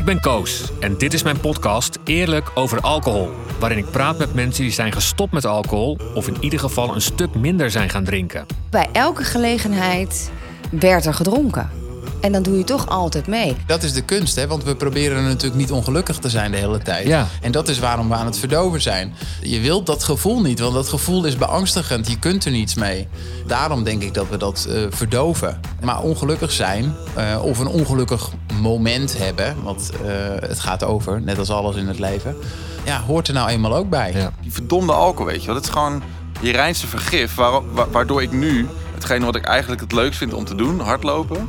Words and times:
Ik 0.00 0.06
ben 0.06 0.20
Koos 0.20 0.70
en 0.78 0.98
dit 0.98 1.12
is 1.12 1.22
mijn 1.22 1.40
podcast 1.40 1.98
Eerlijk 2.04 2.50
over 2.54 2.80
alcohol. 2.80 3.28
Waarin 3.58 3.78
ik 3.78 3.90
praat 3.90 4.18
met 4.18 4.34
mensen 4.34 4.62
die 4.62 4.72
zijn 4.72 4.92
gestopt 4.92 5.32
met 5.32 5.44
alcohol 5.44 5.98
of 6.14 6.28
in 6.28 6.36
ieder 6.40 6.58
geval 6.58 6.94
een 6.94 7.00
stuk 7.00 7.34
minder 7.34 7.70
zijn 7.70 7.90
gaan 7.90 8.04
drinken. 8.04 8.46
Bij 8.70 8.88
elke 8.92 9.24
gelegenheid 9.24 10.30
werd 10.70 11.06
er 11.06 11.14
gedronken. 11.14 11.79
En 12.20 12.32
dan 12.32 12.42
doe 12.42 12.58
je 12.58 12.64
toch 12.64 12.88
altijd 12.88 13.26
mee. 13.26 13.56
Dat 13.66 13.82
is 13.82 13.92
de 13.92 14.02
kunst, 14.02 14.36
hè? 14.36 14.46
want 14.46 14.64
we 14.64 14.76
proberen 14.76 15.24
natuurlijk 15.24 15.54
niet 15.60 15.72
ongelukkig 15.72 16.16
te 16.18 16.28
zijn 16.30 16.50
de 16.50 16.56
hele 16.56 16.78
tijd. 16.78 17.06
Ja. 17.06 17.26
En 17.40 17.52
dat 17.52 17.68
is 17.68 17.78
waarom 17.78 18.08
we 18.08 18.14
aan 18.14 18.26
het 18.26 18.38
verdoven 18.38 18.82
zijn. 18.82 19.14
Je 19.42 19.60
wilt 19.60 19.86
dat 19.86 20.04
gevoel 20.04 20.40
niet, 20.40 20.58
want 20.60 20.74
dat 20.74 20.88
gevoel 20.88 21.24
is 21.24 21.36
beangstigend. 21.36 22.08
Je 22.08 22.18
kunt 22.18 22.44
er 22.44 22.50
niets 22.50 22.74
mee. 22.74 23.08
Daarom 23.46 23.84
denk 23.84 24.02
ik 24.02 24.14
dat 24.14 24.28
we 24.28 24.36
dat 24.36 24.66
eh, 24.68 24.82
verdoven. 24.90 25.60
Maar 25.82 26.00
ongelukkig 26.00 26.52
zijn, 26.52 26.94
eh, 27.14 27.38
of 27.42 27.58
een 27.58 27.66
ongelukkig 27.66 28.30
moment 28.60 29.18
hebben, 29.18 29.56
want 29.62 29.90
eh, 30.04 30.10
het 30.48 30.60
gaat 30.60 30.84
over, 30.84 31.20
net 31.22 31.38
als 31.38 31.50
alles 31.50 31.76
in 31.76 31.86
het 31.86 31.98
leven, 31.98 32.36
ja, 32.84 33.00
hoort 33.00 33.28
er 33.28 33.34
nou 33.34 33.48
eenmaal 33.48 33.74
ook 33.74 33.88
bij. 33.90 34.12
Ja. 34.14 34.32
Die 34.42 34.52
verdomde 34.52 34.92
alcohol, 34.92 35.26
weet 35.26 35.40
je 35.40 35.46
wel. 35.46 35.54
Dat 35.54 35.64
is 35.64 35.70
gewoon 35.70 36.02
je 36.40 36.52
reinste 36.52 36.86
vergif. 36.86 37.34
Waar, 37.34 37.72
wa- 37.72 37.88
waardoor 37.90 38.22
ik 38.22 38.32
nu, 38.32 38.68
hetgene 38.94 39.24
wat 39.24 39.36
ik 39.36 39.44
eigenlijk 39.44 39.80
het 39.80 39.92
leukst 39.92 40.18
vind 40.18 40.34
om 40.34 40.44
te 40.44 40.54
doen, 40.54 40.80
hardlopen, 40.80 41.48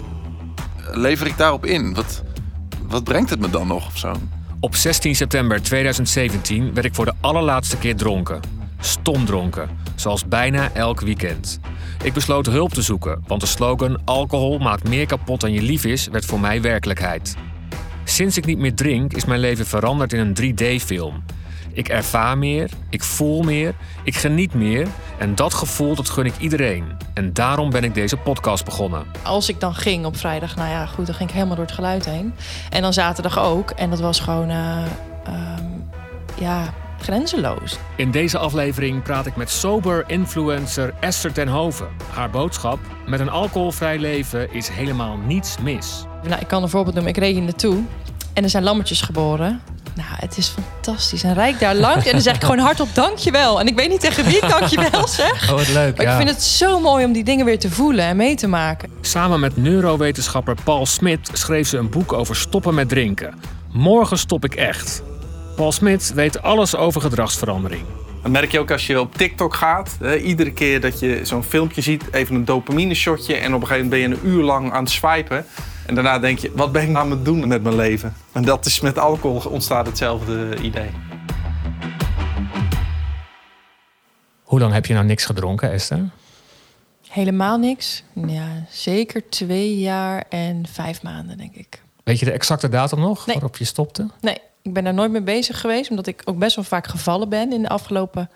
lever 0.92 1.28
ik 1.28 1.38
daarop 1.38 1.66
in. 1.66 1.94
Wat, 1.94 2.24
wat 2.88 3.04
brengt 3.04 3.30
het 3.30 3.40
me 3.40 3.50
dan 3.50 3.68
nog 3.68 3.88
of 3.88 3.98
zo? 3.98 4.14
Op 4.60 4.76
16 4.76 5.16
september 5.16 5.62
2017 5.62 6.74
werd 6.74 6.86
ik 6.86 6.96
voor 6.96 7.06
de 7.06 7.14
allerlaatste 7.22 7.78
keer 7.78 7.96
dronken. 7.96 8.40
Stom 8.80 9.26
dronken, 9.26 9.70
zoals 9.96 10.28
bijna 10.28 10.72
elk 10.74 11.02
weekend. 11.02 11.60
Ik 12.04 12.14
besloot 12.14 12.46
hulp 12.46 12.74
te 12.74 12.82
zoeken, 12.82 13.24
want 13.28 13.42
de 13.42 13.48
slogan 13.48 14.02
alcohol 14.06 14.58
maakt 14.58 14.90
meer 14.90 15.06
kapot 15.06 15.42
dan 15.42 15.52
je 15.52 15.62
lief 15.62 15.86
is 15.86 16.08
werd 16.08 16.26
voor 16.26 16.40
mij 16.40 16.62
werkelijkheid. 16.62 17.36
Sinds 18.04 18.38
ik 18.38 18.46
niet 18.46 18.58
meer 18.58 18.76
drink 18.76 19.14
is 19.14 19.26
mijn 19.26 19.40
leven 19.40 19.66
veranderd 19.66 20.14
in 20.14 20.20
een 20.20 20.54
3D-film. 20.54 21.24
Ik 21.74 21.90
ervaar 21.90 22.38
meer, 22.38 22.70
ik 22.90 23.04
voel 23.04 23.42
meer, 23.42 23.74
ik 24.04 24.16
geniet 24.16 24.54
meer 24.54 24.88
en 25.18 25.36
dat 25.36 25.54
gevoel 25.54 25.96
dat 25.96 26.10
gun 26.10 26.26
ik 26.26 26.38
iedereen. 26.40 26.86
En 27.14 27.34
daarom 27.34 27.70
ben 27.70 27.84
ik 27.84 27.94
deze 27.94 28.18
podcast 28.18 28.66
begonnen. 28.66 29.06
Als 29.24 29.50
ik 29.50 29.60
dan 29.60 29.76
ging 29.76 30.06
op 30.06 30.18
vrijdag, 30.18 30.56
nou 30.56 30.70
ja, 30.70 30.86
goed, 30.86 31.06
dan 31.06 31.16
ging 31.16 31.30
ik 31.30 31.36
helemaal 31.36 31.56
door 31.56 31.66
het 31.66 31.74
geluid 31.74 32.06
heen. 32.06 32.34
En 32.70 32.82
dan 32.82 32.94
zaterdag 32.94 33.40
ook. 33.40 33.70
En 33.70 33.90
dat 33.90 34.00
was 34.00 34.20
gewoon, 34.20 34.50
eh, 34.50 34.84
ehm, 35.24 35.64
ja, 36.40 36.74
grenzeloos. 37.00 37.78
In 37.96 38.12
deze 38.12 38.38
aflevering 38.38 39.04
praat 39.04 39.26
ik 39.26 39.36
met 39.36 39.50
sober 39.50 40.04
influencer 40.08 40.94
Esther 41.00 41.34
ten 41.34 41.48
Hoven. 41.48 41.88
Haar 42.10 42.30
boodschap: 42.30 42.80
met 43.06 43.20
een 43.20 43.30
alcoholvrij 43.30 44.00
leven 44.00 44.54
is 44.54 44.70
helemaal 44.70 45.18
niets 45.18 45.58
mis. 45.58 46.06
Nou, 46.28 46.42
ik 46.42 46.48
kan 46.48 46.64
een 46.64 46.70
voorbeeld 46.70 46.96
noemen. 46.96 47.14
Ik 47.14 47.20
reed 47.20 47.34
hier 47.34 47.44
naartoe 47.44 47.84
en 48.34 48.44
er 48.44 48.50
zijn 48.50 48.64
lammetjes 48.64 49.02
geboren. 49.02 49.62
Nou, 49.96 50.08
het 50.10 50.38
is 50.38 50.48
fantastisch. 50.48 51.24
En 51.24 51.34
rijk 51.34 51.60
daar 51.60 51.76
langs. 51.76 52.06
En 52.06 52.12
dan 52.12 52.22
zeg 52.22 52.36
ik 52.36 52.42
gewoon 52.42 52.60
hardop 52.60 52.88
dankjewel. 52.94 53.60
En 53.60 53.68
ik 53.68 53.76
weet 53.76 53.90
niet 53.90 54.00
tegen 54.00 54.26
wie 54.26 54.36
ik 54.36 54.50
dankjewel 54.50 55.08
zeg. 55.22 55.50
Oh, 55.52 55.58
wat 55.58 55.68
leuk. 55.68 55.98
Maar 55.98 56.06
ik 56.06 56.18
vind 56.18 56.30
het 56.30 56.44
zo 56.44 56.80
mooi 56.80 57.06
om 57.06 57.12
die 57.12 57.24
dingen 57.24 57.46
weer 57.46 57.60
te 57.60 57.70
voelen 57.72 58.06
en 58.06 58.16
mee 58.16 58.36
te 58.36 58.48
maken. 58.48 58.90
Samen 59.02 59.40
met 59.40 59.58
neurowetenschapper 59.58 60.56
Paul 60.64 60.86
Smit 60.86 61.30
schreef 61.34 61.68
ze 61.68 61.78
een 61.78 61.90
boek 61.90 62.14
over 62.14 62.36
stoppen 62.36 62.74
met 62.74 62.90
drinken. 62.90 63.34
Morgen 63.72 64.18
stop 64.18 64.46
ik 64.46 64.56
echt. 64.56 65.02
Paul 65.56 65.72
Smit 65.72 66.14
weet 66.14 66.42
alles 66.42 66.76
over 66.76 67.02
gedragsverandering. 67.02 67.84
Dat 68.22 68.32
merk 68.32 68.52
je 68.52 68.60
ook 68.60 68.72
als 68.72 68.88
je 68.88 69.00
op 69.00 69.16
TikTok 69.16 69.54
gaat. 69.54 69.96
Hè, 70.00 70.18
iedere 70.18 70.52
keer 70.52 70.82
dat 70.82 71.00
je 71.00 71.20
zo'n 71.24 71.44
filmpje 71.44 71.82
ziet, 71.82 72.04
even 72.12 72.36
een 72.36 72.46
dopamine 72.46 72.94
shotje. 72.94 73.36
En 73.36 73.54
op 73.54 73.62
een 73.62 73.68
gegeven 73.68 73.90
moment 73.90 73.90
ben 73.90 74.00
je 74.00 74.30
een 74.30 74.34
uur 74.36 74.44
lang 74.44 74.72
aan 74.72 74.84
het 74.84 74.92
swipen. 74.92 75.46
En 75.86 75.96
daarna 75.96 76.20
denk 76.20 76.40
je, 76.40 76.52
wat 76.56 76.72
ben 76.72 76.82
ik 76.82 76.90
nou 76.90 77.06
aan 77.06 77.12
het 77.12 77.26
doen 77.26 77.48
met 77.48 77.64
mijn 77.64 77.76
leven? 77.76 78.14
En 78.32 78.44
dat 78.44 78.66
is 78.66 78.80
met 78.80 78.98
alcohol 78.98 79.52
ontstaat 79.52 79.86
hetzelfde 79.86 80.56
idee. 80.62 80.90
Hoe 84.44 84.60
lang 84.60 84.74
heb 84.74 84.86
je 84.86 84.94
nou 84.94 85.06
niks 85.06 85.26
gedronken, 85.26 85.72
Esther? 85.72 86.10
Helemaal 87.10 87.58
niks. 87.58 88.04
Ja, 88.28 88.66
zeker 88.70 89.30
twee 89.30 89.80
jaar 89.80 90.24
en 90.30 90.66
vijf 90.72 91.04
maanden, 91.04 91.38
denk 91.38 91.56
ik. 91.56 91.82
Weet 92.04 92.20
je 92.20 92.26
de 92.26 92.32
exacte 92.32 92.70
datum 92.70 93.00
nog 93.00 93.26
Nee. 93.26 93.36
waarop 93.36 93.58
je 93.58 93.66
stopte? 93.66 94.08
Nee, 94.22 94.38
ik 94.62 94.74
ben 94.74 94.84
daar 94.84 94.94
nooit 94.94 95.12
mee 95.12 95.22
bezig 95.22 95.60
geweest. 95.60 95.90
Omdat 95.90 96.08
ik 96.08 96.22
ook 96.26 96.38
best 96.38 96.56
wel 96.56 96.66
vaak 96.66 96.88
gevallen 96.88 97.30
ben 97.30 97.54
in 97.54 97.62
de 97.62 97.70
afgelopen, 97.70 98.30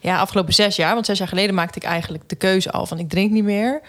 ja, 0.00 0.18
afgelopen 0.18 0.54
zes 0.54 0.76
jaar. 0.76 0.94
Want 0.94 1.06
zes 1.06 1.18
jaar 1.18 1.28
geleden 1.28 1.54
maakte 1.54 1.78
ik 1.78 1.84
eigenlijk 1.84 2.28
de 2.28 2.36
keuze 2.36 2.70
al 2.70 2.86
van 2.86 2.98
ik 2.98 3.08
drink 3.08 3.30
niet 3.30 3.44
meer. 3.44 3.80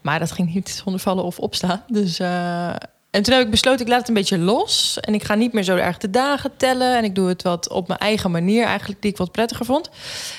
Maar 0.00 0.18
dat 0.18 0.32
ging 0.32 0.54
niet 0.54 0.68
zonder 0.84 1.00
vallen 1.00 1.24
of 1.24 1.38
opstaan. 1.38 1.82
Dus, 1.86 2.18
eh, 2.18 2.68
en 3.10 3.22
toen 3.22 3.34
heb 3.34 3.44
ik 3.44 3.50
besloten, 3.50 3.80
ik 3.80 3.88
laat 3.88 3.98
het 3.98 4.08
een 4.08 4.14
beetje 4.14 4.38
los. 4.38 4.98
En 5.00 5.14
ik 5.14 5.24
ga 5.24 5.34
niet 5.34 5.52
meer 5.52 5.62
zo 5.62 5.76
erg 5.76 5.98
de 5.98 6.10
dagen 6.10 6.56
tellen. 6.56 6.96
En 6.96 7.04
ik 7.04 7.14
doe 7.14 7.28
het 7.28 7.42
wat 7.42 7.68
op 7.68 7.88
mijn 7.88 8.00
eigen 8.00 8.30
manier 8.30 8.64
eigenlijk, 8.64 9.02
die 9.02 9.10
ik 9.10 9.16
wat 9.16 9.32
prettiger 9.32 9.64
vond. 9.64 9.90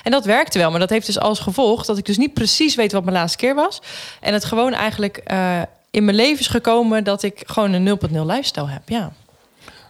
En 0.03 0.11
dat 0.11 0.25
werkte 0.25 0.57
wel. 0.57 0.71
Maar 0.71 0.79
dat 0.79 0.89
heeft 0.89 1.05
dus 1.05 1.19
als 1.19 1.39
gevolg 1.39 1.85
dat 1.85 1.97
ik 1.97 2.05
dus 2.05 2.17
niet 2.17 2.33
precies 2.33 2.75
weet 2.75 2.91
wat 2.91 3.03
mijn 3.03 3.15
laatste 3.15 3.37
keer 3.37 3.55
was. 3.55 3.81
En 4.19 4.33
het 4.33 4.45
gewoon 4.45 4.73
eigenlijk 4.73 5.17
eh, 5.17 5.61
in 5.91 6.05
mijn 6.05 6.17
leven 6.17 6.39
is 6.39 6.47
gekomen 6.47 7.03
dat 7.03 7.23
ik 7.23 7.43
gewoon 7.45 7.73
een 7.73 7.99
0.0 7.99 8.25
lifestyle 8.25 8.69
heb. 8.69 8.89
Ja. 8.89 9.11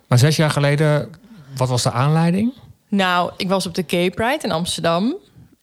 Maar 0.07 0.17
zes 0.17 0.35
jaar 0.35 0.51
geleden, 0.51 1.09
wat 1.55 1.69
was 1.69 1.83
de 1.83 1.91
aanleiding? 1.91 2.53
Nou, 2.87 3.31
ik 3.37 3.47
was 3.47 3.65
op 3.65 3.75
de 3.75 3.83
Gay 3.87 4.09
Pride 4.09 4.39
in 4.41 4.51
Amsterdam. 4.51 5.15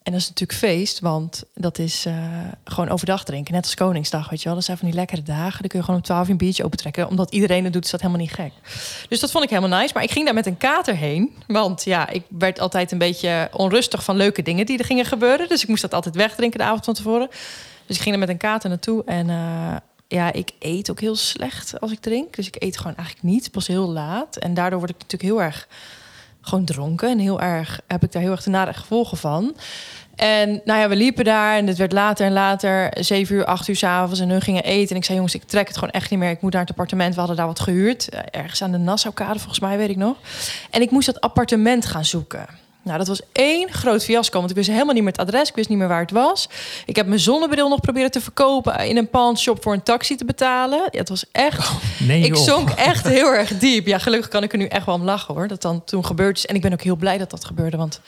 En 0.08 0.14
dat 0.14 0.22
is 0.22 0.28
natuurlijk 0.28 0.58
feest, 0.58 1.00
want 1.00 1.42
dat 1.54 1.78
is 1.78 2.06
eh, 2.06 2.14
gewoon 2.64 2.88
overdag 2.88 3.24
drinken. 3.24 3.54
Net 3.54 3.64
als 3.64 3.74
Koningsdag, 3.74 4.30
weet 4.30 4.38
je 4.38 4.44
wel. 4.44 4.54
Dat 4.54 4.64
zijn 4.64 4.76
van 4.76 4.86
die 4.86 4.96
lekkere 4.96 5.22
dagen. 5.22 5.60
Dan 5.60 5.68
kun 5.68 5.78
je 5.78 5.84
gewoon 5.84 6.00
om 6.00 6.06
12 6.06 6.24
uur 6.24 6.30
een 6.30 6.36
biertje 6.36 6.64
opentrekken. 6.64 7.08
Omdat 7.08 7.32
iedereen 7.32 7.64
het 7.64 7.72
doet, 7.72 7.84
is 7.84 7.90
dat 7.90 8.00
helemaal 8.00 8.22
niet 8.22 8.32
gek. 8.32 8.52
Dus 9.08 9.20
dat 9.20 9.30
vond 9.30 9.44
ik 9.44 9.50
helemaal 9.50 9.78
nice. 9.78 9.94
Maar 9.94 10.02
ik 10.02 10.10
ging 10.10 10.24
daar 10.24 10.34
met 10.34 10.46
een 10.46 10.56
kater 10.56 10.96
heen. 10.96 11.34
Want 11.46 11.84
ja, 11.84 12.08
ik 12.08 12.22
werd 12.28 12.60
altijd 12.60 12.92
een 12.92 12.98
beetje 12.98 13.48
onrustig 13.52 14.04
van 14.04 14.16
leuke 14.16 14.42
dingen 14.42 14.66
die 14.66 14.78
er 14.78 14.84
gingen 14.84 15.04
gebeuren. 15.04 15.48
Dus 15.48 15.62
ik 15.62 15.68
moest 15.68 15.82
dat 15.82 15.94
altijd 15.94 16.14
wegdrinken 16.14 16.58
de 16.58 16.64
avond 16.64 16.84
van 16.84 16.94
tevoren. 16.94 17.28
Dus 17.86 17.96
ik 17.96 18.02
ging 18.02 18.14
er 18.14 18.20
met 18.20 18.28
een 18.28 18.36
kater 18.36 18.68
naartoe. 18.68 19.02
En 19.04 19.30
eh, 19.30 19.76
ja, 20.08 20.32
ik 20.32 20.50
eet 20.58 20.90
ook 20.90 21.00
heel 21.00 21.16
slecht 21.16 21.80
als 21.80 21.92
ik 21.92 22.00
drink. 22.00 22.36
Dus 22.36 22.46
ik 22.46 22.56
eet 22.58 22.78
gewoon 22.78 22.96
eigenlijk 22.96 23.26
niet, 23.26 23.50
pas 23.50 23.66
heel 23.66 23.88
laat. 23.88 24.36
En 24.36 24.54
daardoor 24.54 24.78
word 24.78 24.90
ik 24.90 24.98
natuurlijk 24.98 25.30
heel 25.32 25.42
erg 25.42 25.68
gewoon 26.48 26.64
dronken. 26.64 27.10
En 27.10 27.18
heel 27.18 27.40
erg 27.40 27.80
heb 27.86 28.02
ik 28.02 28.12
daar 28.12 28.22
heel 28.22 28.30
erg 28.30 28.42
de 28.42 28.50
nare 28.50 28.72
gevolgen 28.72 29.16
van. 29.18 29.56
En 30.16 30.60
nou 30.64 30.80
ja, 30.80 30.88
we 30.88 30.96
liepen 30.96 31.24
daar 31.24 31.56
en 31.56 31.66
het 31.66 31.76
werd 31.78 31.92
later 31.92 32.26
en 32.26 32.32
later, 32.32 32.90
zeven 33.00 33.34
uur, 33.36 33.44
acht 33.44 33.68
uur 33.68 33.76
s'avonds. 33.76 34.20
En 34.20 34.28
hun 34.28 34.40
gingen 34.42 34.64
eten. 34.64 34.90
En 34.90 34.96
ik 34.96 35.04
zei, 35.04 35.16
jongens, 35.16 35.34
ik 35.34 35.42
trek 35.44 35.66
het 35.68 35.76
gewoon 35.76 35.92
echt 35.92 36.10
niet 36.10 36.18
meer. 36.18 36.30
Ik 36.30 36.40
moet 36.40 36.52
naar 36.52 36.60
het 36.60 36.70
appartement. 36.70 37.12
We 37.12 37.18
hadden 37.18 37.36
daar 37.36 37.46
wat 37.46 37.60
gehuurd. 37.60 38.08
eh, 38.08 38.20
Ergens 38.30 38.62
aan 38.62 38.70
de 38.72 38.78
Nassaukade, 38.78 39.38
volgens 39.38 39.60
mij, 39.60 39.76
weet 39.76 39.88
ik 39.90 39.96
nog. 39.96 40.16
En 40.70 40.80
ik 40.80 40.90
moest 40.90 41.06
dat 41.06 41.20
appartement 41.20 41.86
gaan 41.86 42.04
zoeken. 42.04 42.46
Nou, 42.88 42.98
dat 42.98 43.08
was 43.08 43.20
één 43.32 43.72
groot 43.72 44.04
fiasco. 44.04 44.38
Want 44.38 44.50
ik 44.50 44.56
wist 44.56 44.68
helemaal 44.68 44.94
niet 44.94 45.02
meer 45.02 45.12
het 45.12 45.20
adres. 45.20 45.48
Ik 45.48 45.54
wist 45.54 45.68
niet 45.68 45.78
meer 45.78 45.88
waar 45.88 46.00
het 46.00 46.10
was. 46.10 46.48
Ik 46.86 46.96
heb 46.96 47.06
mijn 47.06 47.20
zonnebril 47.20 47.68
nog 47.68 47.80
proberen 47.80 48.10
te 48.10 48.20
verkopen... 48.20 48.86
in 48.86 48.96
een 48.96 49.10
pawnshop 49.10 49.62
voor 49.62 49.72
een 49.72 49.82
taxi 49.82 50.16
te 50.16 50.24
betalen. 50.24 50.78
Ja, 50.78 50.98
het 50.98 51.08
was 51.08 51.24
echt... 51.32 51.70
Nee, 51.98 52.22
Ik 52.22 52.36
zonk 52.36 52.70
echt 52.70 53.06
heel 53.06 53.34
erg 53.34 53.58
diep. 53.58 53.86
Ja, 53.86 53.98
gelukkig 53.98 54.28
kan 54.28 54.42
ik 54.42 54.52
er 54.52 54.58
nu 54.58 54.66
echt 54.66 54.86
wel 54.86 54.94
om 54.94 55.02
lachen 55.02 55.34
hoor. 55.34 55.48
Dat 55.48 55.62
dan 55.62 55.84
toen 55.84 56.04
gebeurd 56.04 56.36
is. 56.36 56.46
En 56.46 56.54
ik 56.54 56.62
ben 56.62 56.72
ook 56.72 56.82
heel 56.82 56.96
blij 56.96 57.18
dat 57.18 57.30
dat 57.30 57.44
gebeurde. 57.44 57.76
Want 57.76 58.00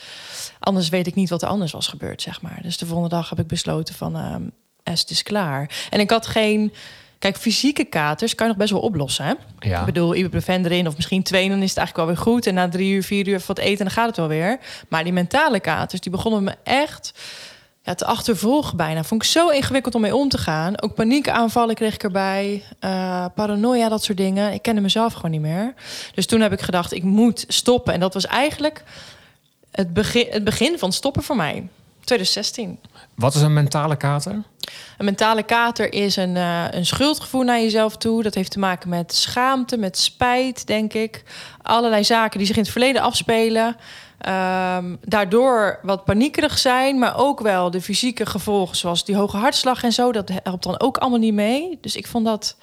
anders 0.58 0.88
weet 0.88 1.06
ik 1.06 1.14
niet 1.14 1.30
wat 1.30 1.42
er 1.42 1.48
anders 1.48 1.72
was 1.72 1.86
gebeurd, 1.86 2.22
zeg 2.22 2.42
maar. 2.42 2.58
Dus 2.62 2.78
de 2.78 2.86
volgende 2.86 3.14
dag 3.14 3.28
heb 3.28 3.38
ik 3.38 3.46
besloten 3.46 3.94
van... 3.94 4.16
ehm 4.16 4.42
het 4.82 5.10
is 5.10 5.22
klaar. 5.22 5.70
En 5.90 6.00
ik 6.00 6.10
had 6.10 6.26
geen... 6.26 6.72
Kijk, 7.20 7.36
fysieke 7.36 7.84
katers 7.84 8.34
kan 8.34 8.46
je 8.46 8.52
nog 8.52 8.60
best 8.60 8.72
wel 8.72 8.80
oplossen, 8.80 9.24
hè? 9.24 9.34
Ja. 9.68 9.80
Ik 9.80 9.84
bedoel, 9.84 10.14
ibuprofen 10.14 10.64
erin 10.64 10.86
of 10.86 10.96
misschien 10.96 11.22
twee... 11.22 11.48
dan 11.48 11.62
is 11.62 11.68
het 11.68 11.78
eigenlijk 11.78 11.96
wel 11.96 12.16
weer 12.16 12.24
goed. 12.24 12.46
En 12.46 12.54
na 12.54 12.68
drie 12.68 12.92
uur, 12.92 13.02
vier 13.02 13.28
uur 13.28 13.42
wat 13.46 13.58
eten 13.58 13.78
en 13.78 13.84
dan 13.84 13.90
gaat 13.90 14.06
het 14.06 14.16
wel 14.16 14.28
weer. 14.28 14.58
Maar 14.88 15.04
die 15.04 15.12
mentale 15.12 15.60
katers, 15.60 16.00
die 16.00 16.10
begonnen 16.10 16.42
me 16.44 16.54
echt 16.62 17.12
ja, 17.82 17.94
te 17.94 18.04
achtervolgen 18.04 18.76
bijna. 18.76 19.04
Vond 19.04 19.22
ik 19.22 19.28
zo 19.28 19.48
ingewikkeld 19.48 19.94
om 19.94 20.00
mee 20.00 20.16
om 20.16 20.28
te 20.28 20.38
gaan. 20.38 20.82
Ook 20.82 20.94
paniekaanvallen 20.94 21.74
kreeg 21.74 21.94
ik 21.94 22.02
erbij. 22.02 22.62
eh, 22.78 23.24
paranoia, 23.34 23.88
dat 23.88 24.02
soort 24.02 24.18
dingen. 24.18 24.52
Ik 24.52 24.62
kende 24.62 24.80
mezelf 24.80 25.12
gewoon 25.12 25.30
niet 25.30 25.40
meer. 25.40 25.74
Dus 26.14 26.26
toen 26.26 26.40
heb 26.40 26.52
ik 26.52 26.60
gedacht, 26.60 26.92
ik 26.92 27.02
moet 27.02 27.44
stoppen. 27.48 27.94
En 27.94 28.00
dat 28.00 28.14
was 28.14 28.26
eigenlijk 28.26 28.82
het 29.70 29.92
begin, 29.92 30.26
het 30.30 30.44
begin 30.44 30.78
van 30.78 30.92
stoppen 30.92 31.22
voor 31.22 31.36
mij. 31.36 31.68
2016. 32.04 32.78
Wat 33.14 33.34
is 33.34 33.40
een 33.40 33.52
mentale 33.52 33.96
kater? 33.96 34.42
Een 34.98 35.04
mentale 35.04 35.42
kater 35.42 35.92
is 35.92 36.16
een, 36.16 36.36
eh, 36.36 36.64
een 36.70 36.86
schuldgevoel 36.86 37.42
naar 37.42 37.60
jezelf 37.60 37.96
toe. 37.96 38.22
Dat 38.22 38.34
heeft 38.34 38.50
te 38.50 38.58
maken 38.58 38.88
met 38.88 39.14
schaamte, 39.14 39.76
met 39.76 39.98
spijt, 39.98 40.66
denk 40.66 40.92
ik. 40.92 41.22
Allerlei 41.62 42.04
zaken 42.04 42.38
die 42.38 42.46
zich 42.46 42.56
in 42.56 42.62
het 42.62 42.72
verleden 42.72 43.02
afspelen. 43.02 43.76
Ehm, 44.18 44.96
daardoor 45.04 45.78
wat 45.82 46.04
paniekerig 46.04 46.58
zijn, 46.58 46.98
maar 46.98 47.18
ook 47.18 47.40
wel 47.40 47.70
de 47.70 47.80
fysieke 47.80 48.26
gevolgen, 48.26 48.76
zoals 48.76 49.04
die 49.04 49.16
hoge 49.16 49.36
hartslag 49.36 49.82
en 49.82 49.92
zo. 49.92 50.12
Dat 50.12 50.30
helpt 50.42 50.64
dan 50.64 50.80
ook 50.80 50.98
allemaal 50.98 51.18
niet 51.18 51.34
mee. 51.34 51.78
Dus 51.80 51.96
ik 51.96 52.06
vond 52.06 52.24
dat. 52.24 52.56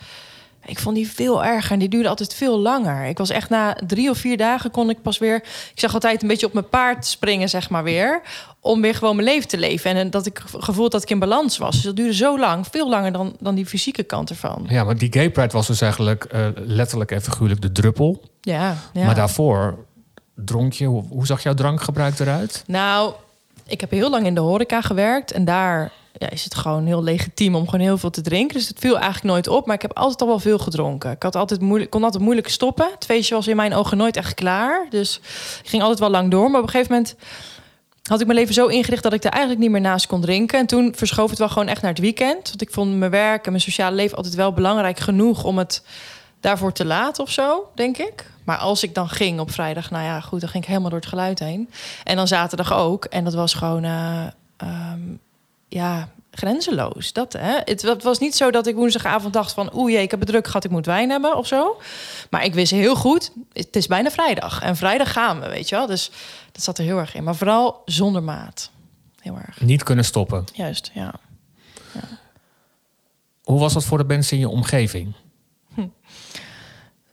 Ik 0.66 0.80
vond 0.80 0.96
die 0.96 1.12
veel 1.12 1.44
erger 1.44 1.72
en 1.72 1.80
die 1.80 1.90
duurde 1.90 2.10
altijd 2.10 2.34
veel 2.34 2.60
langer. 2.60 3.06
Ik 3.06 3.18
was 3.18 3.30
echt 3.30 3.50
na 3.50 3.78
drie 3.88 4.10
of 4.10 4.18
vier 4.18 4.38
dagen 4.38 4.72
kon 4.72 4.90
ik 4.90 5.02
pas 5.02 5.18
weer... 5.18 5.36
Ik 5.74 5.80
zag 5.80 5.94
altijd 5.94 6.22
een 6.22 6.28
beetje 6.28 6.46
op 6.46 6.54
mijn 6.54 6.70
paard 6.70 7.06
springen, 7.06 7.50
zeg 7.50 7.70
maar 7.70 7.84
weer. 7.84 8.22
Om 8.60 8.82
weer 8.82 8.96
gewoon 8.96 9.16
mijn 9.16 9.28
leven 9.28 9.48
te 9.48 9.58
leven. 9.58 9.96
En 9.96 10.10
dat 10.10 10.26
ik 10.26 10.42
gevoeld 10.58 10.92
dat 10.92 11.04
ik 11.04 11.10
in 11.10 11.20
balans 11.20 11.58
was. 11.58 11.76
Dus 11.76 11.84
dat 11.84 11.96
duurde 11.96 12.14
zo 12.14 12.40
lang, 12.40 12.68
veel 12.72 12.90
langer 12.90 13.12
dan, 13.12 13.36
dan 13.40 13.56
die 13.56 13.66
fysieke 13.66 14.04
kant 14.04 14.30
ervan. 14.30 14.66
Ja, 14.70 14.84
maar 14.84 14.98
die 14.98 15.14
gay 15.14 15.30
pride 15.30 15.54
was 15.54 15.68
dus 15.68 15.82
eigenlijk 15.82 16.24
eh, 16.24 16.48
letterlijk 16.56 17.12
en 17.12 17.22
figuurlijk 17.22 17.62
de 17.62 17.72
druppel. 17.72 18.22
Ja, 18.42 18.78
ja. 18.94 19.06
Maar 19.06 19.16
daarvoor 19.16 19.86
dronk 20.36 20.74
je. 20.74 20.86
Hoe, 20.86 21.04
hoe 21.10 21.26
zag 21.26 21.44
jouw 21.44 21.54
drankgebruik 21.54 22.20
eruit? 22.20 22.64
Nou, 22.68 23.14
ik 23.66 23.82
heb 23.82 23.92
heel 23.92 24.10
lang 24.10 24.26
in 24.26 24.36
de 24.36 24.42
horeca 24.42 24.82
gewerkt. 24.82 25.32
En 25.32 25.46
daar 25.46 25.92
ja, 26.18 26.30
is 26.30 26.44
het 26.44 26.56
gewoon 26.56 26.86
heel 26.86 27.04
legitiem 27.04 27.56
om 27.56 27.66
gewoon 27.66 27.86
heel 27.86 27.98
veel 27.98 28.10
te 28.10 28.22
drinken. 28.22 28.58
Dus 28.58 28.68
het 28.68 28.80
viel 28.80 28.96
eigenlijk 28.96 29.24
nooit 29.24 29.48
op. 29.48 29.66
Maar 29.66 29.76
ik 29.76 29.82
heb 29.82 29.98
altijd 29.98 30.22
al 30.22 30.28
wel 30.28 30.40
veel 30.40 30.58
gedronken. 30.58 31.12
Ik 31.12 31.24
had 31.24 31.36
altijd 31.36 31.62
moeilijk, 31.62 31.92
kon 31.92 32.04
altijd 32.04 32.24
moeilijk 32.24 32.50
stoppen. 32.50 32.90
Het 32.92 33.06
feestje 33.06 33.36
was 33.36 33.48
in 33.48 33.56
mijn 33.56 33.74
ogen 33.74 33.98
nooit 33.98 34.18
echt 34.18 34.34
klaar. 34.34 34.88
Dus 34.90 35.20
ik 35.64 35.70
ging 35.70 35.82
altijd 35.82 36.00
wel 36.00 36.10
lang 36.10 36.32
door. 36.32 36.52
Maar 36.52 36.62
op 36.62 36.66
een 36.66 36.72
gegeven 36.72 36.94
moment 36.94 37.16
had 38.04 38.20
ik 38.20 38.26
mijn 38.26 38.40
leven 38.40 38.54
zo 38.54 38.68
ingericht 38.68 39.04
dat 39.04 39.14
ik 39.14 39.24
er 39.24 39.32
eigenlijk 39.32 39.62
niet 39.62 39.72
meer 39.72 39.82
naast 39.82 40.08
kon 40.08 40.22
drinken. 40.22 40.60
En 40.60 40.66
toen 40.66 40.94
verschoof 40.96 41.30
het 41.30 41.40
wel 41.40 41.50
gewoon 41.50 41.68
echt 41.68 41.82
naar 41.82 41.92
het 41.92 42.00
weekend. 42.00 42.48
Want 42.48 42.62
ik 42.62 42.72
vond 42.72 42.98
mijn 42.98 43.12
werk 43.12 43.46
en 43.46 43.52
mijn 43.52 43.64
sociale 43.64 43.96
leven 43.96 44.18
altijd 44.18 44.36
wel 44.36 44.54
belangrijk 44.54 45.00
genoeg 45.00 45.44
om 45.44 45.58
het 45.58 45.84
daarvoor 46.40 46.72
te 46.72 46.86
laten 46.86 47.24
of 47.24 47.32
zo, 47.32 47.70
denk 47.76 47.98
ik. 47.98 48.26
Maar 48.44 48.58
als 48.58 48.84
ik 48.84 48.94
dan 48.94 49.10
ging 49.10 49.40
op 49.40 49.52
vrijdag, 49.52 49.92
nou 49.92 50.04
ja, 50.04 50.20
goed, 50.20 50.40
dan 50.40 50.50
ging 50.50 50.64
ik 50.64 50.70
helemaal 50.70 50.90
door 50.90 51.00
het 51.00 51.10
geluid 51.10 51.40
heen. 51.40 51.70
En 52.04 52.16
dan 52.16 52.28
zaterdag 52.28 52.74
ook. 52.74 53.06
En 53.06 53.24
dat 53.24 53.34
was 53.34 53.54
gewoon, 53.54 53.84
eh, 53.84 54.28
ehm, 54.58 55.00
ja, 55.68 56.10
grenzeloos. 56.32 57.14
Dat, 57.14 57.34
hè? 57.34 57.60
Het, 57.64 57.82
het 57.82 58.04
was 58.04 58.20
niet 58.20 58.36
zo 58.36 58.52
dat 58.52 58.68
ik 58.68 58.76
woensdagavond 58.76 59.34
dacht 59.34 59.54
van... 59.54 59.72
jee, 59.74 60.02
ik 60.02 60.12
heb 60.12 60.20
het 60.20 60.30
druk 60.30 60.46
gehad, 60.46 60.64
ik 60.64 60.72
moet 60.72 60.86
wijn 60.86 61.10
hebben 61.10 61.38
of 61.38 61.48
zo. 61.48 61.78
Maar 62.30 62.44
ik 62.44 62.54
wist 62.54 62.72
heel 62.72 62.96
goed, 62.96 63.32
het 63.54 63.76
is 63.76 63.88
bijna 63.88 64.12
vrijdag. 64.12 64.62
En 64.62 64.76
vrijdag 64.76 65.12
gaan 65.12 65.40
we, 65.40 65.50
weet 65.50 65.70
je 65.70 65.76
wel. 65.76 65.88
Dus 65.88 66.12
dat 66.52 66.64
zat 66.64 66.78
er 66.78 66.84
heel 66.84 66.98
erg 66.98 67.16
in. 67.16 67.24
Maar 67.24 67.36
vooral 67.36 67.82
zonder 67.86 68.24
maat. 68.24 68.72
Heel 69.20 69.38
erg. 69.48 69.62
Niet 69.62 69.84
kunnen 69.84 70.06
stoppen. 70.06 70.44
Juist, 70.54 70.92
ja. 70.94 71.14
Hoe 73.44 73.60
was 73.60 73.74
dat 73.74 73.86
voor 73.86 73.98
de 73.98 74.04
mensen 74.04 74.34
in 74.34 74.40
je 74.40 74.50
omgeving? 74.50 75.14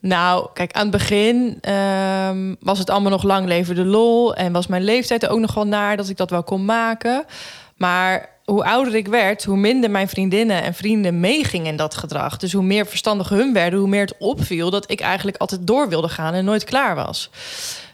Nou, 0.00 0.48
kijk, 0.54 0.72
aan 0.72 0.82
het 0.82 0.90
begin 0.90 1.58
ehm, 1.60 2.54
was 2.60 2.78
het 2.78 2.90
allemaal 2.90 3.10
nog 3.10 3.22
lang 3.22 3.46
leven 3.46 3.74
de 3.74 3.84
lol. 3.84 4.34
En 4.34 4.52
was 4.52 4.66
mijn 4.66 4.82
leeftijd 4.82 5.22
er 5.22 5.28
ook 5.28 5.38
nog 5.38 5.54
wel 5.54 5.66
naar 5.66 5.96
dat 5.96 6.08
ik 6.08 6.16
dat 6.16 6.30
wel 6.30 6.42
kon 6.42 6.64
maken. 6.64 7.24
Maar 7.76 8.33
hoe 8.44 8.64
ouder 8.64 8.94
ik 8.94 9.08
werd, 9.08 9.44
hoe 9.44 9.56
minder 9.56 9.90
mijn 9.90 10.08
vriendinnen 10.08 10.62
en 10.62 10.74
vrienden 10.74 11.20
meegingen 11.20 11.66
in 11.66 11.76
dat 11.76 11.94
gedrag. 11.94 12.36
Dus 12.36 12.52
hoe 12.52 12.62
meer 12.62 12.86
verstandig 12.86 13.28
hun 13.28 13.52
werden, 13.52 13.78
hoe 13.78 13.88
meer 13.88 14.00
het 14.00 14.14
opviel 14.18 14.70
dat 14.70 14.90
ik 14.90 15.00
eigenlijk 15.00 15.36
altijd 15.36 15.66
door 15.66 15.88
wilde 15.88 16.08
gaan 16.08 16.34
en 16.34 16.44
nooit 16.44 16.64
klaar 16.64 16.94
was. 16.94 17.30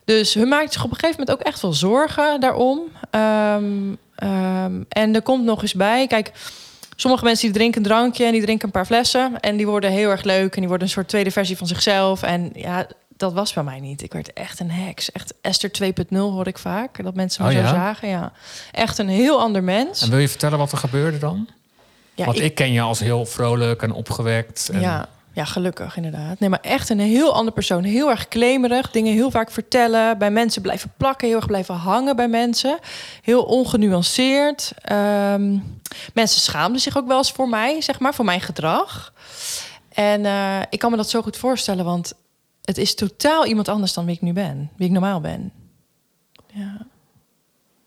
Dus 0.04 0.34
hun 0.34 0.48
maakte 0.48 0.72
zich 0.72 0.84
op 0.84 0.90
een 0.90 0.98
gegeven 0.98 1.20
moment 1.20 1.38
ook 1.38 1.46
echt 1.46 1.62
wel 1.62 1.72
zorgen 1.72 2.40
daarom. 2.40 2.80
Ehm, 3.10 3.94
ehm, 4.14 4.82
en 4.88 5.14
er 5.14 5.22
komt 5.22 5.44
nog 5.44 5.62
eens 5.62 5.74
bij, 5.74 6.06
kijk, 6.06 6.32
sommige 6.96 7.24
mensen 7.24 7.46
die 7.46 7.56
drinken 7.56 7.80
een 7.80 7.88
drankje 7.88 8.24
en 8.24 8.32
die 8.32 8.42
drinken 8.42 8.66
een 8.66 8.72
paar 8.72 8.86
flessen 8.86 9.40
en 9.40 9.56
die 9.56 9.66
worden 9.66 9.90
heel 9.90 10.10
erg 10.10 10.22
leuk 10.22 10.54
en 10.54 10.60
die 10.60 10.68
worden 10.68 10.86
een 10.86 10.92
soort 10.92 11.08
tweede 11.08 11.30
versie 11.30 11.56
van 11.56 11.66
zichzelf. 11.66 12.22
En 12.22 12.50
ja, 12.54 12.86
dat 13.20 13.32
was 13.32 13.52
bij 13.52 13.62
mij 13.62 13.80
niet. 13.80 14.02
Ik 14.02 14.12
werd 14.12 14.32
echt 14.32 14.60
een 14.60 14.70
heks. 14.70 15.12
Echt 15.12 15.34
Esther 15.40 15.70
2.0 15.82 16.16
hoor 16.16 16.46
ik 16.46 16.58
vaak. 16.58 17.02
Dat 17.04 17.14
mensen 17.14 17.42
me 17.44 17.48
Oh 17.50 17.54
zo 17.56 17.62
ja? 17.62 17.68
zagen. 17.68 18.08
Ja. 18.08 18.32
Echt 18.72 18.98
een 18.98 19.08
heel 19.08 19.40
ander 19.40 19.62
mens. 19.62 20.02
En 20.02 20.10
wil 20.10 20.18
je 20.18 20.28
vertellen 20.28 20.58
wat 20.58 20.72
er 20.72 20.78
gebeurde 20.78 21.18
dan? 21.18 21.48
Ja, 22.14 22.24
Want 22.24 22.38
ik- 22.38 22.44
ik, 22.44 22.54
ken 22.54 22.72
je 22.72 22.80
als 22.80 22.98
heel 23.00 23.26
vrolijk 23.26 23.82
en 23.82 23.92
opgewekt. 23.92 24.68
En 24.72 24.80
Ja, 24.80 25.08
ja, 25.32 25.44
gelukkig 25.44 25.96
inderdaad. 25.96 26.38
Nee, 26.40 26.48
maar 26.48 26.60
echt 26.62 26.88
een 26.88 27.00
heel 27.00 27.34
ander 27.34 27.52
persoon. 27.52 27.82
Heel 27.84 28.10
erg 28.10 28.28
klemerig. 28.28 28.90
Dingen 28.90 29.12
heel 29.12 29.30
vaak 29.30 29.50
vertellen. 29.50 30.18
Bij 30.18 30.30
mensen 30.30 30.62
blijven 30.62 30.92
plakken. 30.96 31.28
Heel 31.28 31.36
erg 31.36 31.46
blijven 31.46 31.74
hangen 31.74 32.16
bij 32.16 32.28
mensen. 32.28 32.78
Heel 33.22 33.42
ongenuanceerd. 33.42 34.72
Ehm, 34.82 35.56
mensen 36.14 36.40
schaamden 36.40 36.80
zich 36.80 36.96
ook 36.96 37.06
wel 37.06 37.18
eens 37.18 37.32
voor 37.32 37.48
mij, 37.48 37.80
zeg 37.80 37.98
maar. 37.98 38.14
Voor 38.14 38.24
mijn 38.24 38.40
gedrag. 38.40 39.12
En 39.92 40.24
eh, 40.26 40.58
ik 40.70 40.78
kan 40.78 40.90
me 40.90 40.96
dat 40.96 41.10
zo 41.10 41.22
goed 41.22 41.36
voorstellen. 41.36 41.84
Want 41.84 42.12
het 42.70 42.78
is 42.78 42.94
totaal 42.94 43.46
iemand 43.46 43.68
anders 43.68 43.92
dan 43.92 44.04
wie 44.04 44.14
ik 44.14 44.20
nu 44.20 44.32
ben. 44.32 44.70
Wie 44.76 44.86
ik 44.86 44.92
normaal 44.92 45.20
ben. 45.20 45.52
Ja. 46.54 46.86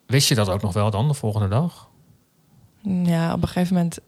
Wist 0.05 0.27
je 0.27 0.35
dat 0.35 0.49
ook 0.49 0.61
nog 0.61 0.73
wel 0.73 0.91
dan 0.91 1.07
de 1.07 1.13
volgende 1.13 1.47
dag? 1.47 1.89
Ja, 3.03 3.33
op 3.33 3.41
een 3.41 3.47
gegeven 3.47 3.75
moment 3.75 3.99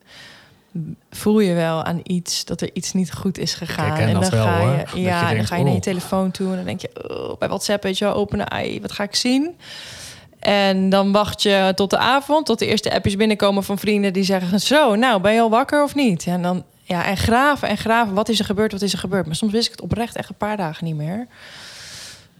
voel 1.10 1.39
je 1.39 1.54
wel 1.54 1.83
aan 1.83 2.00
iets 2.04 2.45
dat 2.45 2.62
er 2.62 2.69
iets 2.74 2.94
niet 2.94 3.13
goed 3.13 3.38
is 3.38 3.54
gegaan. 3.54 3.98
en 3.98 4.13
dat 4.13 4.22
dan 4.22 4.31
wel, 4.31 4.45
ga 4.45 4.60
hoor. 4.60 4.69
je, 4.69 4.86
je 4.94 5.01
ja, 5.01 5.30
en 5.30 5.36
dan 5.36 5.45
ga 5.45 5.56
je 5.56 5.63
naar 5.63 5.72
je 5.72 5.77
oh. 5.77 5.83
telefoon 5.83 6.31
toe 6.31 6.50
en 6.50 6.56
dan 6.56 6.66
denk 6.66 6.81
je 6.81 7.10
oh, 7.10 7.38
bij 7.38 7.48
WhatsApp, 7.48 7.83
weet 7.83 7.98
je 7.98 8.06
wel, 8.06 8.13
openen, 8.13 8.50
ai, 8.50 8.81
wat 8.81 8.92
ga 8.92 9.04
ik 9.04 9.16
zien? 9.16 9.56
En 10.39 10.89
dan 10.89 11.12
wacht 11.12 11.42
je 11.42 11.72
tot 11.75 11.89
de 11.89 11.98
avond, 11.98 12.45
tot 12.45 12.60
de 12.60 12.66
eerste 12.66 12.94
appjes 12.94 13.16
binnenkomen 13.16 13.63
van 13.63 13.77
vrienden 13.77 14.13
die 14.13 14.24
zeggen: 14.24 14.60
Zo, 14.60 14.95
nou, 14.95 15.22
ben 15.22 15.33
je 15.33 15.42
al 15.42 15.50
wakker 15.50 15.83
of 15.83 15.95
niet? 15.95 16.25
En 16.25 16.42
dan 16.42 16.63
ja, 16.88 17.06
en 17.06 17.18
graven 17.18 17.68
en 17.68 17.78
graven. 17.78 18.14
Wat 18.14 18.30
is 18.30 18.40
er 18.40 18.46
gebeurd? 18.46 18.72
Wat 18.72 18.82
is 18.82 18.94
er 18.94 19.00
gebeurd? 19.00 19.26
Maar 19.26 19.36
soms 19.36 19.52
wist 19.52 19.66
ik 19.66 19.72
het 19.72 19.82
oprecht 19.82 20.16
echt 20.16 20.30
een 20.30 20.36
paar 20.36 20.58
dagen 20.58 20.86
niet 20.86 20.96
meer. 20.96 21.28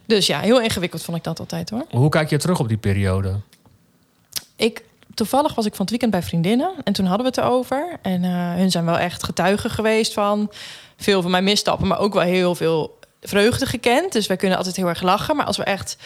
Dus 0.06 0.28
ja, 0.28 0.40
heel 0.40 0.62
ingewikkeld 0.62 1.04
vond 1.04 1.18
ik 1.18 1.24
dat 1.24 1.40
altijd 1.40 1.70
hoor. 1.70 1.86
Hoe 1.90 2.10
kijk 2.10 2.30
je 2.30 2.38
terug 2.38 2.60
op 2.60 2.68
die 2.68 2.78
periode? 2.78 3.40
Ik, 4.56 4.84
toevallig 5.14 5.56
was 5.56 5.66
ik 5.66 5.72
van 5.72 5.82
het 5.82 5.90
weekend 5.90 6.12
bij 6.12 6.24
vriendinnen 6.24 6.72
en 6.84 6.94
toen 6.94 7.06
hadden 7.06 7.26
we 7.26 7.32
het 7.36 7.38
erover. 7.38 7.98
En 8.02 8.24
eh, 8.24 8.54
hun 8.54 8.72
zijn 8.72 8.86
wel 8.86 8.98
echt 8.98 9.24
getuigen 9.24 9.70
geweest 9.70 10.14
van 10.14 10.52
veel 10.98 11.22
van 11.22 11.32
mijn 11.32 11.44
misstappen, 11.44 11.88
maar 11.88 12.00
ook 12.00 12.14
wel 12.14 12.24
heel 12.24 12.56
veel 12.56 13.00
vreugde 13.22 13.66
gekend. 13.66 14.12
Dus 14.12 14.28
wij 14.28 14.38
kunnen 14.38 14.58
altijd 14.58 14.76
heel 14.76 14.88
erg 14.88 15.02
lachen. 15.02 15.36
Maar 15.36 15.46
als 15.46 15.58
we 15.58 15.64
echt 15.64 15.98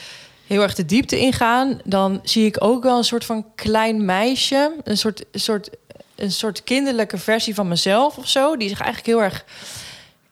heel 0.48 0.62
erg 0.62 0.76
de 0.76 0.86
diepte 0.86 1.20
ingaan, 1.20 1.80
dan 1.84 2.20
zie 2.24 2.46
ik 2.46 2.64
ook 2.64 2.84
wel 2.84 2.98
een 2.98 3.04
soort 3.04 3.26
van 3.26 3.46
klein 3.56 4.06
meisje, 4.06 4.76
een 4.84 4.98
soort, 4.98 5.26
een 5.32 5.40
soort, 5.40 5.70
een 6.22 6.32
soort 6.32 6.64
kinderlijke 6.64 7.18
versie 7.18 7.56
van 7.56 7.68
mezelf 7.68 8.18
of 8.18 8.28
zo, 8.28 8.58
die 8.58 8.70
zich 8.70 8.82
eigenlijk 8.82 9.08
heel 9.08 9.24
erg 9.24 9.46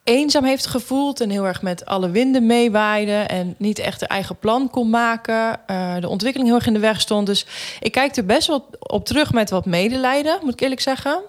eenzaam 0.07 0.43
heeft 0.43 0.65
gevoeld 0.65 1.21
en 1.21 1.29
heel 1.29 1.45
erg 1.45 1.61
met 1.61 1.85
alle 1.85 2.09
winden 2.09 2.45
meewaaide 2.45 3.11
en 3.11 3.55
niet 3.57 3.79
echt 3.79 3.99
de 3.99 4.07
eigen 4.07 4.37
plan 4.39 4.69
kon 4.69 4.89
maken. 4.89 5.59
eh, 5.67 5.95
de 5.99 6.09
ontwikkeling 6.09 6.49
heel 6.49 6.57
erg 6.57 6.67
in 6.67 6.73
de 6.73 6.79
weg 6.79 7.01
stond. 7.01 7.25
Dus 7.25 7.45
ik 7.79 7.91
kijk 7.91 8.15
er 8.15 8.25
best 8.25 8.47
wel 8.47 8.69
op 8.79 9.05
terug 9.05 9.33
met 9.33 9.49
wat 9.49 9.65
medelijden, 9.65 10.39
moet 10.41 10.53
ik 10.53 10.59
eerlijk 10.59 10.81
zeggen. 10.81 11.21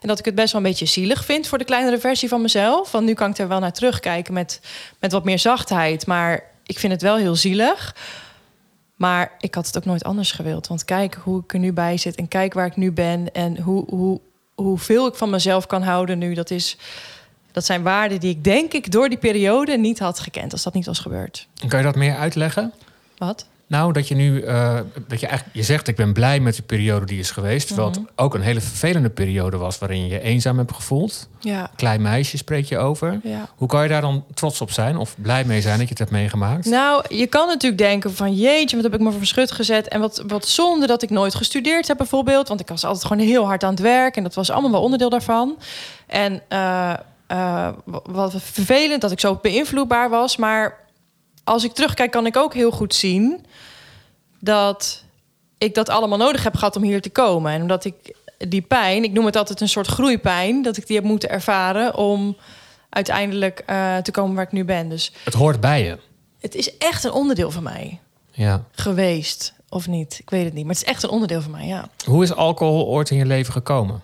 En 0.00 0.08
dat 0.08 0.18
ik 0.18 0.24
het 0.24 0.34
best 0.34 0.52
wel 0.52 0.60
een 0.60 0.68
beetje 0.68 0.86
zielig 0.86 1.24
vind 1.24 1.46
voor 1.46 1.58
de 1.58 1.64
kleinere 1.64 1.98
versie 1.98 2.28
van 2.28 2.42
mezelf. 2.42 2.90
Want 2.90 3.04
nu 3.04 3.14
kan 3.14 3.30
ik 3.30 3.38
er 3.38 3.48
wel 3.48 3.60
naar 3.60 3.72
terugkijken 3.72 4.34
met, 4.34 4.60
met 5.00 5.12
wat 5.12 5.24
meer 5.24 5.38
zachtheid. 5.38 6.06
Maar 6.06 6.42
ik 6.66 6.78
vind 6.78 6.92
het 6.92 7.02
wel 7.02 7.16
heel 7.16 7.36
zielig. 7.36 7.94
Maar 8.94 9.32
ik 9.38 9.54
had 9.54 9.66
het 9.66 9.76
ook 9.76 9.84
nooit 9.84 10.04
anders 10.04 10.32
gewild. 10.32 10.66
Want 10.66 10.84
kijk 10.84 11.14
hoe 11.14 11.42
ik 11.42 11.52
er 11.52 11.58
nu 11.58 11.72
bij 11.72 11.96
zit 11.96 12.14
en 12.14 12.28
kijk 12.28 12.54
waar 12.54 12.66
ik 12.66 12.76
nu 12.76 12.92
ben 12.92 13.32
en 13.32 13.60
hoe, 13.60 13.84
hoe, 13.88 14.20
hoeveel 14.54 15.06
ik 15.06 15.14
van 15.14 15.30
mezelf 15.30 15.66
kan 15.66 15.82
houden 15.82 16.18
nu. 16.18 16.34
Dat, 16.34 16.50
is, 16.50 16.76
dat 17.52 17.64
zijn 17.64 17.82
waarden 17.82 18.20
die 18.20 18.30
ik 18.30 18.44
denk 18.44 18.72
ik 18.72 18.92
door 18.92 19.08
die 19.08 19.18
periode 19.18 19.76
niet 19.76 19.98
had 19.98 20.18
gekend 20.18 20.52
als 20.52 20.62
dat 20.62 20.74
niet 20.74 20.86
was 20.86 20.98
gebeurd. 20.98 21.48
Kan 21.68 21.78
je 21.78 21.84
dat 21.84 21.96
meer 21.96 22.16
uitleggen? 22.16 22.72
Wat? 23.18 23.46
Nou, 23.66 23.92
dat 23.92 24.08
je 24.08 24.14
nu, 24.14 24.40
eh, 24.40 24.78
dat 25.08 25.20
je 25.20 25.26
eigenlijk, 25.26 25.56
je 25.56 25.62
zegt 25.62 25.88
ik 25.88 25.96
ben 25.96 26.12
blij 26.12 26.40
met 26.40 26.56
de 26.56 26.62
periode 26.62 27.06
die 27.06 27.18
is 27.18 27.30
geweest. 27.30 27.66
Terwijl 27.66 27.88
Mhm. 27.90 27.98
het 28.00 28.08
ook 28.16 28.34
een 28.34 28.40
hele 28.40 28.60
vervelende 28.60 29.10
periode 29.10 29.56
was 29.56 29.78
waarin 29.78 30.02
je 30.02 30.08
je 30.08 30.20
eenzaam 30.20 30.58
hebt 30.58 30.72
gevoeld. 30.74 31.28
Ja, 31.40 31.70
Klein 31.76 32.02
meisje 32.02 32.36
spreek 32.36 32.64
je 32.64 32.78
over. 32.78 33.20
ja. 33.22 33.48
Hoe 33.56 33.68
kan 33.68 33.82
je 33.82 33.88
daar 33.88 34.00
dan 34.00 34.24
trots 34.34 34.60
op 34.60 34.70
zijn 34.70 34.96
of 34.96 35.14
blij 35.18 35.44
mee 35.44 35.60
zijn 35.60 35.74
dat 35.74 35.82
je 35.82 35.88
het 35.90 35.98
hebt 35.98 36.10
meegemaakt? 36.10 36.64
Nou, 36.64 37.04
je 37.08 37.26
kan 37.26 37.46
natuurlijk 37.46 37.82
denken 37.82 38.14
van 38.14 38.34
jeetje, 38.34 38.76
wat 38.76 38.84
heb 38.84 38.94
ik 38.94 39.00
me 39.00 39.12
voor 39.12 39.26
schut 39.26 39.50
gezet. 39.52 39.88
En 39.88 40.00
wat, 40.00 40.22
wat 40.26 40.46
zonde 40.46 40.86
dat 40.86 41.02
ik 41.02 41.10
nooit 41.10 41.34
gestudeerd 41.34 41.88
heb 41.88 41.96
bijvoorbeeld. 41.96 42.48
Want 42.48 42.60
ik 42.60 42.68
was 42.68 42.84
altijd 42.84 43.06
gewoon 43.06 43.26
heel 43.26 43.44
hard 43.46 43.64
aan 43.64 43.70
het 43.70 43.80
werk. 43.80 44.16
En 44.16 44.22
dat 44.22 44.34
was 44.34 44.50
allemaal 44.50 44.70
wel 44.70 44.82
onderdeel 44.82 45.10
daarvan. 45.10 45.58
En 46.06 46.42
eh, 46.48 46.92
eh, 47.26 47.68
wat 48.04 48.34
vervelend 48.38 49.00
dat 49.00 49.10
ik 49.12 49.20
zo 49.20 49.38
beïnvloedbaar 49.42 50.10
was. 50.10 50.36
Maar 50.36 50.82
als 51.44 51.64
ik 51.64 51.72
terugkijk 51.72 52.10
kan 52.10 52.26
ik 52.26 52.36
ook 52.36 52.54
heel 52.54 52.70
goed 52.70 52.94
zien... 52.94 53.46
dat 54.40 55.02
ik 55.58 55.74
dat 55.74 55.88
allemaal 55.88 56.18
nodig 56.18 56.42
heb 56.42 56.56
gehad 56.56 56.76
om 56.76 56.82
hier 56.82 57.00
te 57.00 57.10
komen. 57.10 57.52
En 57.52 57.60
omdat 57.60 57.84
ik 57.84 57.94
die 58.48 58.62
pijn, 58.62 59.04
ik 59.04 59.12
noem 59.12 59.26
het 59.26 59.36
altijd 59.36 59.60
een 59.60 59.68
soort 59.68 59.86
groeipijn... 59.86 60.62
dat 60.62 60.76
ik 60.76 60.86
die 60.86 60.96
heb 60.96 61.04
moeten 61.04 61.30
ervaren 61.30 61.96
om 61.96 62.36
uiteindelijk 62.90 63.62
eh, 63.66 63.96
te 63.96 64.10
komen 64.10 64.34
waar 64.34 64.44
ik 64.44 64.52
nu 64.52 64.64
ben. 64.64 64.88
Dus 64.88 65.12
Het 65.24 65.34
hoort 65.34 65.60
bij 65.60 65.84
je. 65.84 65.98
het 66.40 66.54
is 66.54 66.76
echt 66.78 67.04
een 67.04 67.12
onderdeel 67.12 67.50
van 67.50 67.62
mij 67.62 68.00
Ja. 68.30 68.64
geweest. 68.72 69.52
Of 69.68 69.86
niet, 69.86 70.18
ik 70.20 70.30
weet 70.30 70.44
het 70.44 70.52
niet. 70.54 70.64
Maar 70.64 70.74
het 70.74 70.82
is 70.82 70.88
echt 70.92 71.02
een 71.02 71.08
onderdeel 71.10 71.42
van 71.42 71.50
mij, 71.50 71.66
ja. 71.66 71.88
Hoe 72.06 72.22
is 72.22 72.34
alcohol 72.34 72.86
ooit 72.86 73.10
in 73.10 73.16
je 73.16 73.26
leven 73.26 73.52
gekomen? 73.52 74.02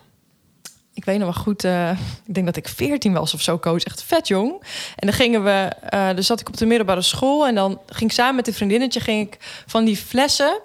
Ik 1.01 1.07
weet 1.07 1.19
nog 1.19 1.33
wel 1.33 1.43
goed, 1.43 1.63
eh, 1.63 1.89
ik 2.25 2.33
denk 2.33 2.45
dat 2.45 2.55
ik 2.55 2.67
14 2.67 3.13
was 3.13 3.33
of 3.33 3.41
zo, 3.41 3.59
coach. 3.59 3.83
Echt 3.83 4.03
vet 4.03 4.27
jong. 4.27 4.51
En 4.95 5.07
dan 5.07 5.13
gingen 5.13 5.43
we, 5.43 5.71
dus 6.15 6.25
zat 6.25 6.39
ik 6.39 6.47
op 6.47 6.57
de 6.57 6.65
middelbare 6.65 7.01
school. 7.01 7.47
En 7.47 7.55
dan 7.55 7.79
ging 7.87 8.11
samen 8.11 8.35
met 8.35 8.47
een 8.47 8.53
vriendinnetje 8.53 8.99
ging 8.99 9.27
ik 9.27 9.37
van 9.65 9.85
die 9.85 9.97
flessen 9.97 10.59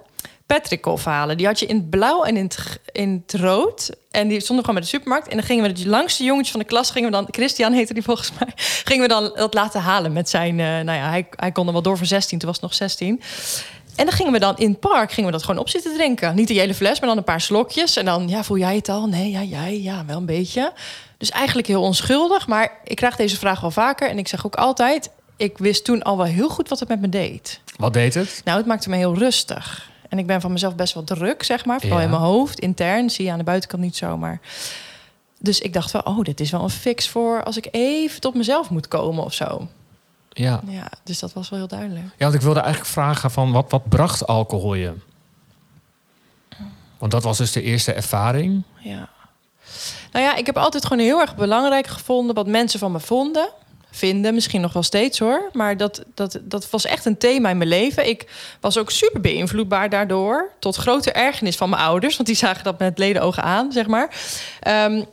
Patrick 0.47 0.85
halen. 1.05 1.37
Die 1.37 1.47
had 1.47 1.59
je 1.59 1.67
in 1.67 1.77
het 1.77 1.91
blauw 1.91 2.23
en 2.23 2.37
in 2.37 2.45
het, 2.45 2.81
in 2.93 3.25
rood. 3.27 3.91
En 4.11 4.29
die 4.29 4.41
stonden 4.41 4.65
gewoon 4.65 4.81
bij 4.81 4.91
de 4.91 4.97
supermarkt. 4.97 5.29
En 5.29 5.37
dan 5.37 5.47
gingen 5.47 5.63
we 5.63 5.69
het 5.69 5.85
langste 5.85 6.25
jongetje 6.25 6.51
van 6.51 6.61
de 6.61 6.67
klas, 6.67 6.91
gingen 6.91 7.11
we 7.11 7.17
dan, 7.17 7.27
Christian 7.31 7.73
heette 7.73 7.95
die 7.95 8.03
volgens 8.03 8.33
mij, 8.39 8.49
gingen 8.85 9.03
we 9.03 9.09
dan 9.09 9.33
dat 9.35 9.55
laten 9.55 9.81
halen 9.81 10.13
met 10.13 10.29
zijn, 10.29 10.61
eh, 10.61 10.67
nou 10.67 10.99
ja, 10.99 11.09
hij, 11.09 11.29
hij 11.31 11.53
kon 11.53 11.67
er 11.67 11.73
wel 11.73 11.83
door 11.83 11.97
voor 11.97 12.07
16, 12.07 12.39
toen 12.39 12.49
was 12.49 12.57
het 12.57 12.67
nog 12.67 12.75
16. 12.75 13.21
En 13.97 14.05
dan 14.05 14.15
gingen 14.15 14.33
we 14.33 14.39
dan 14.39 14.57
in 14.57 14.71
het 14.71 14.81
park 14.81 15.13
gingen 15.13 15.31
we 15.31 15.37
dat 15.37 15.45
gewoon 15.47 15.61
op 15.61 15.69
zitten 15.69 15.95
drinken. 15.95 16.35
Niet 16.35 16.49
de 16.49 16.55
hele 16.55 16.75
fles, 16.75 17.01
maar 17.01 17.09
dan 17.09 17.19
een 17.19 17.25
paar 17.25 17.41
slokjes. 17.41 17.97
En 17.97 18.05
dan, 18.05 18.29
ja, 18.29 18.45
voel 18.45 18.59
jij 18.59 18.75
het 18.77 18.89
al? 18.89 19.07
Nee, 19.07 19.31
ja, 19.31 19.43
jij, 19.43 19.81
ja, 19.83 20.05
wel 20.05 20.17
een 20.17 20.27
beetje. 20.27 20.73
Dus 21.19 21.31
eigenlijk 21.31 21.67
heel 21.67 21.83
onschuldig. 21.83 22.47
Maar 22.47 22.79
ik 22.85 22.97
krijg 22.97 23.17
deze 23.17 23.37
vraag 23.39 23.61
wel 23.61 23.71
vaker. 23.71 24.09
En 24.11 24.19
ik 24.19 24.29
zeg 24.29 24.47
ook 24.47 24.55
altijd, 24.55 25.11
ik 25.37 25.59
wist 25.59 25.85
toen 25.85 26.03
al 26.03 26.17
wel 26.17 26.27
heel 26.27 26.49
goed 26.49 26.69
wat 26.69 26.81
het 26.81 26.89
met 26.89 27.01
me 27.01 27.09
deed. 27.09 27.61
Wat 27.77 27.93
deed 27.93 28.15
het? 28.15 28.41
Nou, 28.45 28.59
het 28.59 28.67
maakte 28.67 28.89
me 28.89 28.97
heel 28.97 29.15
rustig. 29.19 29.91
En 30.09 30.19
ik 30.19 30.27
ben 30.27 30.41
van 30.41 30.53
mezelf 30.53 30.75
best 30.75 30.95
wel 30.95 31.05
druk, 31.05 31.43
zeg 31.43 31.65
maar. 31.65 31.81
Vooral 31.81 31.99
Ja. 31.99 32.05
in 32.05 32.11
mijn 32.11 32.23
hoofd, 32.23 32.59
intern. 32.61 33.11
Zie 33.11 33.25
je 33.25 33.31
aan 33.31 33.39
de 33.39 33.45
buitenkant 33.45 33.83
niet 33.83 33.97
zomaar. 33.97 34.41
Dus 35.41 35.61
ik 35.61 35.73
dacht 35.73 35.91
wel, 35.91 36.03
oh, 36.03 36.23
dit 36.23 36.41
is 36.41 36.51
wel 36.51 36.63
een 36.63 36.71
fix 36.71 37.09
voor 37.09 37.45
als 37.45 37.57
ik 37.57 37.69
even 37.71 38.21
tot 38.21 38.35
mezelf 38.35 38.71
moet 38.71 38.89
komen 38.89 39.25
of 39.25 39.35
zo. 39.35 39.69
Ja. 40.39 40.61
Ja, 40.67 40.89
dus 41.03 41.19
dat 41.19 41.33
was 41.33 41.49
wel 41.49 41.59
heel 41.59 41.69
duidelijk. 41.69 42.05
ja, 42.05 42.25
want 42.25 42.35
ik 42.35 42.41
wilde 42.41 42.61
eigenlijk 42.61 42.93
vragen 42.93 43.31
van 43.31 43.53
wat, 43.53 43.71
wat 43.71 43.89
bracht 43.89 44.27
alcohol 44.27 44.75
je? 44.75 44.93
Want 46.99 47.13
dat 47.13 47.23
was 47.23 47.39
dus 47.39 47.53
de 47.53 47.63
eerste 47.63 47.93
ervaring. 47.93 48.63
Ja. 48.79 49.09
Nou 50.13 50.25
ja, 50.25 50.37
ik 50.37 50.47
heb 50.47 50.57
altijd 50.57 50.87
gewoon 50.87 51.05
heel 51.05 51.21
erg 51.21 51.37
belangrijk 51.37 51.87
gevonden 51.87 52.35
wat 52.35 52.47
mensen 52.47 52.79
van 52.79 52.93
me 52.93 53.01
vonden. 53.01 53.49
Vinden, 53.91 54.35
misschien 54.35 54.61
nog 54.61 54.73
wel 54.73 54.83
steeds 54.83 55.19
hoor. 55.19 55.51
Maar 55.53 55.77
dat, 55.77 56.05
dat, 56.15 56.39
dat 56.43 56.71
was 56.71 56.85
echt 56.85 57.05
een 57.05 57.19
thema 57.19 57.51
in 57.51 57.57
mijn 57.57 57.69
leven. 57.69 58.09
Ik 58.09 58.27
was 58.61 58.79
ook 58.79 58.91
super 58.91 59.21
beïnvloedbaar 59.21 59.91
daardoor. 59.91 60.51
Tot 60.59 60.77
grote 60.77 61.13
ergernis 61.13 61.57
van 61.57 61.71
mijn 61.71 61.83
ouders. 61.83 62.17
Want 62.17 62.29
die 62.29 62.37
zagen 62.37 62.65
dat 62.65 62.79
met 62.79 62.99
leden 62.99 63.23
ogen 63.23 63.43
aan, 63.43 63.73
zeg 63.73 63.87
maar. 63.87 64.15
Ehm, 64.61 65.05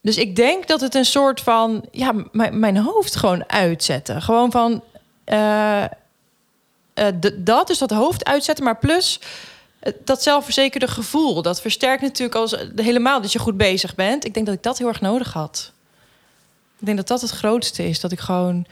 dus 0.00 0.16
ik 0.16 0.36
denk 0.36 0.66
dat 0.66 0.80
het 0.80 0.94
een 0.94 1.04
soort 1.04 1.40
van... 1.40 1.84
Ja, 1.90 2.12
mijn, 2.32 2.76
hoofd 2.76 3.16
gewoon 3.16 3.50
uitzetten. 3.50 4.22
Gewoon 4.22 4.50
van... 4.50 4.82
eh, 5.24 5.84
eh, 5.84 5.88
dat, 7.38 7.66
dus 7.66 7.78
dat 7.78 7.90
hoofd 7.90 8.24
uitzetten. 8.24 8.64
Maar 8.64 8.78
plus 8.78 9.20
eh, 9.78 9.92
dat 10.04 10.22
zelfverzekerde 10.22 10.88
gevoel. 10.88 11.42
Dat 11.42 11.60
versterkt 11.60 12.02
natuurlijk 12.02 12.38
als, 12.38 12.56
helemaal 12.76 13.20
dat 13.20 13.32
je 13.32 13.38
goed 13.38 13.56
bezig 13.56 13.94
bent. 13.94 14.24
Ik 14.24 14.34
denk 14.34 14.46
dat 14.46 14.54
ik 14.54 14.62
dat 14.62 14.78
heel 14.78 14.88
erg 14.88 15.00
nodig 15.00 15.32
had. 15.32 15.72
Ik 16.78 16.86
denk 16.86 16.96
dat 16.96 17.08
dat 17.08 17.20
het 17.20 17.30
grootste 17.30 17.88
is. 17.88 18.00
Dat 18.00 18.12
ik 18.12 18.20
gewoon 18.20 18.66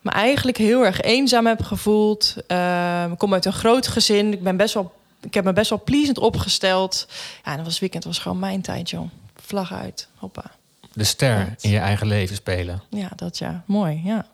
me 0.00 0.10
eigenlijk 0.10 0.56
heel 0.56 0.84
erg 0.84 1.00
eenzaam 1.00 1.46
heb 1.46 1.62
gevoeld. 1.62 2.34
Ehm, 2.46 3.12
ik 3.12 3.18
kom 3.18 3.32
uit 3.32 3.44
een 3.44 3.52
groot 3.52 3.86
gezin. 3.86 4.32
Ik, 4.32 4.42
ben 4.42 4.56
best 4.56 4.74
wel, 4.74 4.92
ik 5.20 5.34
heb 5.34 5.44
me 5.44 5.52
best 5.52 5.70
wel 5.70 5.82
pleasant 5.84 6.18
opgesteld. 6.18 7.06
Ja, 7.44 7.50
en 7.50 7.56
dat 7.56 7.66
was 7.66 7.78
weekend 7.78 8.04
was 8.04 8.18
gewoon 8.18 8.38
mijn 8.38 8.62
tijd, 8.62 8.90
joh. 8.90 9.10
Vlag 9.46 9.72
uit. 9.72 10.08
Hoppa. 10.14 10.44
De 10.92 11.04
ster 11.04 11.54
in 11.60 11.70
je 11.70 11.78
eigen 11.78 12.06
leven 12.06 12.36
spelen. 12.36 12.82
Ja, 12.90 13.08
dat 13.16 13.38
ja. 13.38 13.62
Mooi, 13.66 14.00
ja. 14.04 14.26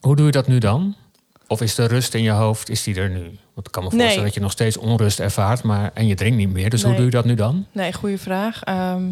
Hoe 0.00 0.16
doe 0.16 0.26
je 0.26 0.32
dat 0.32 0.46
nu 0.46 0.58
dan? 0.58 0.94
Of 1.46 1.60
is 1.60 1.74
de 1.74 1.86
rust 1.86 2.14
in 2.14 2.22
je 2.22 2.30
hoofd, 2.30 2.68
is 2.68 2.82
die 2.82 2.94
er 2.94 3.10
nu? 3.10 3.22
Want 3.54 3.66
ik 3.66 3.72
kan 3.72 3.82
me 3.82 3.90
voorstellen 3.90 4.14
Nee. 4.16 4.24
dat 4.24 4.34
je 4.34 4.40
nog 4.40 4.50
steeds 4.50 4.76
onrust 4.76 5.20
ervaart, 5.20 5.62
maar 5.62 5.90
en 5.94 6.06
je 6.06 6.14
drinkt 6.14 6.36
niet 6.36 6.52
meer. 6.52 6.70
Dus 6.70 6.82
hoe 6.82 6.94
doe 6.94 7.04
je 7.04 7.10
dat 7.10 7.24
nu 7.24 7.34
dan? 7.34 7.66
Nee, 7.72 7.92
goede 7.92 8.18
vraag. 8.18 8.62
Ehm, 8.62 9.04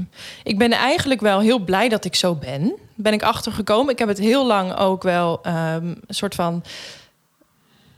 ik 0.42 0.58
ben 0.58 0.72
eigenlijk 0.72 1.20
wel 1.20 1.40
heel 1.40 1.58
blij 1.58 1.88
dat 1.88 2.04
ik 2.04 2.14
zo 2.14 2.34
ben. 2.34 2.72
Ben 2.94 3.12
ik 3.12 3.22
achtergekomen. 3.22 3.92
Ik 3.92 3.98
heb 3.98 4.08
het 4.08 4.18
heel 4.18 4.46
lang 4.46 4.74
ook 4.76 5.02
wel 5.02 5.42
ehm, 5.42 5.86
een 5.86 6.14
soort 6.14 6.34
van. 6.34 6.62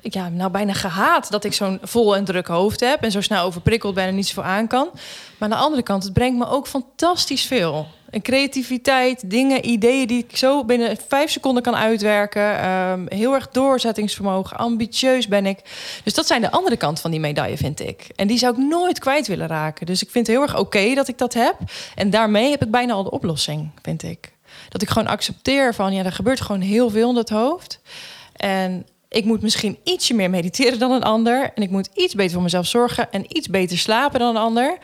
Ja, 0.08 0.28
nou 0.28 0.50
bijna 0.50 0.72
gehaat 0.72 1.30
dat 1.30 1.44
ik 1.44 1.52
zo'n 1.52 1.78
vol 1.82 2.16
en 2.16 2.24
druk 2.24 2.46
hoofd 2.46 2.80
heb 2.80 3.02
en 3.02 3.10
zo 3.10 3.20
snel 3.20 3.44
overprikkeld 3.44 3.94
ben 3.94 4.06
en 4.06 4.14
niet 4.14 4.26
zoveel 4.26 4.42
aan 4.42 4.66
kan. 4.66 4.88
Maar 4.92 5.48
aan 5.48 5.58
de 5.58 5.64
andere 5.64 5.82
kant, 5.82 6.02
het 6.02 6.12
brengt 6.12 6.38
me 6.38 6.48
ook 6.48 6.66
fantastisch 6.66 7.44
veel. 7.44 7.86
Een 8.10 8.22
creativiteit, 8.22 9.30
dingen, 9.30 9.68
ideeën 9.68 10.06
die 10.06 10.26
ik 10.28 10.36
zo 10.36 10.64
binnen 10.64 10.96
vijf 11.08 11.30
seconden 11.30 11.62
kan 11.62 11.76
uitwerken. 11.76 12.58
Ehm, 12.58 13.04
heel 13.08 13.34
erg 13.34 13.48
doorzettingsvermogen, 13.48 14.56
ambitieus 14.56 15.28
ben 15.28 15.46
ik. 15.46 15.60
Dus 16.04 16.14
dat 16.14 16.26
zijn 16.26 16.40
de 16.40 16.50
andere 16.50 16.76
kant 16.76 17.00
van 17.00 17.10
die 17.10 17.20
medaille, 17.20 17.56
vind 17.56 17.80
ik. 17.80 18.08
En 18.16 18.26
die 18.26 18.38
zou 18.38 18.52
ik 18.52 18.58
nooit 18.58 18.98
kwijt 18.98 19.26
willen 19.26 19.46
raken. 19.46 19.86
Dus 19.86 20.02
ik 20.02 20.10
vind 20.10 20.26
het 20.26 20.36
heel 20.36 20.44
erg 20.44 20.58
oké 20.58 20.94
dat 20.94 21.08
ik 21.08 21.18
dat 21.18 21.34
heb. 21.34 21.56
En 21.94 22.10
daarmee 22.10 22.50
heb 22.50 22.62
ik 22.64 22.70
bijna 22.70 22.92
al 22.92 23.04
de 23.04 23.10
oplossing, 23.10 23.70
vind 23.82 24.02
ik. 24.02 24.32
Dat 24.68 24.82
ik 24.82 24.88
gewoon 24.88 25.08
accepteer 25.08 25.74
van, 25.74 25.94
ja, 25.94 26.04
er 26.04 26.12
gebeurt 26.12 26.40
gewoon 26.40 26.60
heel 26.60 26.90
veel 26.90 27.08
in 27.08 27.14
dat 27.14 27.28
hoofd. 27.28 27.80
En 28.36 28.86
ik 29.16 29.24
moet 29.24 29.42
misschien 29.42 29.78
ietsje 29.84 30.14
meer 30.14 30.30
mediteren 30.30 30.78
dan 30.78 30.90
een 30.90 31.02
ander. 31.02 31.50
En 31.54 31.62
ik 31.62 31.70
moet 31.70 31.88
iets 31.94 32.14
beter 32.14 32.32
voor 32.32 32.42
mezelf 32.42 32.66
zorgen 32.66 33.12
en 33.12 33.36
iets 33.36 33.48
beter 33.48 33.78
slapen 33.78 34.20
dan 34.20 34.36
een 34.36 34.42
ander. 34.42 34.78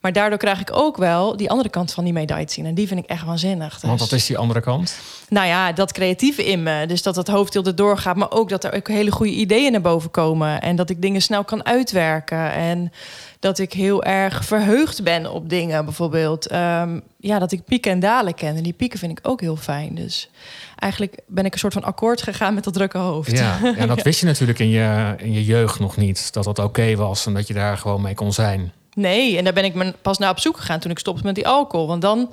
Maar 0.00 0.12
daardoor 0.12 0.38
krijg 0.38 0.60
ik 0.60 0.76
ook 0.76 0.96
wel 0.96 1.36
die 1.36 1.50
andere 1.50 1.68
kant 1.68 1.92
van 1.92 2.04
die 2.04 2.12
medaille 2.12 2.50
zien. 2.50 2.66
En 2.66 2.74
die 2.74 2.86
vind 2.86 3.00
ik 3.00 3.06
echt 3.06 3.24
waanzinnig. 3.24 3.72
Dus, 3.72 3.82
Want 3.82 4.00
wat 4.00 4.12
is 4.12 4.26
die 4.26 4.38
andere 4.38 4.60
kant? 4.60 4.98
Nou 5.28 5.46
ja, 5.46 5.72
dat 5.72 5.92
creatieve 5.92 6.44
in 6.44 6.62
me. 6.62 6.86
Dus 6.86 7.02
dat 7.02 7.16
het 7.16 7.28
hoofd 7.28 7.52
heel 7.52 7.64
erdoor 7.64 7.98
gaat. 7.98 8.16
Maar 8.16 8.30
ook 8.30 8.48
dat 8.48 8.64
er 8.64 8.74
ook 8.74 8.88
hele 8.88 9.10
goede 9.10 9.32
ideeën 9.32 9.72
naar 9.72 9.80
boven 9.80 10.10
komen. 10.10 10.60
En 10.60 10.76
dat 10.76 10.90
ik 10.90 11.02
dingen 11.02 11.22
snel 11.22 11.44
kan 11.44 11.64
uitwerken. 11.64 12.52
En 12.52 12.92
dat 13.40 13.58
ik 13.58 13.72
heel 13.72 14.02
erg 14.02 14.44
verheugd 14.44 15.02
ben 15.02 15.32
op 15.32 15.48
dingen. 15.48 15.84
Bijvoorbeeld, 15.84 16.46
ehm, 16.46 17.00
ja, 17.20 17.38
dat 17.38 17.52
ik 17.52 17.64
pieken 17.64 17.92
en 17.92 18.00
dalen 18.00 18.34
ken. 18.34 18.56
En 18.56 18.62
die 18.62 18.72
pieken 18.72 18.98
vind 18.98 19.18
ik 19.18 19.28
ook 19.28 19.40
heel 19.40 19.56
fijn. 19.56 19.94
Dus 19.94 20.28
eigenlijk 20.76 21.18
ben 21.26 21.44
ik 21.44 21.52
een 21.52 21.58
soort 21.58 21.72
van 21.72 21.84
akkoord 21.84 22.22
gegaan 22.22 22.54
met 22.54 22.64
dat 22.64 22.74
drukke 22.74 22.98
hoofd. 22.98 23.30
Ja, 23.30 23.58
en 23.76 23.88
dat 23.88 24.02
wist 24.02 24.20
je 24.20 24.26
natuurlijk 24.26 24.58
in 24.58 24.68
je, 24.68 25.14
in 25.18 25.32
je 25.32 25.44
jeugd 25.44 25.78
nog 25.78 25.96
niet. 25.96 26.32
Dat 26.32 26.44
dat 26.44 26.58
oké 26.58 26.96
was 26.96 27.26
en 27.26 27.34
dat 27.34 27.46
je 27.46 27.54
daar 27.54 27.78
gewoon 27.78 28.00
mee 28.00 28.14
kon 28.14 28.32
zijn. 28.32 28.72
Nee, 28.94 29.38
en 29.38 29.44
daar 29.44 29.52
ben 29.52 29.64
ik 29.64 29.74
me 29.74 29.94
pas 30.02 30.18
naar 30.18 30.30
op 30.30 30.38
zoek 30.38 30.56
gegaan 30.56 30.80
toen 30.80 30.90
ik 30.90 30.98
stopte 30.98 31.24
met 31.24 31.34
die 31.34 31.48
alcohol. 31.48 31.86
Want 31.86 32.02
dan, 32.02 32.32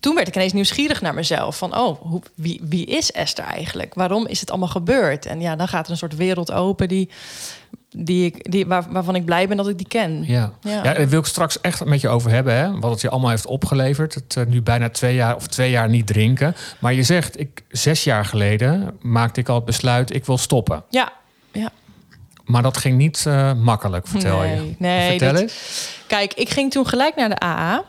toen 0.00 0.14
werd 0.14 0.28
ik 0.28 0.34
ineens 0.34 0.52
nieuwsgierig 0.52 1.00
naar 1.00 1.14
mezelf. 1.14 1.58
Van, 1.58 1.76
oh, 1.76 2.00
hoe, 2.00 2.22
wie, 2.34 2.60
wie 2.64 2.86
is 2.86 3.12
Esther 3.12 3.44
eigenlijk? 3.44 3.94
Waarom 3.94 4.26
is 4.26 4.40
het 4.40 4.50
allemaal 4.50 4.68
gebeurd? 4.68 5.26
En 5.26 5.40
ja, 5.40 5.56
dan 5.56 5.68
gaat 5.68 5.84
er 5.84 5.90
een 5.90 5.96
soort 5.96 6.16
wereld 6.16 6.52
open 6.52 6.88
die, 6.88 7.10
die 7.96 8.24
ik, 8.24 8.50
die, 8.50 8.66
waar, 8.66 8.84
waarvan 8.90 9.14
ik 9.14 9.24
blij 9.24 9.48
ben 9.48 9.56
dat 9.56 9.68
ik 9.68 9.78
die 9.78 9.88
ken. 9.88 10.24
Ja. 10.26 10.52
Ja. 10.60 10.70
Ja. 10.70 10.82
daar 10.82 11.08
wil 11.08 11.18
ik 11.20 11.26
straks 11.26 11.60
echt 11.60 11.84
met 11.84 12.00
je 12.00 12.08
over 12.08 12.30
hebben. 12.30 12.54
Hè? 12.54 12.78
Wat 12.78 12.90
het 12.90 13.00
je 13.00 13.08
allemaal 13.10 13.30
heeft 13.30 13.46
opgeleverd. 13.46 14.14
Het 14.14 14.36
eh, 14.36 14.44
nu 14.46 14.62
bijna 14.62 14.88
twee 14.90 15.14
jaar 15.14 15.36
of 15.36 15.46
twee 15.46 15.70
jaar 15.70 15.88
niet 15.88 16.06
drinken. 16.06 16.54
Maar 16.78 16.92
je 16.94 17.02
zegt, 17.02 17.40
ik, 17.40 17.62
zes 17.68 18.04
jaar 18.04 18.24
geleden 18.24 18.96
maakte 19.00 19.40
ik 19.40 19.48
al 19.48 19.54
het 19.54 19.64
besluit, 19.64 20.14
ik 20.14 20.24
wil 20.26 20.38
stoppen. 20.38 20.84
Ja, 20.90 21.12
ja. 21.52 21.70
Maar 22.44 22.62
dat 22.62 22.76
ging 22.76 22.96
niet 22.96 23.24
eh, 23.26 23.52
makkelijk, 23.52 24.06
vertel 24.06 24.38
nee, 24.38 24.54
je. 24.54 24.74
Nee, 24.78 25.10
Vertel 25.10 25.32
dat- 25.32 25.42
eens. 25.42 25.88
Kijk, 26.06 26.34
ik 26.34 26.48
ging 26.50 26.70
toen 26.70 26.86
gelijk 26.86 27.16
naar 27.16 27.28
de 27.28 27.40
AA. 27.40 27.84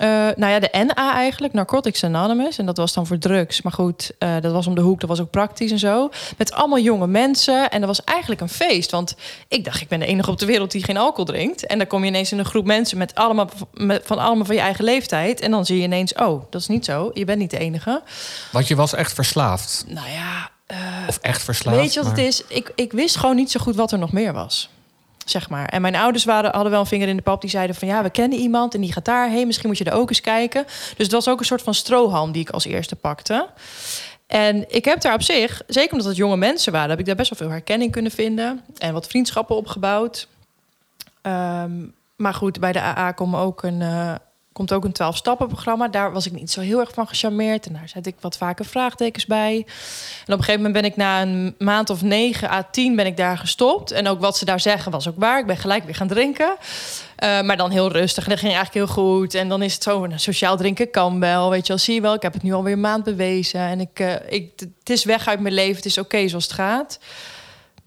Eh, 0.00 0.08
nou 0.36 0.52
ja, 0.52 0.58
de 0.58 0.84
NA 0.86 1.14
eigenlijk, 1.14 1.52
Narcotics 1.52 2.04
Anonymous. 2.04 2.58
En 2.58 2.66
dat 2.66 2.76
was 2.76 2.92
dan 2.92 3.06
voor 3.06 3.18
drugs. 3.18 3.62
Maar 3.62 3.72
goed, 3.72 4.10
eh, 4.18 4.34
dat 4.40 4.52
was 4.52 4.66
om 4.66 4.74
de 4.74 4.80
hoek, 4.80 5.00
dat 5.00 5.08
was 5.08 5.20
ook 5.20 5.30
praktisch 5.30 5.70
en 5.70 5.78
zo. 5.78 6.10
Met 6.36 6.52
allemaal 6.52 6.78
jonge 6.78 7.06
mensen. 7.06 7.70
En 7.70 7.78
dat 7.80 7.88
was 7.88 8.04
eigenlijk 8.04 8.40
een 8.40 8.48
feest. 8.48 8.90
Want 8.90 9.16
ik 9.48 9.64
dacht, 9.64 9.80
ik 9.80 9.88
ben 9.88 9.98
de 9.98 10.06
enige 10.06 10.30
op 10.30 10.38
de 10.38 10.46
wereld 10.46 10.70
die 10.70 10.84
geen 10.84 10.96
alcohol 10.96 11.24
drinkt. 11.24 11.66
En 11.66 11.78
dan 11.78 11.86
kom 11.86 12.02
je 12.02 12.08
ineens 12.08 12.32
in 12.32 12.38
een 12.38 12.44
groep 12.44 12.64
mensen 12.64 12.98
met 12.98 13.14
allemaal, 13.14 13.48
met, 13.74 14.02
van 14.04 14.18
allemaal 14.18 14.44
van 14.44 14.54
je 14.54 14.60
eigen 14.60 14.84
leeftijd. 14.84 15.40
En 15.40 15.50
dan 15.50 15.66
zie 15.66 15.76
je 15.76 15.82
ineens, 15.82 16.14
oh, 16.14 16.42
dat 16.50 16.60
is 16.60 16.66
niet 16.66 16.84
zo. 16.84 17.10
Je 17.14 17.24
bent 17.24 17.38
niet 17.38 17.50
de 17.50 17.58
enige. 17.58 18.02
Want 18.52 18.68
je 18.68 18.76
was 18.76 18.94
echt 18.94 19.12
verslaafd. 19.12 19.84
Nou 19.88 20.08
ja, 20.10 20.50
Of 21.08 21.18
echt 21.20 21.42
verslaafd. 21.42 21.78
Weet 21.78 21.92
je 21.92 22.00
wat 22.02 22.08
maar- 22.08 22.18
het 22.18 22.26
is? 22.26 22.42
Ik, 22.48 22.72
ik 22.74 22.92
wist 22.92 23.16
gewoon 23.16 23.36
niet 23.36 23.50
zo 23.50 23.60
goed 23.60 23.76
wat 23.76 23.92
er 23.92 23.98
nog 23.98 24.12
meer 24.12 24.32
was. 24.32 24.68
Zeg 25.26 25.48
maar. 25.48 25.66
En 25.68 25.82
mijn 25.82 25.96
ouders 25.96 26.24
waren, 26.24 26.52
hadden 26.52 26.70
wel 26.70 26.80
een 26.80 26.86
vinger 26.86 27.08
in 27.08 27.16
de 27.16 27.22
pap. 27.22 27.40
Die 27.40 27.50
zeiden 27.50 27.76
van 27.76 27.88
ja, 27.88 28.02
we 28.02 28.10
kennen 28.10 28.38
iemand 28.38 28.74
en 28.74 28.80
die 28.80 28.92
gaat 28.92 29.04
daarheen. 29.04 29.46
Misschien 29.46 29.68
moet 29.68 29.78
je 29.78 29.84
er 29.84 29.92
ook 29.92 30.08
eens 30.08 30.20
kijken. 30.20 30.64
Dus 30.66 30.94
het 30.96 31.12
was 31.12 31.28
ook 31.28 31.38
een 31.38 31.44
soort 31.44 31.62
van 31.62 31.74
strohalm 31.74 32.32
die 32.32 32.42
ik 32.42 32.50
als 32.50 32.64
eerste 32.64 32.96
pakte. 32.96 33.48
En 34.26 34.64
ik 34.74 34.84
heb 34.84 35.00
daar 35.00 35.14
op 35.14 35.22
zich, 35.22 35.62
zeker 35.66 35.92
omdat 35.92 36.06
het 36.06 36.16
jonge 36.16 36.36
mensen 36.36 36.72
waren, 36.72 36.90
heb 36.90 36.98
ik 36.98 37.06
daar 37.06 37.16
best 37.16 37.30
wel 37.30 37.38
veel 37.38 37.50
herkenning 37.50 37.92
kunnen 37.92 38.12
vinden. 38.12 38.60
En 38.78 38.92
wat 38.92 39.06
vriendschappen 39.06 39.56
opgebouwd. 39.56 40.28
Ehm, 41.22 41.72
maar 42.16 42.34
goed, 42.34 42.60
bij 42.60 42.72
de 42.72 42.80
AA 42.80 43.12
komt 43.12 43.34
ook 43.34 43.62
een, 43.62 43.82
eh, 43.82 44.14
komt 44.52 44.72
ook 44.72 44.84
een 44.84 44.94
12-stappen-programma. 45.02 45.88
Daar 45.88 46.12
was 46.12 46.26
ik 46.26 46.32
niet 46.32 46.50
zo 46.50 46.60
heel 46.60 46.80
erg 46.80 46.92
van 46.92 47.08
gecharmeerd. 47.08 47.66
En 47.66 47.72
daar 47.72 47.88
zet 47.88 48.06
ik 48.06 48.14
wat 48.20 48.36
vaker 48.36 48.64
vraagtekens 48.64 49.26
bij. 49.26 49.56
En 49.56 50.32
op 50.32 50.38
een 50.38 50.44
gegeven 50.44 50.62
moment 50.62 50.72
ben 50.72 50.84
ik 50.84 50.96
na 50.96 51.22
een 51.22 51.54
maand 51.58 51.90
of 51.90 52.02
9 52.02 52.50
à 52.50 52.62
10 52.70 52.96
ben 52.96 53.06
ik 53.06 53.16
daar 53.16 53.38
gestopt. 53.38 53.90
En 53.90 54.08
ook 54.08 54.20
wat 54.20 54.36
ze 54.36 54.44
daar 54.44 54.60
zeggen 54.60 54.92
was 54.92 55.08
ook 55.08 55.18
waar. 55.18 55.38
Ik 55.38 55.46
ben 55.46 55.56
gelijk 55.56 55.84
weer 55.84 55.94
gaan 55.94 56.08
drinken. 56.08 56.56
Eh, 57.16 57.40
maar 57.40 57.56
dan 57.56 57.70
heel 57.70 57.92
rustig. 57.92 58.24
En 58.24 58.30
dat 58.30 58.38
ging 58.38 58.54
eigenlijk 58.54 58.86
heel 58.86 59.04
goed. 59.04 59.34
En 59.34 59.48
dan 59.48 59.62
is 59.62 59.74
het 59.74 59.82
zo, 59.82 60.06
nou, 60.06 60.18
sociaal 60.18 60.56
drinken 60.56 60.90
kan 60.90 61.20
wel. 61.20 61.50
Weet 61.50 61.66
je 61.66 61.72
wel, 61.72 61.82
zie 61.82 61.94
je 61.94 62.00
wel. 62.00 62.14
Ik 62.14 62.22
heb 62.22 62.32
het 62.32 62.42
nu 62.42 62.52
alweer 62.52 62.72
een 62.72 62.80
maand 62.80 63.04
bewezen. 63.04 63.60
En 63.60 63.80
ik, 63.80 64.00
eh, 64.00 64.14
ik, 64.28 64.52
het 64.78 64.90
is 64.90 65.04
weg 65.04 65.28
uit 65.28 65.40
mijn 65.40 65.54
leven. 65.54 65.76
Het 65.76 65.84
is 65.84 65.98
oké 65.98 66.28
zoals 66.28 66.44
het 66.44 66.52
gaat. 66.52 66.98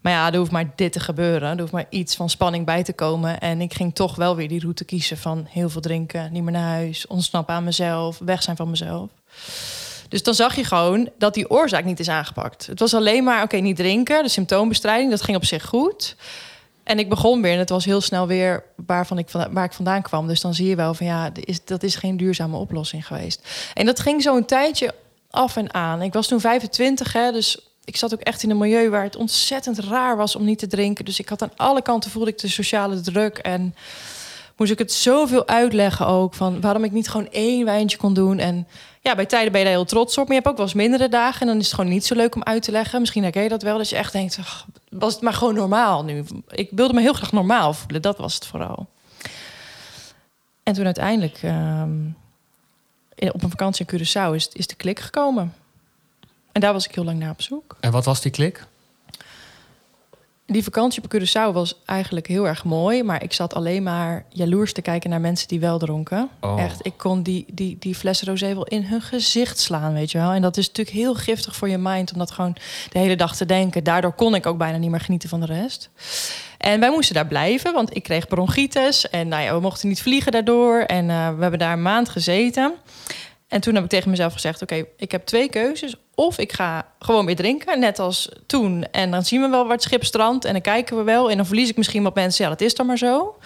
Maar 0.04 0.12
ja, 0.12 0.32
er 0.32 0.38
hoeft 0.38 0.50
maar 0.50 0.72
dit 0.74 0.92
te 0.92 1.00
gebeuren. 1.00 1.50
Er 1.50 1.60
hoeft 1.60 1.72
maar 1.72 1.86
iets 1.88 2.16
van 2.16 2.30
spanning 2.30 2.66
bij 2.66 2.82
te 2.82 2.92
komen. 2.92 3.40
En 3.40 3.60
ik 3.60 3.74
ging 3.74 3.94
toch 3.94 4.16
wel 4.16 4.36
weer 4.36 4.48
die 4.48 4.60
route 4.60 4.84
kiezen 4.84 5.18
van 5.18 5.46
heel 5.48 5.68
veel 5.68 5.80
drinken, 5.80 6.32
niet 6.32 6.42
meer 6.42 6.52
naar 6.52 6.70
huis, 6.70 7.06
ontsnappen 7.06 7.54
aan 7.54 7.64
mezelf, 7.64 8.18
weg 8.18 8.42
zijn 8.42 8.56
van 8.56 8.70
mezelf. 8.70 9.10
Dus 10.08 10.22
dan 10.22 10.34
zag 10.34 10.56
je 10.56 10.64
gewoon 10.64 11.10
dat 11.18 11.34
die 11.34 11.50
oorzaak 11.50 11.84
niet 11.84 12.00
is 12.00 12.08
aangepakt. 12.08 12.66
Het 12.66 12.80
was 12.80 12.94
alleen 12.94 13.24
maar, 13.24 13.42
oké, 13.42 13.56
niet 13.56 13.76
drinken, 13.76 14.22
de 14.22 14.28
symptoombestrijding, 14.28 15.10
dat 15.10 15.22
ging 15.22 15.36
op 15.36 15.44
zich 15.44 15.64
goed. 15.64 16.16
En 16.82 16.98
ik 16.98 17.08
begon 17.08 17.42
weer 17.42 17.52
en 17.52 17.58
het 17.58 17.68
was 17.68 17.84
heel 17.84 18.00
snel 18.00 18.26
weer 18.26 18.64
waarvan 18.86 19.18
ik, 19.18 19.30
waar 19.30 19.64
ik 19.64 19.72
vandaan 19.72 20.02
kwam. 20.02 20.26
Dus 20.26 20.40
dan 20.40 20.54
zie 20.54 20.68
je 20.68 20.76
wel 20.76 20.94
van 20.94 21.06
ja, 21.06 21.32
dat 21.64 21.82
is 21.82 21.96
geen 21.96 22.16
duurzame 22.16 22.56
oplossing 22.56 23.06
geweest. 23.06 23.70
En 23.74 23.86
dat 23.86 24.00
ging 24.00 24.22
zo 24.22 24.36
een 24.36 24.46
tijdje 24.46 24.94
af 25.30 25.56
en 25.56 25.74
aan. 25.74 26.02
Ik 26.02 26.12
was 26.12 26.26
toen 26.26 26.40
25, 26.40 27.12
hè, 27.12 27.32
dus 27.32 27.58
ik 27.84 27.96
zat 27.96 28.14
ook 28.14 28.20
echt 28.20 28.42
in 28.42 28.50
een 28.50 28.58
milieu 28.58 28.90
waar 28.90 29.02
het 29.02 29.16
ontzettend 29.16 29.78
raar 29.78 30.16
was 30.16 30.36
om 30.36 30.44
niet 30.44 30.58
te 30.58 30.66
drinken. 30.66 31.04
Dus 31.04 31.18
ik 31.18 31.28
had 31.28 31.42
aan 31.42 31.52
alle 31.56 31.82
kanten 31.82 32.10
voelde 32.10 32.30
ik 32.30 32.38
de 32.38 32.48
sociale 32.48 33.00
druk. 33.00 33.38
En 33.38 33.74
moest 34.56 34.72
ik 34.72 34.78
het 34.78 34.92
zoveel 34.92 35.46
uitleggen 35.48 36.06
ook 36.06 36.34
van 36.34 36.60
waarom 36.60 36.84
ik 36.84 36.92
niet 36.92 37.08
gewoon 37.08 37.28
één 37.30 37.64
wijntje 37.64 37.96
kon 37.96 38.14
doen. 38.14 38.38
En 38.38 38.66
ja, 39.00 39.14
bij 39.14 39.26
tijden 39.26 39.52
ben 39.52 39.60
je 39.60 39.66
daar 39.66 39.76
heel 39.76 39.84
trots 39.84 40.18
op. 40.18 40.28
Maar 40.28 40.36
je 40.36 40.42
hebt 40.42 40.48
ook 40.48 40.56
wel 40.56 40.66
eens 40.66 40.74
mindere 40.74 41.08
dagen 41.08 41.40
en 41.40 41.46
dan 41.46 41.58
is 41.58 41.64
het 41.64 41.74
gewoon 41.74 41.90
niet 41.90 42.06
zo 42.06 42.14
leuk 42.14 42.34
om 42.34 42.42
uit 42.42 42.62
te 42.62 42.70
leggen. 42.70 43.00
Misschien 43.00 43.22
herken 43.22 43.42
je 43.42 43.48
dat 43.48 43.62
wel, 43.62 43.78
dat 43.78 43.88
je 43.88 43.96
echt 43.96 44.12
denkt, 44.12 44.36
ach, 44.40 44.66
was 44.88 45.12
het 45.12 45.22
maar 45.22 45.32
gewoon 45.32 45.54
normaal 45.54 46.04
nu. 46.04 46.24
Ik 46.48 46.68
wilde 46.70 46.94
me 46.94 47.00
heel 47.00 47.12
graag 47.12 47.32
normaal 47.32 47.74
voelen, 47.74 48.02
dat 48.02 48.18
was 48.18 48.34
het 48.34 48.46
vooral. 48.46 48.86
En 50.62 50.72
toen 50.74 50.84
uiteindelijk 50.84 51.38
ehm, 51.42 52.06
op 53.32 53.42
een 53.42 53.50
vakantie 53.50 53.86
in 53.86 54.00
Curaçao 54.00 54.34
is, 54.34 54.48
is 54.52 54.66
de 54.66 54.74
klik 54.74 55.00
gekomen. 55.00 55.54
En 56.54 56.60
daar 56.60 56.72
was 56.72 56.86
ik 56.86 56.94
heel 56.94 57.04
lang 57.04 57.18
naar 57.18 57.30
op 57.30 57.42
zoek. 57.42 57.76
En 57.80 57.90
wat 57.90 58.04
was 58.04 58.20
die 58.20 58.30
klik? 58.30 58.66
Die 60.46 60.64
vakantie 60.64 61.02
op 61.02 61.14
Curaçao 61.14 61.52
was 61.52 61.82
eigenlijk 61.84 62.26
heel 62.26 62.46
erg 62.46 62.64
mooi. 62.64 63.02
Maar 63.02 63.22
ik 63.22 63.32
zat 63.32 63.54
alleen 63.54 63.82
maar 63.82 64.24
jaloers 64.28 64.72
te 64.72 64.82
kijken 64.82 65.10
naar 65.10 65.20
mensen 65.20 65.48
die 65.48 65.60
wel 65.60 65.78
dronken. 65.78 66.28
Oh. 66.40 66.62
Echt, 66.62 66.86
ik 66.86 66.92
kon 66.96 67.22
die, 67.22 67.44
die, 67.52 67.76
die 67.78 67.94
fles 67.94 68.22
rosé 68.22 68.54
wel 68.54 68.66
in 68.66 68.84
hun 68.84 69.00
gezicht 69.00 69.58
slaan, 69.58 69.92
weet 69.92 70.10
je 70.10 70.18
wel. 70.18 70.32
En 70.32 70.42
dat 70.42 70.56
is 70.56 70.66
natuurlijk 70.66 70.96
heel 70.96 71.14
giftig 71.14 71.56
voor 71.56 71.68
je 71.68 71.78
mind 71.78 72.12
om 72.12 72.18
dat 72.18 72.30
gewoon 72.30 72.56
de 72.90 72.98
hele 72.98 73.16
dag 73.16 73.36
te 73.36 73.46
denken. 73.46 73.84
Daardoor 73.84 74.12
kon 74.12 74.34
ik 74.34 74.46
ook 74.46 74.58
bijna 74.58 74.78
niet 74.78 74.90
meer 74.90 75.00
genieten 75.00 75.28
van 75.28 75.40
de 75.40 75.46
rest. 75.46 75.90
En 76.58 76.80
wij 76.80 76.90
moesten 76.90 77.14
daar 77.14 77.26
blijven, 77.26 77.72
want 77.72 77.96
ik 77.96 78.02
kreeg 78.02 78.28
bronchitis. 78.28 79.08
En 79.08 79.28
nou 79.28 79.42
ja, 79.42 79.54
we 79.54 79.60
mochten 79.60 79.88
niet 79.88 80.02
vliegen 80.02 80.32
daardoor. 80.32 80.78
En 80.80 81.10
eh, 81.10 81.34
we 81.34 81.40
hebben 81.42 81.58
daar 81.58 81.72
een 81.72 81.82
maand 81.82 82.08
gezeten. 82.08 82.74
En 83.48 83.60
toen 83.60 83.74
heb 83.74 83.84
ik 83.84 83.90
tegen 83.90 84.10
mezelf 84.10 84.32
gezegd: 84.32 84.62
Oké, 84.62 84.84
ik 84.96 85.10
heb 85.12 85.26
twee 85.26 85.48
keuzes. 85.48 85.96
Of 86.14 86.38
ik 86.38 86.52
ga 86.52 86.86
gewoon 86.98 87.26
weer 87.26 87.36
drinken, 87.36 87.78
net 87.78 87.98
als 87.98 88.28
toen. 88.46 88.84
En 88.90 89.10
dan 89.10 89.24
zien 89.24 89.40
we 89.40 89.48
wel 89.48 89.62
waar 89.62 89.72
het 89.72 89.82
schip 89.82 90.04
strandt. 90.04 90.44
En 90.44 90.52
dan 90.52 90.62
kijken 90.62 90.96
we 90.96 91.02
wel. 91.02 91.30
En 91.30 91.36
dan 91.36 91.46
verlies 91.46 91.68
ik 91.68 91.76
misschien 91.76 92.02
wat 92.02 92.14
mensen. 92.14 92.44
Ja, 92.44 92.50
dat 92.50 92.60
is 92.60 92.74
dan 92.74 92.86
maar 92.86 92.98
zo. 92.98 93.36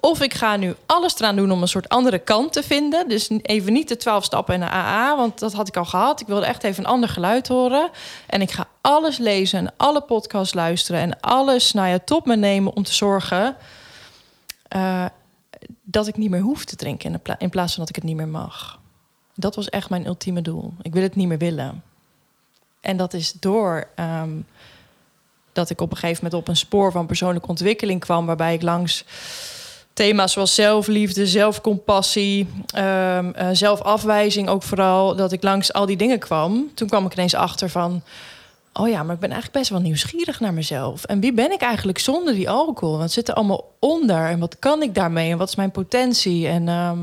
Of 0.00 0.20
ik 0.20 0.34
ga 0.34 0.56
nu 0.56 0.74
alles 0.86 1.18
eraan 1.18 1.36
doen 1.36 1.50
om 1.50 1.62
een 1.62 1.68
soort 1.68 1.88
andere 1.88 2.18
kant 2.18 2.52
te 2.52 2.62
vinden. 2.62 3.08
Dus 3.08 3.30
even 3.42 3.72
niet 3.72 3.88
de 3.88 3.96
12 3.96 4.24
stappen 4.24 4.54
en 4.54 4.60
de 4.60 4.66
AA, 4.66 5.16
want 5.16 5.38
dat 5.38 5.52
had 5.52 5.68
ik 5.68 5.76
al 5.76 5.84
gehad. 5.84 6.20
Ik 6.20 6.26
wilde 6.26 6.46
echt 6.46 6.64
even 6.64 6.84
een 6.84 6.90
ander 6.90 7.08
geluid 7.08 7.48
horen. 7.48 7.90
En 8.26 8.40
ik 8.40 8.50
ga 8.50 8.66
alles 8.80 9.18
lezen 9.18 9.58
en 9.58 9.72
alle 9.76 10.00
podcasts 10.00 10.54
luisteren 10.54 11.00
en 11.00 11.20
alles 11.20 11.72
nou 11.72 11.88
ja, 11.88 11.98
tot 11.98 12.24
me 12.26 12.36
nemen 12.36 12.76
om 12.76 12.82
te 12.82 12.94
zorgen 12.94 13.56
eh, 14.68 15.04
dat 15.82 16.06
ik 16.06 16.16
niet 16.16 16.30
meer 16.30 16.40
hoef 16.40 16.64
te 16.64 16.76
drinken 16.76 17.20
in 17.38 17.50
plaats 17.50 17.74
van 17.74 17.80
dat 17.80 17.88
ik 17.88 17.94
het 17.94 18.04
niet 18.04 18.16
meer 18.16 18.28
mag. 18.28 18.80
Dat 19.34 19.54
was 19.54 19.68
echt 19.68 19.90
mijn 19.90 20.06
ultieme 20.06 20.42
doel. 20.42 20.72
Ik 20.82 20.92
wil 20.92 21.02
het 21.02 21.16
niet 21.16 21.28
meer 21.28 21.38
willen. 21.38 21.82
En 22.80 22.96
dat 22.96 23.14
is 23.14 23.32
door 23.32 23.88
ehm, 23.94 24.30
dat 25.52 25.70
ik 25.70 25.80
op 25.80 25.90
een 25.90 25.96
gegeven 25.96 26.24
moment 26.24 26.42
op 26.42 26.48
een 26.48 26.56
spoor 26.56 26.92
van 26.92 27.06
persoonlijke 27.06 27.48
ontwikkeling 27.48 28.00
kwam, 28.00 28.26
waarbij 28.26 28.54
ik 28.54 28.62
langs 28.62 29.04
thema's 29.92 30.32
zoals 30.32 30.54
zelfliefde, 30.54 31.26
zelfcompassie, 31.26 32.48
ehm, 32.66 33.30
eh, 33.30 33.48
zelfafwijzing 33.52 34.48
ook 34.48 34.62
vooral, 34.62 35.16
dat 35.16 35.32
ik 35.32 35.42
langs 35.42 35.72
al 35.72 35.86
die 35.86 35.96
dingen 35.96 36.18
kwam. 36.18 36.70
Toen 36.74 36.88
kwam 36.88 37.06
ik 37.06 37.12
ineens 37.12 37.34
achter 37.34 37.70
van, 37.70 38.02
oh 38.72 38.88
ja, 38.88 39.02
maar 39.02 39.14
ik 39.14 39.20
ben 39.20 39.30
eigenlijk 39.30 39.58
best 39.58 39.70
wel 39.70 39.80
nieuwsgierig 39.80 40.40
naar 40.40 40.54
mezelf. 40.54 41.04
En 41.04 41.20
wie 41.20 41.32
ben 41.32 41.52
ik 41.52 41.60
eigenlijk 41.60 41.98
zonder 41.98 42.34
die 42.34 42.50
alcohol? 42.50 42.98
Wat 42.98 43.12
zit 43.12 43.28
er 43.28 43.34
allemaal 43.34 43.72
onder? 43.78 44.28
En 44.28 44.38
wat 44.38 44.58
kan 44.58 44.82
ik 44.82 44.94
daarmee? 44.94 45.30
En 45.30 45.38
wat 45.38 45.48
is 45.48 45.56
mijn 45.56 45.70
potentie? 45.70 46.48
En, 46.48 46.68
ehm, 46.68 46.98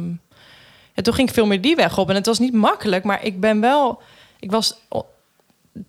en 0.99 1.05
toen 1.05 1.13
ging 1.13 1.27
ik 1.27 1.33
veel 1.33 1.45
meer 1.45 1.61
die 1.61 1.75
weg 1.75 1.97
op. 1.97 2.09
En 2.09 2.15
het 2.15 2.25
was 2.25 2.39
niet 2.39 2.53
makkelijk, 2.53 3.03
maar 3.03 3.23
ik 3.23 3.39
ben 3.39 3.61
wel, 3.61 4.01
ik 4.39 4.51
was 4.51 4.75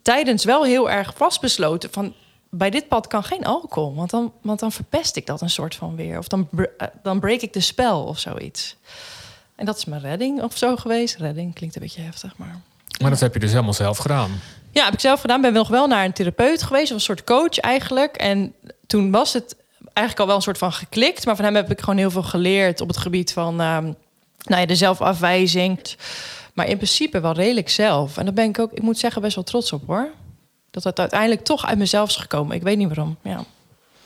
tijdens 0.02 0.44
wel 0.44 0.64
heel 0.64 0.90
erg 0.90 1.12
vastbesloten 1.16 1.92
van 1.92 2.14
bij 2.50 2.70
dit 2.70 2.88
pad 2.88 3.06
kan 3.06 3.24
geen 3.24 3.44
alcohol, 3.44 3.94
want 3.94 4.10
dan, 4.10 4.32
want 4.42 4.60
dan 4.60 4.72
verpest 4.72 5.16
ik 5.16 5.26
dat 5.26 5.40
een 5.40 5.50
soort 5.50 5.74
van 5.74 5.96
weer. 5.96 6.18
Of 6.18 6.28
dan, 6.28 6.48
eh, 6.76 6.86
dan 7.02 7.20
break 7.20 7.40
ik 7.40 7.52
de 7.52 7.60
spel 7.60 8.02
of 8.02 8.18
zoiets. 8.18 8.76
En 9.54 9.66
dat 9.66 9.76
is 9.76 9.84
mijn 9.84 10.00
redding 10.00 10.42
of 10.42 10.56
zo 10.56 10.76
geweest. 10.76 11.16
Redding 11.16 11.54
klinkt 11.54 11.74
een 11.74 11.82
beetje 11.82 12.02
heftig, 12.02 12.36
maar... 12.36 12.60
Maar 13.00 13.10
dat 13.10 13.20
heb 13.20 13.34
je 13.34 13.40
dus 13.40 13.50
helemaal 13.50 13.72
zelf 13.72 13.98
gedaan. 13.98 14.30
Ja, 14.70 14.84
heb 14.84 14.92
ik 14.92 15.00
zelf 15.00 15.20
gedaan. 15.20 15.40
Ben 15.40 15.52
nog 15.52 15.68
wel 15.68 15.86
naar 15.86 16.04
een 16.04 16.12
therapeut 16.12 16.62
geweest, 16.62 16.90
of 16.90 16.96
een 16.96 17.00
soort 17.00 17.24
coach 17.24 17.58
eigenlijk. 17.58 18.16
En 18.16 18.54
toen 18.86 19.10
was 19.10 19.32
het 19.32 19.56
eigenlijk 19.92 20.18
al 20.20 20.26
wel 20.26 20.36
een 20.36 20.42
soort 20.42 20.58
van 20.58 20.72
geklikt. 20.72 21.26
Maar 21.26 21.36
van 21.36 21.44
hem 21.44 21.54
heb 21.54 21.70
ik 21.70 21.80
gewoon 21.80 21.98
heel 21.98 22.10
veel 22.10 22.22
geleerd 22.22 22.80
op 22.80 22.88
het 22.88 22.96
gebied 22.96 23.32
van 23.32 23.60
ehm, 23.60 23.92
nou 24.44 24.60
ja, 24.60 24.66
de 24.66 24.74
zelfafwijzing. 24.76 25.80
Maar 26.54 26.68
in 26.68 26.76
principe 26.76 27.20
wel 27.20 27.32
redelijk 27.32 27.68
zelf. 27.68 28.16
En 28.16 28.24
daar 28.24 28.34
ben 28.34 28.48
ik 28.48 28.58
ook, 28.58 28.72
ik 28.72 28.82
moet 28.82 28.98
zeggen, 28.98 29.22
best 29.22 29.34
wel 29.34 29.44
trots 29.44 29.72
op 29.72 29.82
hoor. 29.86 30.08
Dat 30.70 30.84
het 30.84 30.98
uiteindelijk 31.00 31.44
toch 31.44 31.66
uit 31.66 31.78
mezelf 31.78 32.08
is 32.08 32.16
gekomen. 32.16 32.56
Ik 32.56 32.62
weet 32.62 32.76
niet 32.76 32.88
waarom. 32.88 33.16
Ja, 33.22 33.44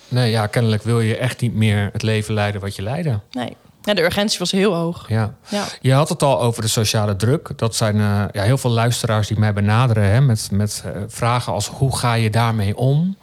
Nee, 0.08 0.30
ja, 0.30 0.46
kennelijk 0.46 0.82
wil 0.82 1.00
je 1.00 1.16
echt 1.16 1.40
niet 1.40 1.54
meer 1.54 1.88
het 1.92 2.02
leven 2.02 2.34
leiden 2.34 2.60
wat 2.60 2.76
je 2.76 2.82
leidde. 2.82 3.20
nee. 3.30 3.56
Ja, 3.82 3.94
de 3.94 4.02
urgentie 4.02 4.38
was 4.38 4.50
heel 4.50 4.74
hoog. 4.74 5.08
Ja. 5.08 5.34
Ja. 5.48 5.64
Je 5.80 5.92
had 5.92 6.08
het 6.08 6.22
al 6.22 6.40
over 6.40 6.62
de 6.62 6.68
sociale 6.68 7.16
druk. 7.16 7.50
Dat 7.56 7.74
zijn 7.76 7.94
eh, 8.00 8.24
ja, 8.32 8.42
heel 8.42 8.58
veel 8.58 8.70
luisteraars 8.70 9.28
die 9.28 9.38
mij 9.38 9.52
benaderen 9.52 10.04
hè, 10.04 10.20
met, 10.20 10.48
met 10.52 10.82
eh, 10.84 11.02
vragen 11.08 11.52
als 11.52 11.68
hoe 11.68 11.96
ga 11.96 12.14
je 12.14 12.30
daarmee 12.30 12.76
om? 12.76 13.16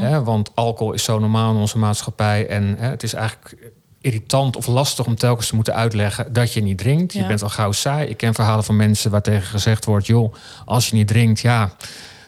Hè, 0.00 0.24
want 0.24 0.50
alcohol 0.54 0.92
is 0.92 1.04
zo 1.04 1.18
normaal 1.18 1.50
in 1.52 1.60
onze 1.60 1.78
maatschappij. 1.78 2.46
En 2.46 2.76
hè, 2.78 2.88
het 2.88 3.02
is 3.02 3.12
eigenlijk 3.14 3.72
irritant 4.00 4.56
of 4.56 4.66
lastig 4.66 5.06
om 5.06 5.14
telkens 5.14 5.48
te 5.48 5.54
moeten 5.54 5.74
uitleggen 5.74 6.32
dat 6.32 6.52
je 6.52 6.62
niet 6.62 6.78
drinkt. 6.78 7.12
Je 7.12 7.26
bent 7.26 7.42
al 7.42 7.48
gauw 7.48 7.72
saai. 7.72 8.08
Ik 8.08 8.16
ken 8.16 8.34
verhalen 8.34 8.64
van 8.64 8.76
mensen 8.76 9.10
waar 9.10 9.22
tegen 9.22 9.46
gezegd 9.46 9.84
wordt: 9.84 10.06
joh, 10.06 10.34
als 10.64 10.88
je 10.88 10.96
niet 10.96 11.08
drinkt, 11.08 11.40
ja, 11.40 11.72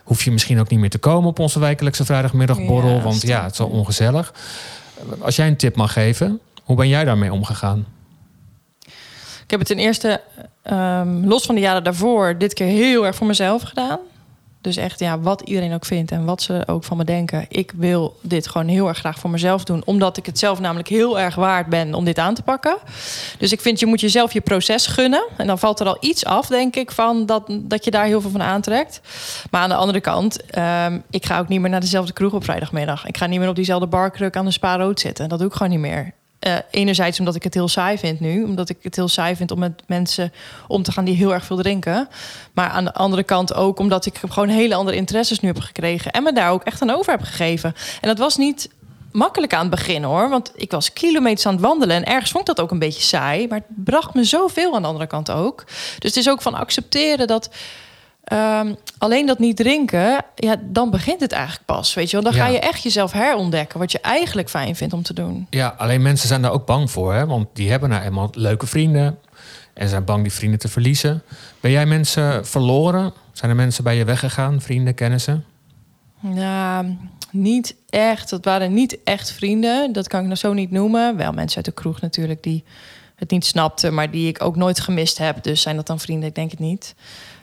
hoef 0.03 0.23
je 0.23 0.31
misschien 0.31 0.59
ook 0.59 0.69
niet 0.69 0.79
meer 0.79 0.89
te 0.89 0.97
komen 0.97 1.29
op 1.29 1.39
onze 1.39 1.59
wekelijkse 1.59 2.05
vrijdagmiddagborrel. 2.05 2.95
Ja, 2.95 3.01
want 3.01 3.15
stimmt, 3.15 3.33
ja, 3.33 3.43
het 3.43 3.53
is 3.53 3.59
al 3.59 3.67
ongezellig. 3.67 4.33
Als 5.19 5.35
jij 5.35 5.47
een 5.47 5.57
tip 5.57 5.75
mag 5.75 5.93
geven, 5.93 6.39
hoe 6.63 6.75
ben 6.75 6.87
jij 6.87 7.03
daarmee 7.03 7.33
omgegaan? 7.33 7.85
Ik 9.43 9.57
heb 9.57 9.59
het 9.59 9.77
ten 9.77 9.85
eerste, 9.85 10.21
ehm, 10.61 11.25
los 11.25 11.45
van 11.45 11.55
de 11.55 11.61
jaren 11.61 11.83
daarvoor, 11.83 12.37
dit 12.37 12.53
keer 12.53 12.67
heel 12.67 13.05
erg 13.05 13.15
voor 13.15 13.27
mezelf 13.27 13.61
gedaan. 13.61 13.99
Dus 14.61 14.75
echt, 14.75 14.99
ja, 14.99 15.19
wat 15.19 15.41
iedereen 15.41 15.73
ook 15.73 15.85
vindt 15.85 16.11
en 16.11 16.25
wat 16.25 16.41
ze 16.41 16.63
ook 16.65 16.83
van 16.83 16.97
me 16.97 17.03
denken. 17.03 17.45
Ik 17.47 17.71
wil 17.75 18.17
dit 18.21 18.47
gewoon 18.47 18.67
heel 18.67 18.87
erg 18.87 18.97
graag 18.97 19.19
voor 19.19 19.29
mezelf 19.29 19.63
doen. 19.63 19.81
Omdat 19.85 20.17
ik 20.17 20.25
het 20.25 20.39
zelf 20.39 20.59
namelijk 20.59 20.87
heel 20.87 21.19
erg 21.19 21.35
waard 21.35 21.67
ben 21.67 21.93
om 21.93 22.05
dit 22.05 22.17
aan 22.17 22.33
te 22.33 22.41
pakken. 22.41 22.77
Dus 23.37 23.51
ik 23.51 23.61
vind, 23.61 23.79
je 23.79 23.85
moet 23.85 24.01
jezelf 24.01 24.33
je 24.33 24.41
proces 24.41 24.87
gunnen. 24.87 25.27
En 25.37 25.47
dan 25.47 25.59
valt 25.59 25.79
er 25.79 25.87
al 25.87 25.97
iets 25.99 26.25
af, 26.25 26.47
denk 26.47 26.75
ik, 26.75 26.91
van 26.91 27.25
dat, 27.25 27.43
dat 27.49 27.85
je 27.85 27.91
daar 27.91 28.05
heel 28.05 28.21
veel 28.21 28.29
van 28.29 28.41
aantrekt. 28.41 29.01
Maar 29.51 29.61
aan 29.61 29.69
de 29.69 29.75
andere 29.75 30.01
kant, 30.01 30.45
ehm, 30.45 30.99
ik 31.09 31.25
ga 31.25 31.39
ook 31.39 31.47
niet 31.47 31.59
meer 31.59 31.69
naar 31.69 31.79
dezelfde 31.79 32.13
kroeg 32.13 32.33
op 32.33 32.43
vrijdagmiddag. 32.43 33.05
Ik 33.07 33.17
ga 33.17 33.25
niet 33.25 33.39
meer 33.39 33.49
op 33.49 33.55
diezelfde 33.55 33.87
barkruk 33.87 34.35
aan 34.35 34.45
de 34.45 34.51
Spa 34.51 34.77
Rood 34.77 34.99
zitten. 34.99 35.29
Dat 35.29 35.39
doe 35.39 35.47
ik 35.47 35.53
gewoon 35.53 35.71
niet 35.71 35.79
meer. 35.79 36.13
Eh, 36.41 36.55
enerzijds 36.71 37.19
omdat 37.19 37.35
ik 37.35 37.43
het 37.43 37.53
heel 37.53 37.67
saai 37.67 37.97
vind 37.97 38.19
nu. 38.19 38.43
Omdat 38.43 38.69
ik 38.69 38.77
het 38.81 38.95
heel 38.95 39.07
saai 39.07 39.35
vind 39.35 39.51
om 39.51 39.59
met 39.59 39.83
mensen 39.87 40.33
om 40.67 40.83
te 40.83 40.91
gaan 40.91 41.05
die 41.05 41.15
heel 41.15 41.33
erg 41.33 41.45
veel 41.45 41.57
drinken. 41.57 42.09
Maar 42.53 42.69
aan 42.69 42.83
de 42.83 42.93
andere 42.93 43.23
kant 43.23 43.53
ook 43.53 43.79
omdat 43.79 44.05
ik 44.05 44.17
gewoon 44.29 44.49
hele 44.49 44.75
andere 44.75 44.97
interesses 44.97 45.39
nu 45.39 45.47
heb 45.47 45.59
gekregen. 45.59 46.11
En 46.11 46.23
me 46.23 46.33
daar 46.33 46.51
ook 46.51 46.63
echt 46.63 46.81
aan 46.81 46.89
over 46.89 47.11
heb 47.11 47.21
gegeven. 47.21 47.73
En 48.01 48.07
dat 48.07 48.17
was 48.17 48.37
niet 48.37 48.69
makkelijk 49.11 49.53
aan 49.53 49.61
het 49.61 49.69
begin 49.69 50.03
hoor. 50.03 50.29
Want 50.29 50.51
ik 50.55 50.71
was 50.71 50.93
kilometers 50.93 51.45
aan 51.45 51.53
het 51.53 51.61
wandelen. 51.61 51.95
En 51.95 52.05
ergens 52.05 52.31
vond 52.31 52.49
ik 52.49 52.55
dat 52.55 52.65
ook 52.65 52.71
een 52.71 52.79
beetje 52.79 53.01
saai. 53.01 53.47
Maar 53.47 53.57
het 53.67 53.83
bracht 53.83 54.13
me 54.13 54.23
zoveel 54.23 54.75
aan 54.75 54.81
de 54.81 54.87
andere 54.87 55.07
kant 55.07 55.31
ook. 55.31 55.63
Dus 55.67 56.09
het 56.09 56.15
is 56.15 56.29
ook 56.29 56.41
van 56.41 56.53
accepteren 56.53 57.27
dat. 57.27 57.49
Ehm, 58.31 58.73
alleen 58.97 59.25
dat 59.25 59.39
niet 59.39 59.57
drinken, 59.57 60.25
ja, 60.35 60.55
dan 60.63 60.89
begint 60.89 61.19
het 61.19 61.31
eigenlijk 61.31 61.65
pas. 61.65 61.93
Weet 61.93 62.09
je 62.09 62.21
wel, 62.21 62.31
dan 62.31 62.39
Ja. 62.39 62.45
ga 62.45 62.51
je 62.51 62.59
echt 62.59 62.83
jezelf 62.83 63.11
herontdekken. 63.11 63.79
Wat 63.79 63.91
je 63.91 63.99
eigenlijk 64.01 64.49
fijn 64.49 64.75
vindt 64.75 64.93
om 64.93 65.03
te 65.03 65.13
doen. 65.13 65.47
Ja, 65.49 65.75
alleen 65.77 66.01
mensen 66.01 66.27
zijn 66.27 66.41
daar 66.41 66.51
ook 66.51 66.65
bang 66.65 66.91
voor, 66.91 67.13
hè? 67.13 67.25
want 67.25 67.47
die 67.53 67.69
hebben 67.69 67.89
nou 67.89 68.03
eenmaal 68.03 68.29
leuke 68.31 68.67
vrienden 68.67 69.17
en 69.73 69.89
zijn 69.89 70.03
bang 70.05 70.21
die 70.23 70.31
vrienden 70.31 70.59
te 70.59 70.67
verliezen. 70.67 71.23
Ben 71.59 71.71
jij 71.71 71.85
mensen 71.85 72.45
verloren? 72.45 73.13
Zijn 73.31 73.49
er 73.51 73.57
mensen 73.57 73.83
bij 73.83 73.95
je 73.95 74.05
weggegaan, 74.05 74.61
vrienden, 74.61 74.93
kennissen? 74.95 75.45
Ja, 76.33 76.85
niet 77.31 77.75
echt. 77.89 78.29
Dat 78.29 78.45
waren 78.45 78.73
niet 78.73 78.97
echt 79.03 79.31
vrienden. 79.31 79.93
Dat 79.93 80.07
kan 80.07 80.21
ik 80.21 80.27
nog 80.27 80.37
zo 80.37 80.53
niet 80.53 80.71
noemen. 80.71 81.17
Wel 81.17 81.31
mensen 81.31 81.55
uit 81.57 81.65
de 81.65 81.71
kroeg 81.71 82.01
natuurlijk 82.01 82.43
die 82.43 82.63
het 83.15 83.31
niet 83.31 83.45
snapten, 83.45 83.93
maar 83.93 84.11
die 84.11 84.27
ik 84.27 84.43
ook 84.43 84.55
nooit 84.55 84.79
gemist 84.79 85.17
heb. 85.17 85.43
Dus 85.43 85.61
zijn 85.61 85.75
dat 85.75 85.87
dan 85.87 85.99
vrienden? 85.99 86.29
Ik 86.29 86.35
denk 86.35 86.51
het 86.51 86.59
niet. 86.59 86.95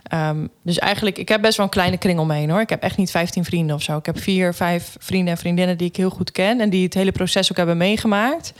Ehm, 0.08 0.46
dus 0.62 0.78
eigenlijk, 0.78 1.18
ik 1.18 1.28
heb 1.28 1.40
best 1.40 1.56
wel 1.56 1.66
een 1.66 1.72
kleine 1.72 1.98
kring 1.98 2.18
omheen 2.18 2.50
hoor. 2.50 2.60
Ik 2.60 2.70
heb 2.70 2.82
echt 2.82 2.96
niet 2.96 3.10
15 3.10 3.44
vrienden 3.44 3.76
of 3.76 3.82
zo. 3.82 3.96
Ik 3.96 4.06
heb 4.06 4.20
vier, 4.20 4.54
vijf 4.54 4.96
vrienden 4.98 5.32
en 5.32 5.38
vriendinnen 5.38 5.78
die 5.78 5.88
ik 5.88 5.96
heel 5.96 6.10
goed 6.10 6.32
ken 6.32 6.60
en 6.60 6.70
die 6.70 6.84
het 6.84 6.94
hele 6.94 7.12
proces 7.12 7.50
ook 7.50 7.56
hebben 7.56 7.76
meegemaakt. 7.76 8.52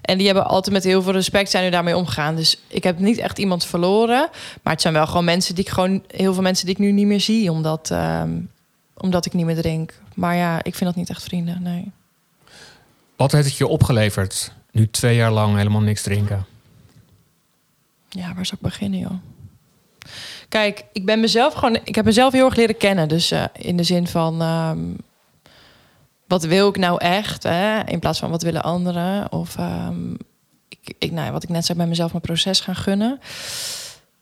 En 0.00 0.18
die 0.18 0.26
hebben 0.26 0.46
altijd 0.46 0.74
met 0.74 0.84
heel 0.84 1.02
veel 1.02 1.12
respect 1.12 1.50
zijn 1.50 1.64
er 1.64 1.70
daarmee 1.70 1.96
omgegaan. 1.96 2.36
Dus 2.36 2.58
ik 2.66 2.84
heb 2.84 2.98
niet 2.98 3.18
echt 3.18 3.38
iemand 3.38 3.64
verloren. 3.64 4.28
Maar 4.62 4.72
het 4.72 4.82
zijn 4.82 4.94
wel 4.94 5.06
gewoon 5.06 5.24
mensen 5.24 5.54
die 5.54 5.64
ik 5.64 5.70
gewoon 5.70 6.02
heel 6.06 6.34
veel 6.34 6.42
mensen 6.42 6.66
die 6.66 6.74
ik 6.74 6.80
nu 6.80 6.92
niet 6.92 7.06
meer 7.06 7.20
zie, 7.20 7.50
omdat, 7.52 7.90
ehm, 7.90 8.30
omdat 8.96 9.26
ik 9.26 9.32
niet 9.32 9.46
meer 9.46 9.56
drink. 9.56 9.94
Maar 10.14 10.36
ja, 10.36 10.58
ik 10.58 10.74
vind 10.74 10.84
dat 10.84 10.94
niet 10.94 11.10
echt 11.10 11.22
vrienden. 11.22 11.62
Nee. 11.62 11.90
Wat 13.16 13.32
heeft 13.32 13.48
het 13.48 13.56
je 13.56 13.66
opgeleverd, 13.66 14.52
nu 14.70 14.90
twee 14.90 15.16
jaar 15.16 15.30
lang 15.30 15.56
helemaal 15.56 15.80
niks 15.80 16.02
drinken? 16.02 16.46
Ja, 18.08 18.34
waar 18.34 18.46
zou 18.46 18.60
ik 18.60 18.68
beginnen, 18.68 18.98
joh? 18.98 19.12
Kijk, 20.48 20.84
ik 20.92 21.04
ben 21.04 21.20
mezelf 21.20 21.54
gewoon. 21.54 21.78
Ik 21.84 21.94
heb 21.94 22.04
mezelf 22.04 22.32
heel 22.32 22.44
erg 22.44 22.56
leren 22.56 22.76
kennen. 22.76 23.08
Dus 23.08 23.30
eh, 23.30 23.44
in 23.52 23.76
de 23.76 23.82
zin 23.82 24.06
van. 24.06 24.40
ehm, 24.40 24.78
wat 26.26 26.44
wil 26.44 26.68
ik 26.68 26.76
nou 26.76 27.00
echt? 27.00 27.42
Hè? 27.42 27.84
In 27.84 27.98
plaats 27.98 28.18
van 28.18 28.30
wat 28.30 28.42
willen 28.42 28.62
anderen? 28.62 29.32
Of 29.32 29.56
ehm, 29.56 30.12
ik, 30.68 30.94
ik, 30.98 31.12
nou, 31.12 31.32
wat 31.32 31.42
ik 31.42 31.48
net 31.48 31.66
zei, 31.66 31.78
bij 31.78 31.86
mezelf 31.86 32.10
mijn 32.10 32.22
proces 32.22 32.60
gaan 32.60 32.76
gunnen. 32.76 33.20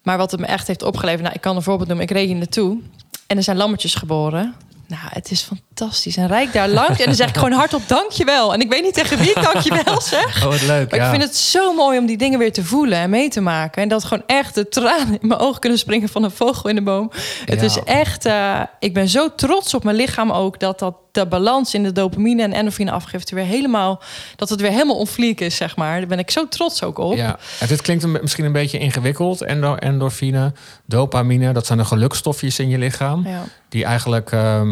Maar 0.03 0.19
wat 0.19 0.31
het 0.31 0.41
me 0.41 0.47
echt 0.47 0.67
heeft 0.67 0.83
opgeleverd, 0.83 1.23
nou, 1.23 1.35
ik 1.35 1.41
kan 1.41 1.57
een 1.57 1.63
voorbeeld 1.63 1.89
noemen. 1.89 2.07
Ik 2.07 2.13
reed 2.13 2.27
hier 2.27 2.37
naartoe 2.37 2.79
en 3.27 3.37
er 3.37 3.43
zijn 3.43 3.57
lammetjes 3.57 3.95
geboren. 3.95 4.55
Nou, 4.89 5.01
het 5.05 5.31
is 5.31 5.41
fantastisch. 5.43 6.17
En 6.17 6.27
rijk 6.27 6.53
daar 6.53 6.69
langs. 6.69 6.99
En 6.99 7.05
dan 7.07 7.15
zeg 7.15 7.29
ik 7.29 7.35
gewoon 7.37 7.53
hardop 7.53 7.83
dankjewel. 7.87 8.53
En 8.55 8.61
ik 8.61 8.71
weet 8.71 8.83
niet 8.83 8.95
tegen 8.95 9.19
wie 9.19 9.29
ik 9.31 9.43
dankjewel 9.43 10.01
zeg. 10.17 10.45
Oh, 10.45 10.51
wat 10.51 10.63
leuk. 10.63 10.91
Maar 10.91 10.99
ja. 10.99 11.05
ik 11.05 11.11
vind 11.11 11.23
het 11.23 11.37
zo 11.37 11.75
mooi 11.75 11.99
om 11.99 12.07
die 12.07 12.17
dingen 12.17 12.39
weer 12.39 12.53
te 12.53 12.65
voelen 12.65 12.99
en 12.99 13.11
mee 13.11 13.29
te 13.29 13.41
maken. 13.41 13.83
En 13.83 13.89
dat 13.89 14.05
gewoon 14.05 14.23
echt 14.27 14.55
de 14.55 14.69
tranen 14.69 15.19
in 15.21 15.29
mijn 15.29 15.41
ogen 15.41 15.61
kunnen 15.61 15.79
springen 15.79 16.09
van 16.09 16.23
een 16.23 16.31
vogel 16.31 16.69
in 16.69 16.75
de 16.75 16.83
boom. 16.83 17.11
Het 17.45 17.61
Ja. 17.61 17.67
is 17.67 17.79
echt... 17.85 18.25
eh, 18.25 18.61
ik 18.79 18.95
ben 18.95 19.09
zo 19.09 19.35
trots 19.35 19.75
op 19.75 19.85
mijn 19.85 19.97
lichaam 19.97 20.31
ook... 20.31 20.61
dat, 20.61 20.79
dat 20.79 20.95
de 21.13 21.27
balans 21.27 21.75
in 21.75 21.83
de 21.83 21.93
dopamine 21.93 22.43
en 22.43 22.53
endorfine 22.53 22.91
afgifte 22.91 23.35
weer 23.35 23.45
helemaal... 23.45 24.03
dat 24.37 24.49
het 24.49 24.61
weer 24.61 24.71
helemaal 24.71 24.97
on 24.97 25.07
fleek 25.07 25.41
is, 25.41 25.57
zeg 25.57 25.77
maar. 25.77 25.99
Daar 25.99 26.09
ben 26.09 26.19
ik 26.19 26.31
zo 26.31 26.49
trots 26.49 26.83
ook 26.83 26.99
op. 26.99 27.15
Ja, 27.17 27.39
en 27.61 27.67
dit 27.67 27.83
klinkt 27.83 28.07
misschien 28.23 28.45
een 28.45 28.53
beetje 28.53 28.79
ingewikkeld. 28.79 29.43
Endo, 29.43 29.75
endorfine, 29.75 30.53
dopamine, 30.87 31.53
dat 31.53 31.67
zijn 31.67 31.79
de 31.79 31.85
gelukstofjes 31.85 32.59
in 32.59 32.69
je 32.69 32.79
lichaam. 32.79 33.27
Ja. 33.27 33.43
Die 33.69 33.85
eigenlijk, 33.85 34.31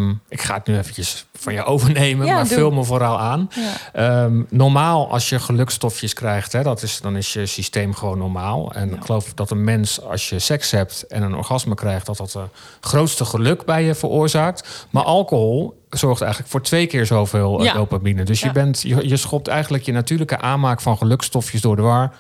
ehm, 0.09 0.15
ik 0.29 0.41
ga 0.43 0.55
het 0.55 0.67
nu 0.67 0.79
eventjes 0.79 1.27
van 1.35 1.53
je 1.53 1.65
overnemen, 1.75 2.27
Ja, 2.27 2.35
maar 2.35 2.49
doe. 2.49 2.57
vul 2.57 2.71
me 2.71 2.85
vooral 2.85 3.21
aan. 3.21 3.51
Ja. 3.55 3.73
Ehm, 4.25 4.43
normaal 4.49 5.11
als 5.11 5.29
je 5.29 5.39
gelukstofjes 5.39 6.13
krijgt, 6.13 6.53
hè, 6.53 6.63
dat 6.63 6.83
is, 6.83 7.01
dan 7.01 7.17
is 7.17 7.33
je 7.33 7.47
systeem 7.47 7.95
gewoon 7.95 8.19
normaal. 8.19 8.73
En 8.73 8.95
ik 8.95 9.05
geloof 9.05 9.35
dat 9.35 9.51
een 9.51 9.65
mens, 9.65 10.01
als 10.01 10.29
je 10.29 10.39
seks 10.39 10.71
hebt 10.71 11.07
en 11.07 11.23
een 11.23 11.35
orgasme 11.35 11.75
krijgt, 11.75 12.07
dat 12.07 12.17
dat 12.17 12.33
het 12.33 12.51
grootste 12.81 13.25
geluk 13.25 13.65
bij 13.65 13.85
je 13.85 13.95
veroorzaakt. 13.95 14.87
Maar 14.91 15.03
alcohol 15.05 15.83
zorgt 15.91 16.21
eigenlijk 16.21 16.51
voor 16.53 16.63
twee 16.63 16.87
keer 16.87 17.07
zoveel 17.07 17.65
eh, 17.65 17.75
dopamine. 17.75 18.23
Dus 18.23 18.41
je, 18.41 18.53
bent, 18.53 18.81
je, 18.83 19.09
je 19.09 19.17
schopt 19.17 19.49
eigenlijk 19.49 19.85
je 19.85 19.93
natuurlijke 19.93 20.39
aanmaak 20.41 20.81
van 20.81 20.97
gelukstofjes 20.97 21.61
door 21.61 21.77
de 21.77 21.83
war 21.83 22.13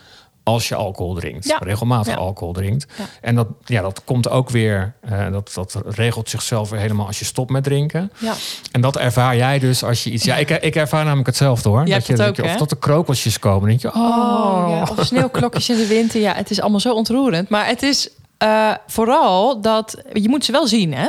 als 0.44 0.68
je 0.68 0.74
alcohol 0.74 1.14
drinkt. 1.14 1.46
Ja. 1.46 1.58
Regelmatig 1.62 2.12
Ja. 2.12 2.18
alcohol 2.18 2.52
drinkt. 2.52 2.86
Ja. 2.98 3.04
En 3.20 3.34
dat, 3.34 3.46
ja, 3.64 3.82
dat 3.82 4.02
komt 4.04 4.28
ook 4.28 4.50
weer, 4.50 4.94
eh, 5.00 5.32
dat, 5.32 5.50
dat 5.54 5.82
regelt 5.86 6.30
zichzelf 6.30 6.70
weer 6.70 6.80
helemaal 6.80 7.06
als 7.06 7.18
je 7.18 7.24
stopt 7.24 7.50
met 7.50 7.64
drinken. 7.64 8.12
Ja. 8.18 8.32
En 8.72 8.80
dat 8.80 8.96
ervaar 8.96 9.36
jij 9.36 9.58
dus 9.58 9.84
als 9.84 10.04
je 10.04 10.10
iets... 10.10 10.24
Ja, 10.24 10.36
ik, 10.36 10.50
ik 10.50 10.76
ervaar 10.76 11.04
namelijk 11.04 11.26
hetzelfde 11.26 11.68
hoor. 11.68 11.78
Dat 11.84 12.06
je, 12.06 12.12
het 12.12 12.20
dat 12.20 12.36
je, 12.36 12.42
of 12.44 12.56
dat 12.56 12.70
er 12.70 12.76
krokeltjes 12.76 13.38
komen. 13.38 13.68
Denk 13.68 13.80
je, 13.80 13.88
oh, 13.94 13.94
Oh, 13.96 14.68
ja, 14.70 14.82
of 14.96 15.06
sneeuwklokjes 15.06 15.68
in 15.68 15.76
de 15.76 15.86
winter. 15.86 16.20
Ja, 16.20 16.34
het 16.34 16.50
is 16.50 16.60
allemaal 16.60 16.80
zo 16.80 16.94
ontroerend. 16.94 17.48
Maar 17.48 17.66
het 17.66 17.82
is 17.82 18.08
eh, 18.38 18.70
vooral 18.86 19.60
dat... 19.60 20.02
Je 20.12 20.28
moet 20.28 20.44
ze 20.44 20.52
wel 20.52 20.66
zien, 20.66 20.94
hè? 20.94 21.08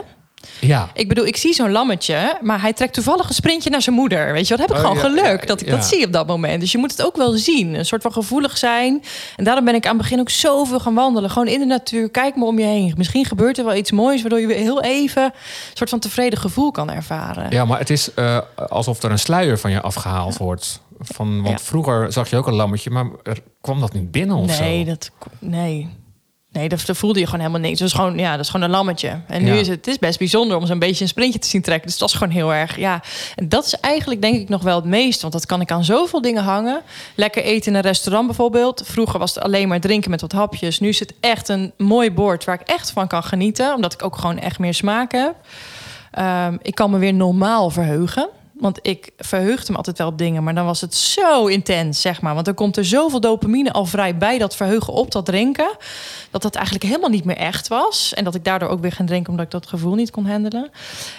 Ja. 0.60 0.89
Ik 0.93 1.08
bedoel, 1.08 1.25
ik 1.25 1.38
zie 1.38 1.53
zo'n 1.53 1.71
lammetje, 1.71 2.38
maar 2.41 2.62
hij 2.62 2.73
trekt 2.73 2.93
toevallig 2.93 3.27
een 3.29 3.36
sprintje 3.36 3.69
naar 3.69 3.81
zijn 3.81 3.95
moeder. 3.95 4.34
Weet 4.34 4.47
je, 4.47 4.58
wat 4.58 4.67
heb 4.67 4.77
ik 4.77 4.84
Oh, 4.84 4.91
gewoon 4.91 5.13
ja, 5.15 5.21
geluk 5.21 5.47
dat 5.47 5.62
ik 5.62 5.67
ja. 5.67 5.75
dat 5.75 5.86
zie 5.86 6.05
op 6.05 6.13
dat 6.13 6.27
moment. 6.27 6.60
Dus 6.60 6.71
je 6.71 6.77
moet 6.77 6.91
het 6.91 7.05
ook 7.05 7.15
wel 7.15 7.31
zien. 7.31 7.73
Een 7.73 7.86
soort 7.86 8.01
van 8.01 8.12
gevoelig 8.13 8.58
zijn. 8.58 9.03
En 9.36 9.43
daarom 9.43 9.65
ben 9.65 9.75
ik 9.75 9.84
aan 9.86 9.93
het 9.93 10.01
begin 10.01 10.19
ook 10.19 10.29
zoveel 10.29 10.79
gaan 10.79 10.93
wandelen. 10.93 11.29
Gewoon 11.29 11.47
in 11.47 11.60
de 11.60 11.65
natuur. 11.65 12.10
Kijk 12.10 12.36
maar 12.36 12.47
om 12.47 12.60
je 12.60 12.65
heen. 12.65 12.93
Misschien 12.97 13.25
gebeurt 13.25 13.58
er 13.58 13.65
wel 13.65 13.75
iets 13.75 13.91
moois, 13.91 14.21
waardoor 14.21 14.39
je 14.39 14.47
weer 14.47 14.58
heel 14.58 14.81
even 14.81 15.23
een 15.23 15.31
soort 15.73 15.89
van 15.89 15.99
tevreden 15.99 16.39
gevoel 16.39 16.71
kan 16.71 16.91
ervaren. 16.91 17.51
ja, 17.51 17.65
maar 17.65 17.79
het 17.79 17.89
is 17.89 18.13
eh, 18.13 18.38
alsof 18.69 19.03
er 19.03 19.12
een 19.12 19.19
sluier 19.19 19.60
van 19.60 19.71
je 19.71 19.81
afgehaald 19.81 20.38
wordt. 20.38 20.84
Van, 20.99 21.41
want 21.41 21.62
vroeger 21.62 22.12
zag 22.13 22.29
je 22.29 22.38
ook 22.38 22.47
een 22.47 22.53
lammetje, 22.53 22.89
maar 22.89 23.05
er 23.23 23.39
kwam 23.62 23.79
dat 23.79 23.93
niet 23.93 24.12
binnen 24.12 24.36
of 24.36 24.60
nee, 24.60 24.86
zo? 24.86 24.89
dat, 24.89 25.12
nee. 25.39 25.89
Nee, 26.55 26.69
dat, 26.69 26.83
dat 26.85 26.97
voelde 26.97 27.19
je 27.19 27.25
gewoon 27.25 27.39
helemaal 27.39 27.61
niks. 27.61 27.79
Dat 27.79 27.87
is 27.87 27.93
gewoon, 27.93 28.17
ja, 28.17 28.31
dat 28.31 28.39
is 28.45 28.49
gewoon 28.49 28.65
een 28.65 28.71
lammetje. 28.75 29.19
En 29.27 29.43
nu 29.43 29.53
Ja. 29.53 29.59
is 29.59 29.67
het, 29.67 29.75
het 29.77 29.87
is 29.87 29.99
best 29.99 30.17
bijzonder 30.19 30.57
om 30.57 30.65
zo'n 30.65 30.79
beetje 30.79 31.01
een 31.03 31.09
sprintje 31.09 31.39
te 31.39 31.47
zien 31.47 31.61
trekken. 31.61 31.87
Dus 31.87 31.97
dat 31.97 32.09
is 32.09 32.15
gewoon 32.15 32.33
heel 32.33 32.53
erg, 32.53 32.77
ja. 32.77 33.01
En 33.35 33.49
dat 33.49 33.65
is 33.65 33.73
eigenlijk 33.79 34.21
denk 34.21 34.35
ik 34.35 34.49
nog 34.49 34.61
wel 34.61 34.75
het 34.75 34.85
meest. 34.85 35.21
Want 35.21 35.33
dat 35.33 35.45
kan 35.45 35.61
ik 35.61 35.71
aan 35.71 35.83
zoveel 35.83 36.21
dingen 36.21 36.43
hangen. 36.43 36.81
Lekker 37.15 37.43
eten 37.43 37.71
in 37.71 37.77
een 37.77 37.83
restaurant 37.83 38.25
bijvoorbeeld. 38.27 38.83
Vroeger 38.85 39.19
was 39.19 39.35
het 39.35 39.43
alleen 39.43 39.67
maar 39.67 39.79
drinken 39.79 40.11
met 40.11 40.21
wat 40.21 40.31
hapjes. 40.31 40.79
Nu 40.79 40.87
is 40.87 40.99
het 40.99 41.13
echt 41.19 41.49
een 41.49 41.71
mooi 41.77 42.11
bord 42.11 42.43
waar 42.45 42.59
ik 42.61 42.67
echt 42.67 42.91
van 42.91 43.07
kan 43.07 43.23
genieten. 43.23 43.73
Omdat 43.73 43.93
ik 43.93 44.03
ook 44.03 44.17
gewoon 44.17 44.39
echt 44.39 44.59
meer 44.59 44.73
smaak 44.73 45.11
heb. 45.11 45.35
Ehm, 46.11 46.57
ik 46.61 46.75
kan 46.75 46.91
me 46.91 46.97
weer 46.97 47.13
normaal 47.13 47.69
verheugen. 47.69 48.29
Want 48.59 48.79
ik 48.81 49.11
verheugde 49.17 49.71
me 49.71 49.77
altijd 49.77 49.97
wel 49.97 50.07
op 50.07 50.17
dingen, 50.17 50.43
maar 50.43 50.55
dan 50.55 50.65
was 50.65 50.81
het 50.81 50.95
zo 50.95 51.45
intens, 51.45 52.01
zeg 52.01 52.21
maar. 52.21 52.33
Want 52.33 52.45
dan 52.45 52.53
komt 52.55 52.77
er 52.77 52.85
zoveel 52.85 53.19
dopamine 53.19 53.71
al 53.71 53.85
vrij 53.85 54.17
bij 54.17 54.37
dat 54.37 54.55
verheugen 54.55 54.93
op 54.93 55.11
dat 55.11 55.25
drinken. 55.25 55.77
Dat 56.31 56.41
dat 56.41 56.55
eigenlijk 56.55 56.85
helemaal 56.85 57.09
niet 57.09 57.25
meer 57.25 57.37
echt 57.37 57.67
was. 57.67 58.13
En 58.13 58.23
dat 58.23 58.35
ik 58.35 58.43
daardoor 58.43 58.69
ook 58.69 58.81
weer 58.81 58.91
ging 58.91 59.07
drinken 59.07 59.29
omdat 59.29 59.45
ik 59.45 59.51
dat 59.51 59.67
gevoel 59.67 59.95
niet 59.95 60.11
kon 60.11 60.25
handelen. 60.25 60.69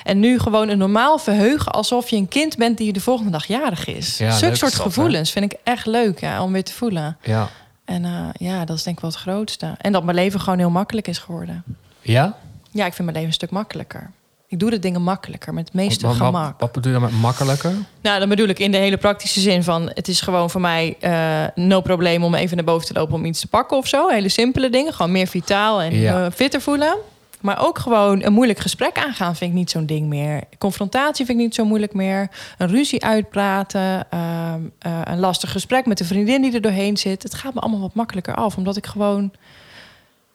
En 0.04 0.20
nu 0.20 0.38
gewoon 0.38 0.68
een 0.68 0.78
normaal 0.78 1.18
verheugen 1.18 1.72
alsof 1.72 2.08
je 2.08 2.16
een 2.16 2.28
kind 2.28 2.56
bent 2.56 2.78
die 2.78 2.92
de 2.92 3.00
volgende 3.00 3.30
dag 3.30 3.46
jarig 3.46 3.86
is. 3.86 4.18
Ja, 4.18 4.30
Zulke 4.30 4.56
soort 4.56 4.76
hè? 4.76 4.82
gevoelens 4.82 5.30
vind 5.30 5.52
ik 5.52 5.58
echt 5.64 5.86
leuk 5.86 6.20
ja, 6.20 6.42
om 6.42 6.52
weer 6.52 6.64
te 6.64 6.72
voelen. 6.72 7.16
Ja. 7.22 7.48
En 7.84 8.04
eh, 8.04 8.28
ja, 8.32 8.64
dat 8.64 8.76
is 8.76 8.82
denk 8.82 8.96
ik 8.96 9.02
wel 9.02 9.10
het 9.10 9.20
grootste. 9.20 9.74
En 9.78 9.92
dat 9.92 10.04
mijn 10.04 10.16
leven 10.16 10.40
gewoon 10.40 10.58
heel 10.58 10.70
makkelijk 10.70 11.08
is 11.08 11.18
geworden. 11.18 11.64
Ja? 12.00 12.36
Ja, 12.70 12.86
ik 12.86 12.92
vind 12.92 12.98
mijn 12.98 13.12
leven 13.12 13.26
een 13.26 13.32
stuk 13.32 13.50
makkelijker. 13.50 14.10
Ik 14.48 14.58
doe 14.58 14.70
de 14.70 14.78
dingen 14.78 15.02
makkelijker, 15.02 15.54
met 15.54 15.64
het 15.64 15.74
meeste 15.74 16.06
Wat- 16.06 16.16
wat, 16.16 16.26
gemak. 16.26 16.60
wat, 16.60 16.72
bedoel 16.72 16.92
je 16.92 16.98
dan 16.98 17.08
met 17.10 17.20
makkelijker? 17.20 17.72
Nou, 18.02 18.18
dan 18.18 18.28
bedoel 18.28 18.48
ik 18.48 18.58
in 18.58 18.70
de 18.70 18.76
hele 18.76 18.96
praktische 18.96 19.40
zin 19.40 19.62
van... 19.62 19.90
het 19.94 20.08
is 20.08 20.20
gewoon 20.20 20.50
voor 20.50 20.60
mij 20.60 20.96
eh, 21.00 21.44
no 21.54 21.80
probleem 21.80 22.24
om 22.24 22.34
even 22.34 22.56
naar 22.56 22.64
boven 22.64 22.86
te 22.86 22.92
lopen... 22.94 23.14
om 23.14 23.24
iets 23.24 23.40
te 23.40 23.46
pakken 23.48 23.76
of 23.76 23.86
zo. 23.86 24.08
Hele 24.08 24.28
simpele 24.28 24.70
dingen. 24.70 24.92
Gewoon 24.94 25.12
meer 25.12 25.26
vitaal 25.26 25.80
en 25.82 25.94
Ja. 25.94 26.24
eh, 26.24 26.32
fitter 26.32 26.60
voelen. 26.60 26.96
Maar 27.40 27.66
ook 27.66 27.78
gewoon 27.78 28.22
een 28.24 28.32
moeilijk 28.32 28.58
gesprek 28.58 28.98
aangaan 28.98 29.36
vind 29.36 29.50
ik 29.50 29.56
niet 29.56 29.70
zo'n 29.70 29.86
ding 29.86 30.06
meer. 30.08 30.40
Confrontatie 30.58 31.26
vind 31.26 31.38
ik 31.38 31.44
niet 31.44 31.54
zo 31.54 31.64
moeilijk 31.64 31.94
meer. 31.94 32.28
Een 32.58 32.68
ruzie 32.68 33.04
uitpraten. 33.04 34.06
ehm, 34.10 34.60
eh, 34.78 35.00
een 35.04 35.18
lastig 35.18 35.52
gesprek 35.52 35.86
met 35.86 36.00
een 36.00 36.06
vriendin 36.06 36.42
die 36.42 36.52
er 36.52 36.60
doorheen 36.60 36.96
zit. 36.96 37.22
Het 37.22 37.34
gaat 37.34 37.54
me 37.54 37.60
allemaal 37.60 37.80
wat 37.80 37.94
makkelijker 37.94 38.34
af. 38.34 38.56
Omdat 38.56 38.76
ik 38.76 38.86
gewoon... 38.86 39.32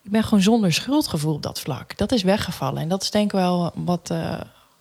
Ik 0.03 0.11
ben 0.11 0.23
gewoon 0.23 0.41
zonder 0.41 0.73
schuldgevoel 0.73 1.33
op 1.33 1.41
dat 1.43 1.59
vlak. 1.59 1.97
Dat 1.97 2.11
is 2.11 2.23
weggevallen. 2.23 2.81
En 2.81 2.87
dat 2.87 3.01
is 3.03 3.11
denk 3.11 3.25
ik 3.25 3.31
wel 3.31 3.71
wat... 3.75 4.09
eh, 4.09 4.33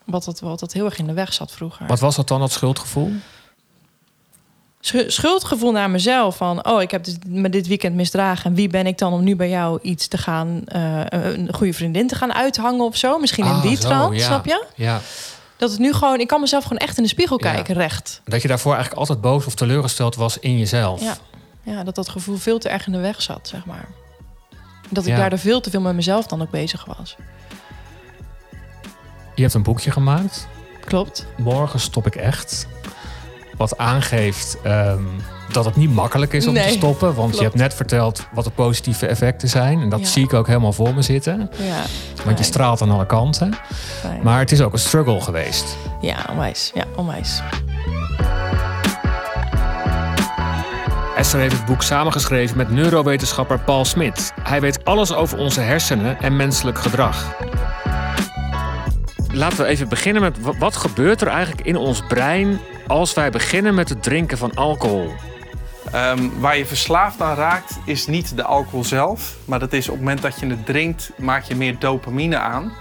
wat, 0.05 0.23
dat, 0.23 0.39
wat 0.39 0.59
dat 0.59 0.73
heel 0.73 0.85
erg 0.85 0.97
in 0.99 1.07
de 1.07 1.13
weg 1.13 1.33
zat 1.33 1.51
vroeger. 1.51 1.87
Wat 1.87 1.99
was 1.99 2.15
dat 2.15 2.27
dan, 2.27 2.39
dat 2.39 2.51
schuldgevoel? 2.51 3.11
Schu- 4.79 5.09
schuldgevoel 5.09 5.71
naar 5.71 5.89
mezelf 5.89 6.37
van 6.37 6.65
oh 6.67 6.81
ik 6.81 6.91
heb 6.91 7.03
dit- 7.03 7.25
me 7.27 7.49
dit 7.49 7.67
weekend 7.67 7.95
misdragen 7.95 8.45
en 8.45 8.53
wie 8.55 8.67
ben 8.67 8.87
ik 8.87 8.97
dan 8.97 9.13
om 9.13 9.23
nu 9.23 9.35
bij 9.35 9.49
jou 9.49 9.79
iets 9.81 10.07
te 10.07 10.17
gaan 10.17 10.61
eh, 10.65 11.01
een 11.09 11.53
goede 11.53 11.73
vriendin 11.73 12.07
te 12.07 12.15
gaan 12.15 12.33
uithangen 12.33 12.85
of 12.85 12.95
zo 12.97 13.17
misschien 13.19 13.45
in 13.45 13.51
Ah, 13.51 13.61
die 13.61 13.77
trant 13.77 14.15
ja. 14.15 14.25
snap 14.25 14.45
je 14.45 14.65
Ja. 14.75 14.99
dat 15.57 15.69
het 15.71 15.79
nu 15.79 15.93
gewoon 15.93 16.19
ik 16.19 16.27
kan 16.27 16.39
mezelf 16.41 16.63
gewoon 16.63 16.77
echt 16.77 16.97
in 16.97 17.03
de 17.03 17.09
spiegel 17.09 17.43
Ja. 17.43 17.51
kijken 17.53 17.75
recht 17.75 18.21
Dat 18.25 18.41
je 18.41 18.47
daarvoor 18.47 18.71
eigenlijk 18.73 19.01
altijd 19.01 19.21
boos 19.21 19.45
of 19.45 19.55
teleurgesteld 19.55 20.15
was 20.15 20.37
in 20.37 20.57
jezelf. 20.57 21.01
ja 21.01 21.15
ja 21.63 21.83
dat 21.83 21.95
dat 21.95 22.09
gevoel 22.09 22.37
veel 22.37 22.59
te 22.59 22.69
erg 22.69 22.85
in 22.85 22.91
de 22.91 22.99
weg 22.99 23.21
zat 23.21 23.47
zeg 23.47 23.65
maar 23.65 23.87
dat 24.91 25.03
ik 25.05 25.09
Ja. 25.11 25.17
daardoor 25.17 25.39
veel 25.39 25.61
te 25.61 25.69
veel 25.69 25.81
met 25.81 25.93
mezelf 25.95 26.27
dan 26.27 26.41
ook 26.41 26.49
bezig 26.49 26.85
was 26.97 27.15
Je 29.35 29.41
hebt 29.41 29.53
een 29.53 29.63
boekje 29.63 29.91
gemaakt. 29.91 30.47
klopt 30.85 31.25
Morgen 31.37 31.79
stop 31.79 32.07
ik 32.07 32.15
echt. 32.15 32.67
Wat 33.57 33.77
aangeeft 33.77 34.57
ehm, 34.63 35.03
dat 35.51 35.65
het 35.65 35.75
niet 35.75 35.93
makkelijk 35.93 36.33
is 36.33 36.47
om 36.47 36.53
te 36.53 36.67
stoppen. 36.69 37.07
Want 37.07 37.17
klopt. 37.17 37.35
je 37.37 37.43
hebt 37.43 37.55
net 37.55 37.73
verteld 37.73 38.27
wat 38.33 38.43
de 38.43 38.49
positieve 38.49 39.05
effecten 39.07 39.49
zijn. 39.49 39.81
En 39.81 39.89
dat 39.89 39.99
Ja. 39.99 40.05
zie 40.05 40.23
ik 40.23 40.33
ook 40.33 40.47
helemaal 40.47 40.73
voor 40.73 40.93
me 40.93 41.01
zitten. 41.01 41.49
ja 41.57 41.81
Want 42.25 42.37
je 42.37 42.43
straalt 42.43 42.81
aan 42.81 42.91
alle 42.91 43.05
kanten. 43.05 43.53
fijn. 43.99 44.19
Maar 44.23 44.39
het 44.39 44.51
is 44.51 44.61
ook 44.61 44.73
een 44.73 44.79
struggle 44.79 45.21
geweest. 45.21 45.77
ja 46.01 46.25
onwijs 46.29 46.71
ja 46.73 46.85
onwijs 46.95 47.41
Esther 51.21 51.39
heeft 51.39 51.57
het 51.57 51.65
boek 51.65 51.81
samengeschreven 51.81 52.57
met 52.57 52.69
neurowetenschapper 52.69 53.59
Paul 53.59 53.85
Smit. 53.85 54.33
Hij 54.43 54.61
weet 54.61 54.85
alles 54.85 55.13
over 55.13 55.37
onze 55.37 55.61
hersenen 55.61 56.19
en 56.19 56.35
menselijk 56.35 56.77
gedrag. 56.77 57.35
Laten 59.31 59.57
we 59.57 59.65
even 59.65 59.89
beginnen 59.89 60.21
met 60.21 60.41
wa- 60.41 60.57
wat 60.57 60.75
gebeurt 60.75 61.21
er 61.21 61.27
eigenlijk 61.27 61.67
in 61.67 61.75
ons 61.75 62.01
brein 62.07 62.59
als 62.87 63.13
wij 63.13 63.29
beginnen 63.29 63.73
met 63.73 63.89
het 63.89 64.03
drinken 64.03 64.37
van 64.37 64.53
alcohol? 64.53 65.11
Ehm, 65.91 66.29
waar 66.39 66.57
je 66.57 66.65
verslaafd 66.65 67.21
aan 67.21 67.35
raakt, 67.35 67.79
is 67.85 68.07
niet 68.07 68.35
de 68.35 68.43
alcohol 68.43 68.83
zelf. 68.83 69.35
Maar 69.45 69.59
dat 69.59 69.73
is 69.73 69.87
op 69.87 69.93
het 69.93 70.03
moment 70.03 70.21
dat 70.21 70.39
je 70.39 70.47
het 70.47 70.65
drinkt, 70.65 71.11
maak 71.17 71.43
je 71.43 71.55
meer 71.55 71.79
dopamine 71.79 72.37
aan. 72.37 72.71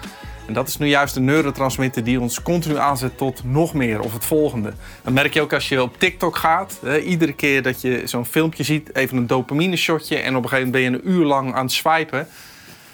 En 0.50 0.56
dat 0.56 0.68
is 0.68 0.76
nu 0.76 0.86
juist 0.86 1.14
de 1.14 1.20
neurotransmitter 1.20 2.04
die 2.04 2.20
ons 2.20 2.42
continu 2.42 2.76
aanzet 2.76 3.18
tot 3.18 3.44
nog 3.44 3.74
meer 3.74 4.00
of 4.00 4.12
het 4.12 4.24
volgende. 4.24 4.72
Dat 5.02 5.12
merk 5.12 5.34
je 5.34 5.40
ook 5.40 5.52
als 5.52 5.68
je 5.68 5.82
op 5.82 5.98
TikTok 5.98 6.36
gaat. 6.36 6.78
Hè, 6.82 6.98
iedere 6.98 7.32
keer 7.32 7.62
dat 7.62 7.80
je 7.80 8.02
zo'n 8.04 8.24
filmpje 8.24 8.62
ziet, 8.62 8.94
even 8.94 9.16
een 9.16 9.26
dopamine 9.26 9.76
shotje. 9.76 10.16
En 10.16 10.36
op 10.36 10.42
een 10.42 10.48
gegeven 10.48 10.70
moment 10.70 10.92
ben 10.92 11.02
je 11.02 11.10
een 11.10 11.18
uur 11.18 11.26
lang 11.26 11.54
aan 11.54 11.64
het 11.64 11.72
swipen. 11.72 12.28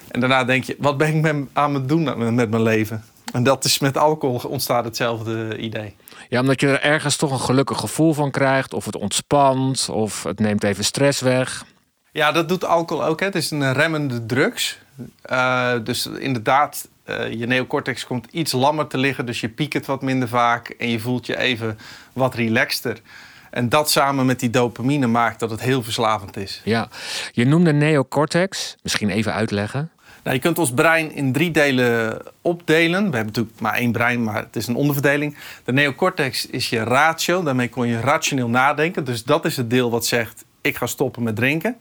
En 0.07 0.19
daarna 0.19 0.43
denk 0.43 0.63
je, 0.63 0.75
wat 0.79 0.97
ben 0.97 1.25
ik 1.25 1.47
aan 1.53 1.73
het 1.73 1.89
doen 1.89 2.03
met, 2.03 2.33
met 2.33 2.49
mijn 2.49 2.63
leven? 2.63 3.03
En 3.33 3.43
dat 3.43 3.65
is 3.65 3.79
met 3.79 3.97
alcohol 3.97 4.49
ontstaat 4.49 4.85
hetzelfde 4.85 5.57
idee. 5.57 5.95
Ja, 6.29 6.39
omdat 6.39 6.61
je 6.61 6.67
er 6.67 6.81
ergens 6.81 7.15
toch 7.15 7.31
een 7.31 7.39
gelukkig 7.39 7.79
gevoel 7.79 8.13
van 8.13 8.31
krijgt, 8.31 8.73
of 8.73 8.85
het 8.85 8.95
ontspant, 8.95 9.89
of 9.89 10.23
het 10.23 10.39
neemt 10.39 10.63
even 10.63 10.83
stress 10.83 11.21
weg. 11.21 11.65
Ja, 12.11 12.31
dat 12.31 12.49
doet 12.49 12.65
alcohol 12.65 13.05
ook. 13.05 13.19
Hè. 13.19 13.25
Het 13.25 13.35
is 13.35 13.51
een 13.51 13.73
remmende 13.73 14.25
drugs. 14.25 14.77
Eh, 15.21 15.73
dus 15.83 16.07
inderdaad, 16.07 16.87
eh, 17.07 17.31
je 17.31 17.47
neocortex 17.47 18.05
komt 18.05 18.27
iets 18.31 18.51
lammer 18.51 18.87
te 18.87 18.97
liggen. 18.97 19.25
Dus 19.25 19.41
je 19.41 19.49
piekert 19.49 19.85
wat 19.85 20.01
minder 20.01 20.27
vaak 20.27 20.69
en 20.69 20.89
je 20.89 20.99
voelt 20.99 21.25
je 21.25 21.37
even 21.37 21.77
wat 22.13 22.35
relaxter. 22.35 23.01
En 23.49 23.69
dat 23.69 23.89
samen 23.91 24.25
met 24.25 24.39
die 24.39 24.49
dopamine 24.49 25.07
maakt 25.07 25.39
dat 25.39 25.49
het 25.49 25.61
heel 25.61 25.83
verslavend 25.83 26.37
is. 26.37 26.61
Ja, 26.63 26.89
je 27.31 27.45
noemde 27.45 27.73
neocortex. 27.73 28.75
Misschien 28.83 29.09
even 29.09 29.33
uitleggen. 29.33 29.91
Nou, 30.23 30.35
je 30.35 30.41
kunt 30.41 30.59
ons 30.59 30.73
brein 30.73 31.11
in 31.11 31.31
drie 31.31 31.51
delen 31.51 32.21
opdelen. 32.41 33.09
We 33.09 33.15
hebben 33.15 33.33
natuurlijk 33.33 33.59
maar 33.59 33.73
één 33.73 33.91
brein, 33.91 34.23
maar 34.23 34.43
het 34.43 34.55
is 34.55 34.67
een 34.67 34.75
onderverdeling. 34.75 35.37
De 35.63 35.73
neocortex 35.73 36.45
is 36.45 36.69
je 36.69 36.83
ratio. 36.83 37.43
Daarmee 37.43 37.69
kon 37.69 37.87
je 37.87 37.99
rationeel 37.99 38.49
nadenken. 38.49 39.03
Dus 39.03 39.23
dat 39.23 39.45
is 39.45 39.57
het 39.57 39.69
deel 39.69 39.91
wat 39.91 40.05
zegt: 40.05 40.45
ik 40.61 40.77
ga 40.77 40.85
stoppen 40.85 41.23
met 41.23 41.35
drinken. 41.35 41.77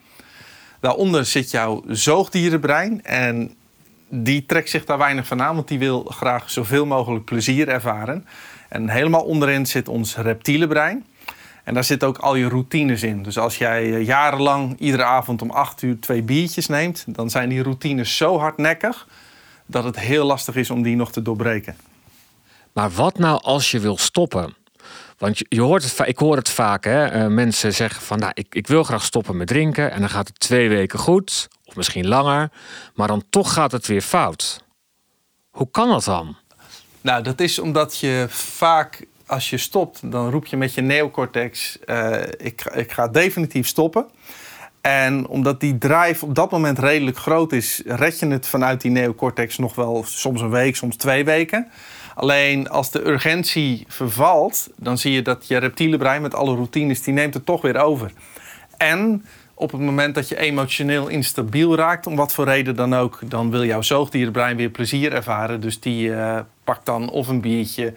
Daaronder 0.81 1.25
zit 1.25 1.51
jouw 1.51 1.85
zoogdierenbrein. 1.89 3.05
En 3.05 3.55
die 4.09 4.47
trekt 4.47 4.71
zich 4.71 4.85
daar 4.85 4.99
weinig 4.99 5.27
van 5.27 5.43
aan, 5.43 5.55
want 5.55 5.69
die 5.69 5.79
wil 5.79 6.05
graag 6.05 6.51
zoveel 6.51 6.87
mogelijk 6.87 7.25
plezier 7.25 7.69
ervaren. 7.69 8.27
En 8.69 8.89
helemaal 8.89 9.23
onderin 9.23 9.67
zit 9.67 9.89
ons 9.89 10.17
reptiele 10.17 10.67
brein. 10.67 11.05
En 11.65 11.75
daar 11.75 11.85
zitten 11.85 12.09
ook 12.09 12.19
al 12.19 12.35
je 12.35 12.49
routines 12.49 13.03
in. 13.03 13.23
Dus 13.23 13.39
als 13.39 13.59
jij 13.59 13.95
eh, 13.95 14.07
jarenlang 14.07 14.79
iedere 14.79 15.05
avond 15.05 15.43
om 15.43 15.51
8 15.51 15.83
uur 15.83 16.01
twee 16.01 16.23
biertjes 16.23 16.67
neemt, 16.67 17.05
dan 17.07 17.31
zijn 17.31 17.49
die 17.49 17.63
routines 17.63 18.17
zo 18.17 18.39
hardnekkig 18.39 19.07
dat 19.67 19.85
het 19.85 19.99
heel 19.99 20.27
lastig 20.27 20.57
is 20.57 20.71
om 20.71 20.83
die 20.83 20.97
nog 20.97 21.13
te 21.13 21.23
doorbreken. 21.23 21.77
Maar 22.73 22.91
wat 22.91 23.19
nou 23.19 23.43
als 23.43 23.71
je 23.71 23.79
wil 23.79 23.99
stoppen? 23.99 24.55
Want 25.19 25.39
je, 25.49 25.61
hoort 25.61 25.83
het, 25.83 26.09
ik 26.09 26.19
hoor 26.19 26.37
het 26.37 26.51
vaak, 26.51 26.85
hè? 26.85 27.05
Eh, 27.05 27.27
mensen 27.27 27.75
zeggen 27.75 28.03
van 28.03 28.19
nou, 28.19 28.31
ik, 28.35 28.55
ik 28.55 28.67
wil 28.67 28.85
graag 28.85 29.05
stoppen 29.05 29.37
met 29.37 29.47
drinken 29.47 29.91
en 29.91 30.01
dan 30.01 30.11
gaat 30.11 30.27
het 30.27 30.41
twee 30.41 30.69
weken 30.69 30.99
goed, 30.99 31.49
misschien 31.77 32.09
langer, 32.09 32.51
maar 32.95 33.09
dan 33.09 33.25
toch 33.31 33.53
gaat 33.53 33.73
het 33.73 33.87
weer 33.87 34.03
fout. 34.03 34.65
Hoe 35.51 35.71
kan 35.71 35.89
dat 35.89 36.05
dan? 36.05 36.37
Nou, 37.01 37.23
dat 37.23 37.41
is 37.41 37.59
omdat 37.59 37.99
je 37.99 38.27
vaak 38.29 39.07
als 39.27 39.51
je 39.51 39.57
stopt, 39.57 40.11
dan 40.11 40.31
roep 40.31 40.47
je 40.47 40.57
met 40.57 40.75
je 40.75 40.81
neocortex: 40.81 41.79
uh, 41.87 42.23
ik, 42.37 42.65
ik 42.75 42.93
ga 42.93 43.09
definitief 43.09 43.67
stoppen. 43.67 44.07
En 44.81 45.27
omdat 45.27 45.61
die 45.61 45.79
drive 45.79 46.25
op 46.25 46.35
dat 46.35 46.51
moment 46.51 46.79
redelijk 46.79 47.17
groot 47.17 47.53
is, 47.53 47.83
red 47.87 48.19
je 48.19 48.27
het 48.27 48.47
vanuit 48.47 48.81
die 48.81 48.91
neocortex 48.91 49.59
nog 49.59 49.75
wel 49.75 50.05
soms 50.07 50.41
een 50.41 50.51
week, 50.51 50.77
soms 50.77 50.97
twee 50.97 51.25
weken. 51.25 51.71
Alleen 52.15 52.69
als 52.69 52.91
de 52.91 53.07
urgentie 53.07 53.85
vervalt, 53.89 54.69
dan 54.77 54.99
zie 54.99 55.13
je 55.13 55.23
dat 55.23 55.49
je 55.49 55.57
reptiele 55.57 55.97
brein 55.97 56.23
met 56.23 56.35
alle 56.35 56.55
routines, 56.55 57.03
die 57.03 57.15
neemt 57.15 57.35
het 57.35 57.47
toch 57.47 57.63
weer 57.63 57.77
over. 57.77 58.13
En 58.77 59.25
op 59.59 59.73
het 59.73 59.81
moment 59.81 60.15
dat 60.15 60.29
je 60.29 60.39
emotioneel 60.39 61.09
instabiel 61.09 61.77
raakt, 61.77 62.07
om 62.07 62.17
wat 62.17 62.35
voor 62.35 62.45
reden 62.45 62.77
dan 62.77 62.95
ook, 62.95 63.19
dan 63.25 63.51
wil 63.51 63.65
jouw 63.65 63.83
zoogdierenbrein 63.83 64.57
weer 64.57 64.69
plezier 64.69 65.13
ervaren. 65.13 65.61
Dus 65.61 65.81
die 65.81 66.09
uh, 66.09 66.39
pakt 66.65 66.87
dan 66.87 67.11
of 67.11 67.29
een 67.29 67.41
biertje 67.41 67.93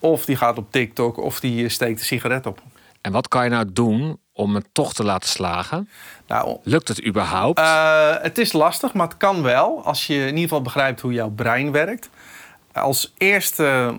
of 0.00 0.24
die 0.24 0.36
gaat 0.36 0.58
op 0.58 0.72
TikTok 0.72 1.16
of 1.16 1.40
die 1.40 1.68
steekt 1.68 1.98
een 1.98 2.06
sigaret 2.06 2.46
op. 2.46 2.62
En 3.00 3.12
wat 3.12 3.28
kan 3.28 3.44
je 3.44 3.50
nou 3.50 3.72
doen 3.72 4.18
om 4.32 4.54
het 4.54 4.66
toch 4.72 4.92
te 4.92 5.04
laten 5.04 5.28
slagen? 5.28 5.88
Nou, 6.26 6.58
Lukt 6.62 6.88
het 6.88 7.06
überhaupt? 7.06 7.58
Uh, 7.58 8.14
het 8.22 8.38
is 8.38 8.52
lastig, 8.52 8.92
maar 8.92 9.08
het 9.08 9.16
kan 9.16 9.42
wel. 9.42 9.84
Als 9.84 10.06
je 10.06 10.14
in 10.14 10.26
ieder 10.26 10.42
geval 10.42 10.62
begrijpt 10.62 11.00
hoe 11.00 11.12
jouw 11.12 11.30
brein 11.30 11.72
werkt. 11.72 12.10
Als 12.72 13.12
eerste 13.18 13.94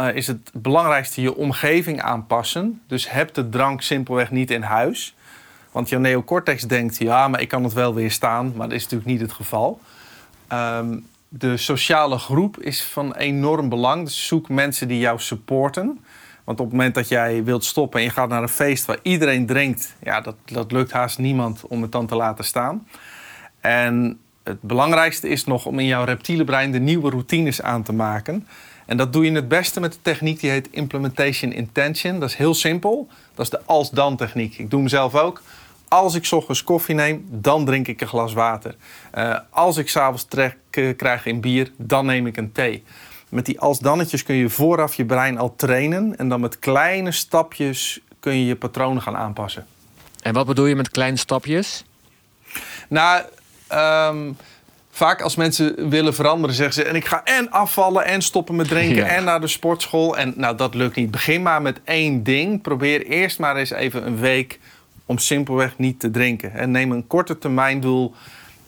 uh, 0.00 0.14
is 0.14 0.26
het 0.26 0.50
belangrijkste 0.52 1.20
je 1.20 1.36
omgeving 1.36 2.02
aanpassen. 2.02 2.82
Dus 2.86 3.10
heb 3.10 3.34
de 3.34 3.48
drank 3.48 3.82
simpelweg 3.82 4.30
niet 4.30 4.50
in 4.50 4.62
huis. 4.62 5.14
Want 5.72 5.88
jouw 5.88 6.00
neocortex 6.00 6.62
denkt, 6.62 6.98
ja, 6.98 7.28
maar 7.28 7.40
ik 7.40 7.48
kan 7.48 7.64
het 7.64 7.72
wel 7.72 7.94
weerstaan. 7.94 8.52
Maar 8.56 8.68
dat 8.68 8.76
is 8.76 8.82
natuurlijk 8.82 9.10
niet 9.10 9.20
het 9.20 9.32
geval. 9.32 9.80
Um, 10.52 11.06
de 11.28 11.56
sociale 11.56 12.18
groep 12.18 12.60
is 12.60 12.82
van 12.82 13.14
enorm 13.14 13.68
belang. 13.68 14.04
Dus 14.04 14.26
zoek 14.26 14.48
mensen 14.48 14.88
die 14.88 14.98
jou 14.98 15.18
supporten. 15.18 16.04
Want 16.44 16.60
op 16.60 16.66
het 16.66 16.74
moment 16.74 16.94
dat 16.94 17.08
jij 17.08 17.44
wilt 17.44 17.64
stoppen 17.64 18.00
en 18.00 18.06
je 18.06 18.12
gaat 18.12 18.28
naar 18.28 18.42
een 18.42 18.48
feest 18.48 18.84
waar 18.84 18.98
iedereen 19.02 19.46
drinkt, 19.46 19.94
ja, 20.02 20.20
dat, 20.20 20.34
dat 20.44 20.72
lukt 20.72 20.92
haast 20.92 21.18
niemand 21.18 21.62
om 21.66 21.82
het 21.82 21.92
dan 21.92 22.06
te 22.06 22.16
laten 22.16 22.44
staan. 22.44 22.86
En 23.60 24.18
het 24.42 24.62
belangrijkste 24.62 25.28
is 25.28 25.44
nog 25.44 25.66
om 25.66 25.78
in 25.78 25.86
jouw 25.86 26.04
reptiele 26.04 26.44
brein 26.44 26.72
de 26.72 26.78
nieuwe 26.78 27.10
routines 27.10 27.62
aan 27.62 27.82
te 27.82 27.92
maken. 27.92 28.46
En 28.86 28.96
dat 28.96 29.12
doe 29.12 29.24
je 29.24 29.32
het 29.32 29.48
beste 29.48 29.80
met 29.80 29.92
de 29.92 29.98
techniek 30.02 30.40
die 30.40 30.50
heet 30.50 30.68
Implementation 30.70 31.52
Intention. 31.52 32.20
Dat 32.20 32.28
is 32.28 32.34
heel 32.34 32.54
simpel. 32.54 33.08
Dat 33.34 33.44
is 33.44 33.50
de 33.50 33.60
als-dan 33.64 34.16
techniek. 34.16 34.58
Ik 34.58 34.70
doe 34.70 34.80
hem 34.80 34.88
zelf 34.88 35.14
ook. 35.14 35.42
Als 35.92 36.14
ik 36.14 36.28
ochtends 36.30 36.64
koffie 36.64 36.94
neem, 36.94 37.26
dan 37.30 37.64
drink 37.64 37.88
ik 37.88 38.00
een 38.00 38.06
glas 38.06 38.32
water. 38.32 38.74
Uh, 39.14 39.38
als 39.50 39.76
ik 39.76 39.88
s'avonds 39.88 40.24
trek 40.24 40.56
uh, 40.70 40.96
krijg 40.96 41.26
in 41.26 41.40
bier, 41.40 41.70
dan 41.76 42.06
neem 42.06 42.26
ik 42.26 42.36
een 42.36 42.52
thee. 42.52 42.84
Met 43.28 43.46
die 43.46 43.60
als-dannetjes 43.60 44.22
kun 44.22 44.34
je 44.34 44.48
vooraf 44.48 44.94
je 44.94 45.04
brein 45.04 45.38
al 45.38 45.54
trainen. 45.56 46.18
En 46.18 46.28
dan 46.28 46.40
met 46.40 46.58
kleine 46.58 47.12
stapjes 47.12 48.00
kun 48.20 48.36
je 48.36 48.46
je 48.46 48.56
patronen 48.56 49.02
gaan 49.02 49.16
aanpassen. 49.16 49.66
En 50.22 50.34
wat 50.34 50.46
bedoel 50.46 50.66
je 50.66 50.76
met 50.76 50.90
kleine 50.90 51.16
stapjes? 51.16 51.84
Nou, 52.88 53.22
um, 53.72 54.36
vaak 54.90 55.22
als 55.22 55.36
mensen 55.36 55.88
willen 55.88 56.14
veranderen, 56.14 56.56
zeggen 56.56 56.74
ze: 56.74 56.84
en 56.84 56.94
ik 56.94 57.06
ga 57.06 57.24
en 57.24 57.50
afvallen 57.50 58.04
en 58.04 58.22
stoppen 58.22 58.56
met 58.56 58.68
drinken 58.68 59.08
en 59.08 59.24
naar 59.24 59.40
de 59.40 59.46
sportschool. 59.46 60.16
En 60.16 60.32
nou, 60.36 60.56
dat 60.56 60.74
lukt 60.74 60.96
niet. 60.96 61.10
Begin 61.10 61.42
maar 61.42 61.62
met 61.62 61.80
één 61.84 62.22
ding. 62.22 62.62
Probeer 62.62 63.06
eerst 63.06 63.38
maar 63.38 63.56
eens 63.56 63.70
even 63.70 64.06
een 64.06 64.18
week 64.18 64.58
om 65.06 65.18
simpelweg 65.18 65.78
niet 65.78 66.00
te 66.00 66.10
drinken. 66.10 66.52
En 66.52 66.70
neem 66.70 66.92
een 66.92 67.06
korte 67.06 67.38
termijn 67.38 67.80
doel 67.80 68.14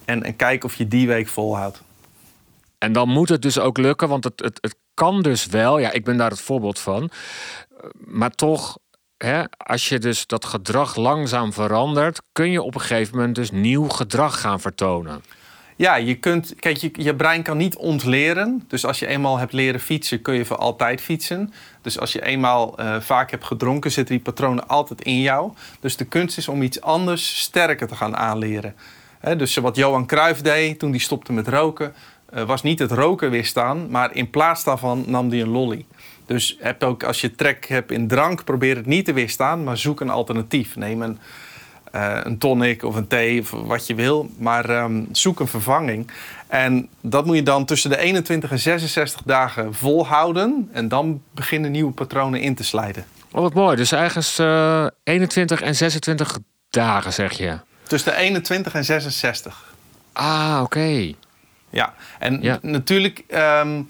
en, 0.05 0.23
en 0.23 0.37
kijk 0.37 0.65
of 0.65 0.75
je 0.75 0.89
die 0.89 1.07
week 1.07 1.29
volhoudt. 1.29 1.83
En 2.79 2.93
dan 2.93 3.09
moet 3.09 3.29
het 3.29 3.43
dus 3.43 3.59
ook 3.59 3.79
lukken, 3.79 4.09
want 4.09 4.25
het, 4.25 4.41
het, 4.41 4.59
het 4.61 4.77
kan 4.95 5.23
dus 5.23 5.47
wel. 5.47 5.79
Ja, 5.79 5.93
ik 5.93 6.05
ben 6.05 6.17
daar 6.17 6.31
het 6.31 6.41
voorbeeld 6.41 6.79
van. 6.79 7.11
Maar 7.97 8.31
toch, 8.31 8.79
hè, 9.17 9.43
als 9.57 9.89
je 9.89 9.99
dus 9.99 10.27
dat 10.27 10.45
gedrag 10.45 10.97
langzaam 10.97 11.53
verandert, 11.53 12.23
kun 12.33 12.51
je 12.51 12.63
op 12.63 12.75
een 12.75 12.81
gegeven 12.81 13.17
moment 13.17 13.35
dus 13.35 13.51
nieuw 13.51 13.89
gedrag 13.89 14.41
gaan 14.41 14.61
vertonen. 14.61 15.23
Ja, 15.77 15.97
je 15.97 16.15
kunt. 16.15 16.55
Kijk, 16.59 16.77
je, 16.77 16.91
je 16.93 17.15
brein 17.15 17.43
kan 17.43 17.57
niet 17.57 17.77
ontleren. 17.77 18.65
Dus 18.69 18.87
als 18.87 18.99
je 18.99 19.07
eenmaal 19.07 19.39
hebt 19.39 19.53
leren 19.53 19.81
fietsen, 19.81 20.23
kun 20.23 20.35
je 20.35 20.45
voor 20.45 20.57
altijd 20.57 21.01
fietsen. 21.01 21.53
Dus 21.83 21.99
als 21.99 22.13
je 22.13 22.25
eenmaal 22.25 22.81
uh, 22.81 23.01
vaak 23.01 23.31
hebt 23.31 23.45
gedronken, 23.45 23.93
zitten 23.93 24.15
die 24.15 24.25
patronen 24.25 24.69
altijd 24.69 25.03
in 25.03 25.21
jou. 25.21 25.53
Dus 25.81 25.97
de 25.97 26.05
kunst 26.05 26.39
is 26.39 26.49
om 26.49 26.63
iets 26.63 26.81
anders 26.81 27.41
sterker 27.41 27.89
te 27.89 27.95
gaan 27.95 28.17
aanleren. 28.17 28.75
Dus 29.37 29.57
wat 29.57 29.77
Johan 29.77 30.07
Cruijff 30.07 30.41
deed 30.41 30.79
toen 30.79 30.91
hij 30.91 30.99
stopte 30.99 31.33
met 31.33 31.49
roken, 31.49 31.95
uh, 32.35 32.43
was 32.43 32.63
niet 32.63 32.79
het 32.79 32.91
roken 32.91 33.31
weerstaan, 33.31 33.91
maar 33.91 34.15
in 34.15 34.31
plaats 34.31 34.65
daarvan 34.65 35.05
nam 35.07 35.31
hij 35.31 35.41
een 35.41 35.49
lolly. 35.49 35.87
Dus 36.27 36.57
heb 36.61 36.83
ook, 36.83 37.03
als 37.03 37.21
je 37.21 37.35
trek 37.35 37.67
hebt 37.67 37.91
in 37.91 38.09
drank, 38.09 38.45
probeer 38.45 38.77
het 38.77 38.87
niet 38.87 39.05
te 39.05 39.13
weerstaan, 39.13 39.65
maar 39.65 39.79
zoek 39.79 40.01
een 40.01 40.11
alternatief. 40.11 40.77
Neem 40.77 41.03
een 41.03 41.19
uh, 41.95 42.19
een 42.23 42.39
tonic 42.39 42.83
of 42.83 42.95
een 42.95 43.07
thee 43.07 43.41
of 43.41 43.51
wat 43.51 43.87
je 43.87 43.95
wil. 43.95 44.31
Maar 44.39 44.71
um, 44.71 45.09
zoek 45.13 45.41
een 45.41 45.49
vervanging. 45.49 46.11
En 46.47 46.89
dat 47.01 47.25
moet 47.27 47.37
je 47.37 47.43
dan 47.43 47.65
tussen 47.65 47.91
de 47.91 47.99
21 47.99 48.51
en 48.51 48.59
66 48.59 49.23
dagen 49.25 49.75
volhouden. 49.75 50.69
En 50.73 50.89
dan 50.89 51.23
beginnen 51.31 51.71
nieuwe 51.71 51.93
patronen 51.93 52.41
in 52.41 52.55
te 52.55 52.65
slijten. 52.65 53.05
Oh, 53.33 53.41
wat 53.41 53.55
mooi. 53.55 53.77
Dus 53.77 53.93
ergens 53.93 54.39
uh, 54.39 54.87
21 55.03 55.61
en 55.61 55.75
26 55.77 56.39
dagen, 56.71 57.13
zeg 57.13 57.33
je? 57.33 57.59
Tussen 57.83 58.13
de 58.13 58.19
21 58.19 58.75
en 58.75 58.85
66. 58.85 59.75
Ah, 60.13 60.61
oké. 60.63 61.13
Ja, 61.71 61.95
en 62.19 62.39
ja. 62.43 62.59
natuurlijk... 62.63 63.25
Um, 63.29 63.77
uh, 63.79 63.85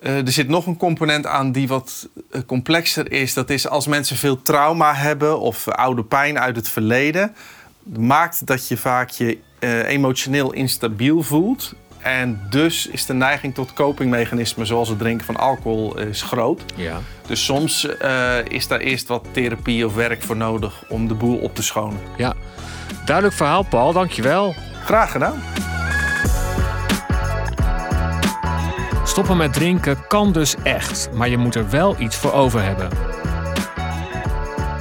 er 0.00 0.32
zit 0.32 0.48
nog 0.48 0.66
een 0.66 0.76
component 0.76 1.26
aan 1.26 1.52
die 1.52 1.68
wat 1.68 2.08
uh, 2.30 2.40
complexer 2.46 3.12
is. 3.12 3.34
Dat 3.34 3.50
is 3.50 3.68
als 3.68 3.86
mensen 3.86 4.16
veel 4.16 4.42
trauma 4.42 4.94
hebben 4.94 5.40
of 5.40 5.68
oude 5.68 6.04
pijn 6.04 6.38
uit 6.38 6.56
het 6.56 6.68
verleden, 6.68 7.34
maakt 7.82 8.46
dat 8.46 8.68
je 8.68 8.76
vaak 8.76 9.10
je 9.10 9.38
emotioneel 9.86 10.52
instabiel 10.52 11.22
voelt. 11.22 11.74
En 11.98 12.40
dus 12.50 12.86
is 12.86 13.06
de 13.06 13.14
neiging 13.14 13.54
tot 13.54 13.72
copingmechanismen 13.72 14.66
zoals 14.66 14.88
het 14.88 14.98
drinken 14.98 15.26
van 15.26 15.36
alcohol 15.36 15.98
is 15.98 16.22
groot. 16.22 16.62
Ja. 16.74 17.00
Dus 17.26 17.44
soms 17.44 17.88
is 18.48 18.66
daar 18.68 18.80
eerst 18.80 19.08
wat 19.08 19.24
therapie 19.32 19.86
of 19.86 19.94
werk 19.94 20.22
voor 20.22 20.36
nodig 20.36 20.84
om 20.88 21.08
de 21.08 21.14
boel 21.14 21.38
op 21.38 21.54
te 21.54 21.62
schonen. 21.62 22.00
Ja, 22.16 22.34
duidelijk 23.04 23.36
verhaal 23.36 23.62
Paul, 23.62 23.92
dankjewel. 23.92 24.54
Graag 24.84 25.10
gedaan. 25.10 25.42
Stoppen 29.16 29.36
met 29.36 29.52
drinken 29.52 30.06
kan 30.08 30.32
dus 30.32 30.54
echt, 30.62 31.08
maar 31.12 31.28
je 31.28 31.36
moet 31.36 31.54
er 31.54 31.70
wel 31.70 32.00
iets 32.00 32.16
voor 32.16 32.32
over 32.32 32.62
hebben. 32.62 32.88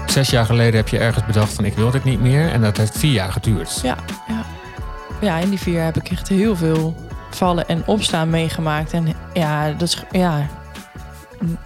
Zes 0.05 0.29
jaar 0.29 0.45
geleden 0.45 0.75
heb 0.75 0.87
je 0.87 0.97
ergens 0.97 1.25
bedacht 1.25 1.53
van 1.53 1.65
ik 1.65 1.73
wil 1.73 1.91
dit 1.91 2.03
niet 2.03 2.19
meer 2.19 2.51
en 2.51 2.61
dat 2.61 2.77
heeft 2.77 2.97
vier 2.97 3.11
jaar 3.11 3.31
geduurd. 3.31 3.79
Ja, 3.83 3.97
ja. 4.27 4.45
ja 5.21 5.37
in 5.37 5.49
die 5.49 5.59
vier 5.59 5.73
jaar 5.73 5.85
heb 5.85 5.97
ik 5.97 6.09
echt 6.09 6.27
heel 6.27 6.55
veel 6.55 6.95
vallen 7.29 7.67
en 7.67 7.83
opstaan 7.85 8.29
meegemaakt. 8.29 8.93
En 8.93 9.13
ja, 9.33 9.71
dat 9.71 9.87
is, 9.87 10.03
ja, 10.11 10.47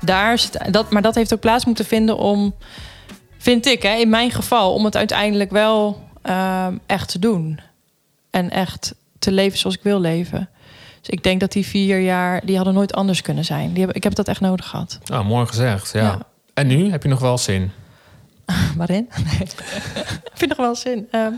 daar 0.02 0.38
zit, 0.38 0.74
dat, 0.74 0.92
maar 0.92 1.02
dat 1.02 1.16
heeft 1.16 1.34
ook 1.34 1.40
plaats 1.40 1.66
moeten 1.66 1.86
vinden 1.86 2.18
om, 2.18 2.56
vind 3.38 3.66
ik, 3.66 3.82
hè, 3.82 3.94
in 3.94 4.10
mijn 4.10 4.32
geval, 4.32 4.74
om 4.74 4.86
het 4.86 4.96
uiteindelijk 4.96 5.52
wel 5.52 6.04
uh, 6.26 6.68
echt 6.86 7.10
te 7.10 7.20
doen. 7.20 7.60
En 8.30 8.50
echt 8.50 8.96
te 9.20 9.32
leven 9.32 9.58
zoals 9.58 9.76
ik 9.76 9.84
wil 9.84 10.00
leven. 10.00 10.50
Dus 11.10 11.18
ik 11.18 11.24
denk 11.24 11.40
dat 11.40 11.52
die 11.52 11.66
vier 11.66 12.00
jaar, 12.00 12.46
die 12.46 12.56
hadden 12.56 12.74
nooit 12.74 12.94
anders 12.94 13.22
kunnen 13.22 13.46
zijn. 13.46 13.74
Die 13.74 13.86
heb, 13.86 13.96
ik 13.96 14.04
heb 14.04 14.16
dat 14.16 14.28
echt 14.28 14.42
nodig 14.42 14.68
gehad. 14.68 15.00
Nou, 15.06 15.26
mooi 15.26 15.46
gezegd, 15.46 15.92
ja. 15.94 16.02
ja. 16.02 16.20
En 16.54 16.68
nu, 16.68 16.92
heb 16.92 17.04
je 17.04 17.10
nog 17.10 17.20
wel 17.20 17.38
zin? 17.38 17.72
Waarin? 18.78 19.10
Nee. 19.26 19.48
ik 20.32 20.32
vind 20.34 20.50
nog 20.50 20.58
wel 20.58 20.76
zin. 20.76 21.08
Ehm, 21.12 21.32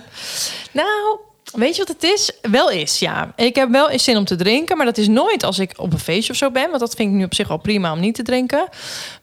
nou, 0.72 1.20
weet 1.54 1.76
je 1.76 1.84
wat 1.86 1.96
het 1.96 2.04
is? 2.04 2.32
Wel 2.42 2.70
is, 2.70 3.00
ja. 3.00 3.34
Ik 3.36 3.56
heb 3.56 3.70
wel 3.70 3.90
eens 3.90 4.04
zin 4.04 4.18
om 4.18 4.26
te 4.26 4.36
drinken, 4.36 4.78
maar 4.78 4.86
dat 4.86 4.98
is 4.98 5.08
nooit 5.08 5.44
als 5.44 5.60
ik 5.60 5.74
op 5.76 5.94
een 5.94 6.00
feestje 6.00 6.32
of 6.32 6.38
zo 6.38 6.52
ben. 6.52 6.68
Want 6.68 6.80
dat 6.80 6.96
vind 6.96 7.10
ik 7.10 7.16
nu 7.16 7.24
op 7.24 7.34
zich 7.34 7.50
al 7.50 7.58
prima 7.58 7.92
om 7.92 8.00
niet 8.00 8.16
te 8.16 8.24
drinken. 8.24 8.68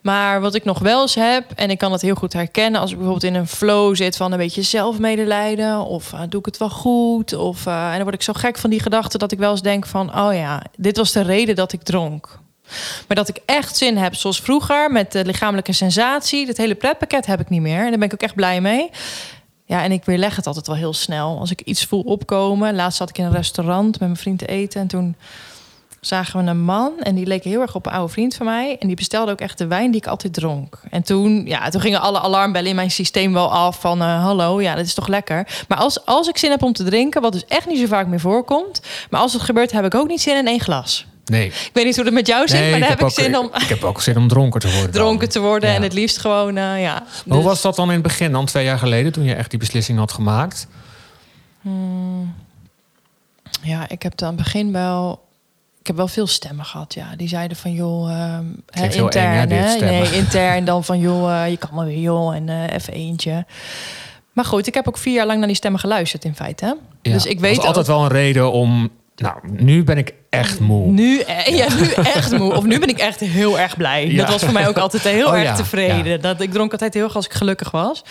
Maar 0.00 0.40
wat 0.40 0.54
ik 0.54 0.64
nog 0.64 0.78
wel 0.78 1.00
eens 1.00 1.14
heb, 1.14 1.44
en 1.54 1.70
ik 1.70 1.78
kan 1.78 1.92
het 1.92 2.02
heel 2.02 2.14
goed 2.14 2.32
herkennen... 2.32 2.80
als 2.80 2.90
ik 2.90 2.96
bijvoorbeeld 2.96 3.32
in 3.32 3.40
een 3.40 3.48
flow 3.48 3.96
zit 3.96 4.16
van 4.16 4.32
een 4.32 4.38
beetje 4.38 4.62
zelfmedelijden... 4.62 5.84
of 5.84 6.12
eh, 6.12 6.20
doe 6.28 6.40
ik 6.40 6.46
het 6.46 6.56
wel 6.56 6.70
goed? 6.70 7.32
Of, 7.32 7.66
eh, 7.66 7.86
en 7.86 7.94
dan 7.94 8.02
word 8.02 8.14
ik 8.14 8.22
zo 8.22 8.32
gek 8.32 8.58
van 8.58 8.70
die 8.70 8.80
gedachte 8.80 9.18
dat 9.18 9.32
ik 9.32 9.38
wel 9.38 9.50
eens 9.50 9.62
denk 9.62 9.86
van... 9.86 10.18
oh 10.18 10.34
ja, 10.34 10.62
dit 10.76 10.96
was 10.96 11.12
de 11.12 11.22
reden 11.22 11.54
dat 11.54 11.72
ik 11.72 11.82
dronk. 11.82 12.38
Maar 13.06 13.16
dat 13.16 13.28
ik 13.28 13.38
echt 13.44 13.76
zin 13.76 13.96
heb, 13.96 14.14
zoals 14.14 14.40
vroeger, 14.40 14.92
met 14.92 15.12
de 15.12 15.24
lichamelijke 15.24 15.72
sensatie. 15.72 16.46
Dat 16.46 16.56
hele 16.56 16.74
pretpakket 16.74 17.26
heb 17.26 17.40
ik 17.40 17.48
niet 17.48 17.60
meer. 17.60 17.78
En 17.78 17.88
daar 17.88 17.98
ben 17.98 18.08
ik 18.08 18.12
ook 18.12 18.22
echt 18.22 18.34
blij 18.34 18.60
mee. 18.60 18.90
Ja, 19.68 19.82
en 19.82 19.92
ik 19.92 20.04
weerleg 20.04 20.36
het 20.36 20.46
altijd 20.46 20.66
wel 20.66 20.76
heel 20.76 20.92
snel. 20.92 21.38
Als 21.38 21.50
ik 21.50 21.60
iets 21.60 21.84
voel 21.84 22.02
opkomen. 22.02 22.74
Laatst 22.74 22.98
zat 22.98 23.08
ik 23.08 23.18
in 23.18 23.24
een 23.24 23.32
restaurant 23.32 23.90
met 23.90 24.00
mijn 24.00 24.16
vriend 24.16 24.38
te 24.38 24.46
eten. 24.46 24.80
En 24.80 24.86
toen 24.86 25.16
zagen 26.00 26.44
we 26.44 26.50
een 26.50 26.60
man. 26.60 26.92
En 27.00 27.14
die 27.14 27.26
leek 27.26 27.44
heel 27.44 27.60
erg 27.60 27.74
op 27.74 27.86
een 27.86 27.92
oude 27.92 28.12
vriend 28.12 28.34
van 28.34 28.46
mij. 28.46 28.76
En 28.78 28.86
die 28.86 28.96
bestelde 28.96 29.32
ook 29.32 29.40
echt 29.40 29.58
de 29.58 29.66
wijn 29.66 29.90
die 29.90 30.00
ik 30.00 30.06
altijd 30.06 30.32
dronk. 30.32 30.80
En 30.90 31.02
toen, 31.02 31.46
ja, 31.46 31.68
toen 31.68 31.80
gingen 31.80 32.00
alle 32.00 32.20
alarmbellen 32.20 32.68
in 32.68 32.74
mijn 32.74 32.90
systeem 32.90 33.32
wel 33.32 33.52
af. 33.52 33.80
Van 33.80 34.02
uh, 34.02 34.22
hallo, 34.22 34.60
ja, 34.60 34.74
dat 34.74 34.86
is 34.86 34.94
toch 34.94 35.08
lekker. 35.08 35.64
Maar 35.68 35.78
als, 35.78 36.04
als 36.04 36.28
ik 36.28 36.38
zin 36.38 36.50
heb 36.50 36.62
om 36.62 36.72
te 36.72 36.84
drinken, 36.84 37.22
wat 37.22 37.32
dus 37.32 37.44
echt 37.44 37.66
niet 37.66 37.78
zo 37.78 37.86
vaak 37.86 38.06
meer 38.06 38.20
voorkomt. 38.20 38.80
Maar 39.10 39.20
als 39.20 39.32
het 39.32 39.42
gebeurt, 39.42 39.72
heb 39.72 39.84
ik 39.84 39.94
ook 39.94 40.08
niet 40.08 40.20
zin 40.20 40.36
in 40.36 40.46
één 40.46 40.60
glas. 40.60 41.06
Nee. 41.28 41.46
Ik 41.46 41.70
weet 41.72 41.84
niet 41.84 41.96
hoe 41.96 42.04
het 42.04 42.14
met 42.14 42.26
jou 42.26 42.48
zit, 42.48 42.60
Nee, 42.60 42.70
maar 42.70 42.80
daar 42.80 42.88
heb 42.88 42.98
ik 42.98 43.04
ook- 43.04 43.10
zin 43.10 43.36
om 43.38 43.50
Ik 43.54 43.68
heb 43.68 43.84
ook 43.84 44.00
zin 44.02 44.16
om 44.16 44.28
dronken 44.28 44.60
te 44.60 44.66
worden. 44.72 44.92
dan. 44.92 45.02
dronken 45.02 45.28
te 45.28 45.40
worden. 45.40 45.68
Ja. 45.68 45.74
En 45.74 45.82
het 45.82 45.92
liefst 45.92 46.18
gewoon, 46.18 46.56
eh, 46.56 46.80
ja. 46.82 46.92
Maar 46.94 47.04
Hoe 47.24 47.34
Dus- 47.36 47.44
was 47.44 47.62
dat 47.62 47.76
dan 47.76 47.86
in 47.86 47.92
het 47.94 48.02
begin, 48.02 48.32
dan 48.32 48.46
twee 48.46 48.64
jaar 48.64 48.78
geleden, 48.78 49.12
toen 49.12 49.24
je 49.24 49.34
echt 49.34 49.50
die 49.50 49.58
beslissing 49.58 49.98
had 49.98 50.12
gemaakt? 50.12 50.66
Ja, 53.62 53.88
ik 53.88 54.02
heb 54.02 54.16
dan 54.16 54.36
begin 54.36 54.72
wel. 54.72 55.26
Ik 55.80 55.86
heb 55.86 55.96
wel 55.96 56.08
veel 56.08 56.26
stemmen 56.26 56.64
gehad, 56.64 56.94
ja. 56.94 57.06
Die 57.16 57.28
zeiden 57.28 57.56
van, 57.56 57.72
joh, 57.72 58.10
ehm, 58.10 58.44
hè, 58.70 58.82
intern, 58.94 59.26
eng, 59.32 59.38
hè, 59.38 59.46
dit 59.46 59.58
hè? 59.58 59.68
stemmen. 59.68 60.00
Nee, 60.00 60.12
intern 60.22 60.64
dan 60.64 60.84
van, 60.84 60.98
joh, 60.98 61.42
eh, 61.44 61.50
je 61.50 61.56
kan 61.56 61.68
maar 61.72 61.86
weer, 61.86 61.98
joh, 61.98 62.34
en 62.34 62.68
even 62.68 62.92
eentje. 62.92 63.46
Maar 64.32 64.44
goed, 64.44 64.66
ik 64.66 64.74
heb 64.74 64.88
ook 64.88 64.98
vier 64.98 65.14
jaar 65.14 65.26
lang 65.26 65.38
naar 65.38 65.46
die 65.46 65.56
stemmen 65.56 65.80
geluisterd, 65.80 66.24
in 66.24 66.34
feite. 66.34 66.64
Hè? 66.64 66.72
Ja. 67.02 67.12
Dus 67.12 67.26
ik 67.26 67.40
weet 67.40 67.56
was 67.56 67.64
altijd 67.66 67.88
ook- 67.88 67.96
wel 67.96 68.04
een 68.04 68.10
reden 68.10 68.52
om... 68.52 68.90
Nou, 69.18 69.36
nu 69.50 69.84
ben 69.84 69.98
ik 69.98 70.14
echt 70.30 70.60
moe. 70.60 70.86
Nu, 70.86 71.20
eh, 71.20 71.56
ja, 71.56 71.66
nu 71.74 71.90
echt 71.92 72.38
moe. 72.38 72.54
Of 72.54 72.64
nu 72.64 72.78
ben 72.78 72.88
ik 72.88 72.98
echt 72.98 73.20
heel 73.20 73.58
erg 73.58 73.76
blij. 73.76 74.06
Ja. 74.06 74.16
Dat 74.16 74.28
was 74.28 74.42
voor 74.42 74.52
mij 74.52 74.68
ook 74.68 74.78
altijd 74.78 75.02
heel 75.02 75.26
Oh 75.26 75.34
erg 75.34 75.42
ja, 75.42 75.54
tevreden. 75.54 76.20
Dat, 76.20 76.40
ik 76.40 76.52
dronk 76.52 76.72
altijd 76.72 76.94
heel 76.94 77.04
erg 77.04 77.16
als 77.16 77.24
ik 77.24 77.32
gelukkig 77.32 77.70
was. 77.70 78.04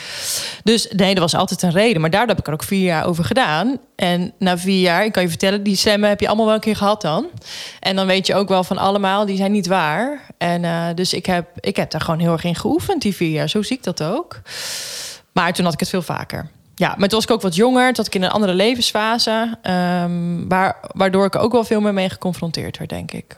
Dus 0.64 0.88
nee, 0.96 1.14
dat 1.14 1.24
was 1.24 1.36
altijd 1.36 1.62
een 1.62 1.72
reden. 1.72 2.02
Maar 2.02 2.10
daardoor 2.10 2.30
heb 2.30 2.40
ik 2.40 2.48
er 2.48 2.54
ook 2.54 2.64
vier 2.64 2.84
jaar 2.84 3.06
over 3.06 3.24
gedaan. 3.24 3.78
En 3.96 4.34
na 4.40 4.58
vier 4.58 4.82
jaar, 4.82 5.06
ik 5.06 5.12
kan 5.12 5.24
je 5.24 5.30
vertellen... 5.30 5.64
die 5.64 5.76
stemmen 5.76 6.10
heb 6.10 6.20
je 6.20 6.28
allemaal 6.28 6.46
wel 6.46 6.56
een 6.56 6.62
keer 6.62 6.76
gehad 6.76 7.02
dan. 7.02 7.26
En 7.80 7.96
dan 7.96 8.08
weet 8.08 8.28
je 8.28 8.36
ook 8.36 8.50
wel 8.50 8.64
van 8.64 8.78
allemaal, 8.78 9.26
die 9.26 9.38
zijn 9.38 9.52
niet 9.52 9.68
waar. 9.68 10.22
En 10.38 10.64
eh, 10.64 10.86
dus 10.96 11.14
ik 11.14 11.26
heb, 11.26 11.48
ik 11.60 11.76
heb 11.76 11.92
daar 11.92 12.02
gewoon 12.02 12.20
heel 12.20 12.32
erg 12.32 12.44
in 12.44 12.56
geoefend, 12.56 13.02
die 13.02 13.16
vier 13.16 13.32
jaar. 13.32 13.50
Zo 13.50 13.62
zie 13.62 13.78
ik 13.78 13.84
dat 13.84 14.04
ook. 14.04 14.42
Maar 15.32 15.54
toen 15.54 15.66
had 15.66 15.74
ik 15.74 15.80
het 15.80 15.90
veel 15.90 16.02
vaker. 16.02 16.50
Ja, 16.78 16.88
maar 16.88 17.08
toen 17.08 17.18
was 17.18 17.24
ik 17.24 17.32
ook 17.32 17.42
wat 17.42 17.56
jonger. 17.56 17.86
Toen 17.86 17.96
had 17.96 18.08
ik 18.08 18.16
in 18.16 18.24
een 18.24 18.30
andere 18.30 18.54
levensfase. 18.54 19.58
ehm, 19.62 20.48
waar, 20.48 20.78
waardoor 20.92 21.26
ik 21.26 21.36
er 21.36 21.40
ook 21.40 21.52
wel 21.52 21.64
veel 21.64 21.82
meer 21.82 21.94
mee 21.94 22.10
geconfronteerd 22.10 22.78
werd, 22.78 22.90
denk 22.90 23.12
ik. 23.12 23.38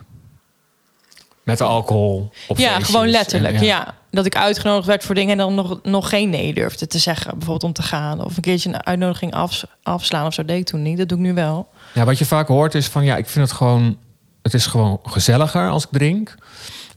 Met 1.43 1.57
de 1.57 1.63
alcohol 1.63 2.31
op 2.47 2.57
ja, 2.57 2.79
gewoon 2.79 3.09
letterlijk. 3.09 3.55
En, 3.55 3.63
ja. 3.63 3.93
Dat 4.11 4.25
ik 4.25 4.35
uitgenodigd 4.35 4.87
werd 4.87 5.03
voor 5.03 5.15
dingen 5.15 5.31
en 5.31 5.37
dan 5.37 5.55
nog, 5.55 5.79
nog 5.83 6.09
geen 6.09 6.29
nee 6.29 6.53
durfde 6.53 6.87
te 6.87 6.97
zeggen. 6.97 7.31
Bijvoorbeeld 7.31 7.63
om 7.63 7.73
te 7.73 7.81
gaan. 7.81 8.23
Of 8.23 8.35
een 8.35 8.43
keertje 8.43 8.69
een 8.69 8.85
uitnodiging 8.85 9.33
af, 9.33 9.63
afslaan 9.83 10.25
of 10.25 10.33
zo. 10.33 10.45
deed 10.45 10.59
ik 10.59 10.65
toen 10.65 10.81
niet. 10.81 10.97
Dat 10.97 11.09
doe 11.09 11.17
ik 11.17 11.23
nu 11.23 11.33
wel. 11.33 11.69
Ja, 11.93 12.05
wat 12.05 12.17
je 12.17 12.25
vaak 12.25 12.47
hoort 12.47 12.75
is 12.75 12.87
van... 12.87 13.03
Ja, 13.03 13.17
ik 13.17 13.27
vind 13.27 13.47
het 13.47 13.57
gewoon... 13.57 13.97
Het 14.41 14.53
is 14.53 14.65
gewoon 14.65 14.99
gezelliger 15.03 15.69
als 15.69 15.83
ik 15.83 15.89
drink. 15.91 16.35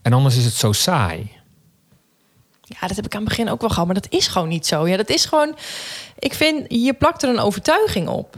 En 0.02 0.12
anders 0.12 0.36
is 0.36 0.44
het 0.44 0.54
zo 0.54 0.72
saai. 0.72 1.30
Ja, 2.80 2.86
dat 2.86 2.96
heb 2.96 3.04
ik 3.06 3.14
aan 3.14 3.20
het 3.20 3.28
begin 3.28 3.48
ook 3.48 3.60
wel 3.60 3.70
gehad. 3.70 3.86
Maar 3.86 3.94
dat 3.94 4.12
is 4.12 4.26
gewoon 4.26 4.48
niet 4.48 4.66
zo. 4.66 4.88
Ja, 4.88 4.96
dat 4.96 5.08
is 5.08 5.24
gewoon... 5.24 5.56
Ik 6.18 6.34
vind, 6.34 6.64
je 6.68 6.92
plakt 6.92 7.22
er 7.22 7.28
een 7.28 7.38
overtuiging 7.38 8.08
op. 8.08 8.36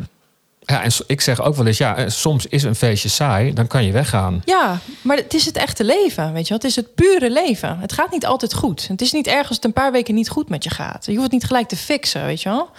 Ja, 0.66 0.82
en 0.82 0.90
ik 1.06 1.20
zeg 1.20 1.42
ook 1.42 1.54
wel 1.54 1.66
eens... 1.66 1.78
Ja, 1.78 1.96
eh, 1.96 2.08
soms 2.08 2.46
is 2.46 2.62
een 2.62 2.74
feestje 2.74 3.08
saai. 3.08 3.52
Dan 3.52 3.66
kan 3.66 3.84
je 3.84 3.92
weggaan. 3.92 4.42
Ja, 4.44 4.78
maar 5.02 5.16
het 5.16 5.34
is 5.34 5.44
het 5.44 5.56
echte 5.56 5.84
leven, 5.84 6.32
weet 6.32 6.42
je 6.42 6.48
wel. 6.48 6.58
Het 6.58 6.66
is 6.66 6.76
het 6.76 6.94
pure 6.94 7.30
leven. 7.30 7.78
Het 7.78 7.92
gaat 7.92 8.10
niet 8.10 8.26
altijd 8.26 8.54
goed. 8.54 8.88
Het 8.88 9.00
is 9.00 9.12
niet 9.12 9.26
erg 9.26 9.48
als 9.48 9.56
het 9.56 9.64
een 9.64 9.72
paar 9.72 9.92
weken 9.92 10.14
niet 10.14 10.28
goed 10.28 10.48
met 10.48 10.64
je 10.64 10.70
gaat. 10.70 11.04
Je 11.06 11.10
hoeft 11.10 11.22
het 11.22 11.32
niet 11.32 11.44
gelijk 11.44 11.68
te 11.68 11.76
fixen, 11.76 12.24
weet 12.24 12.42
je 12.42 12.48
wel. 12.48 12.70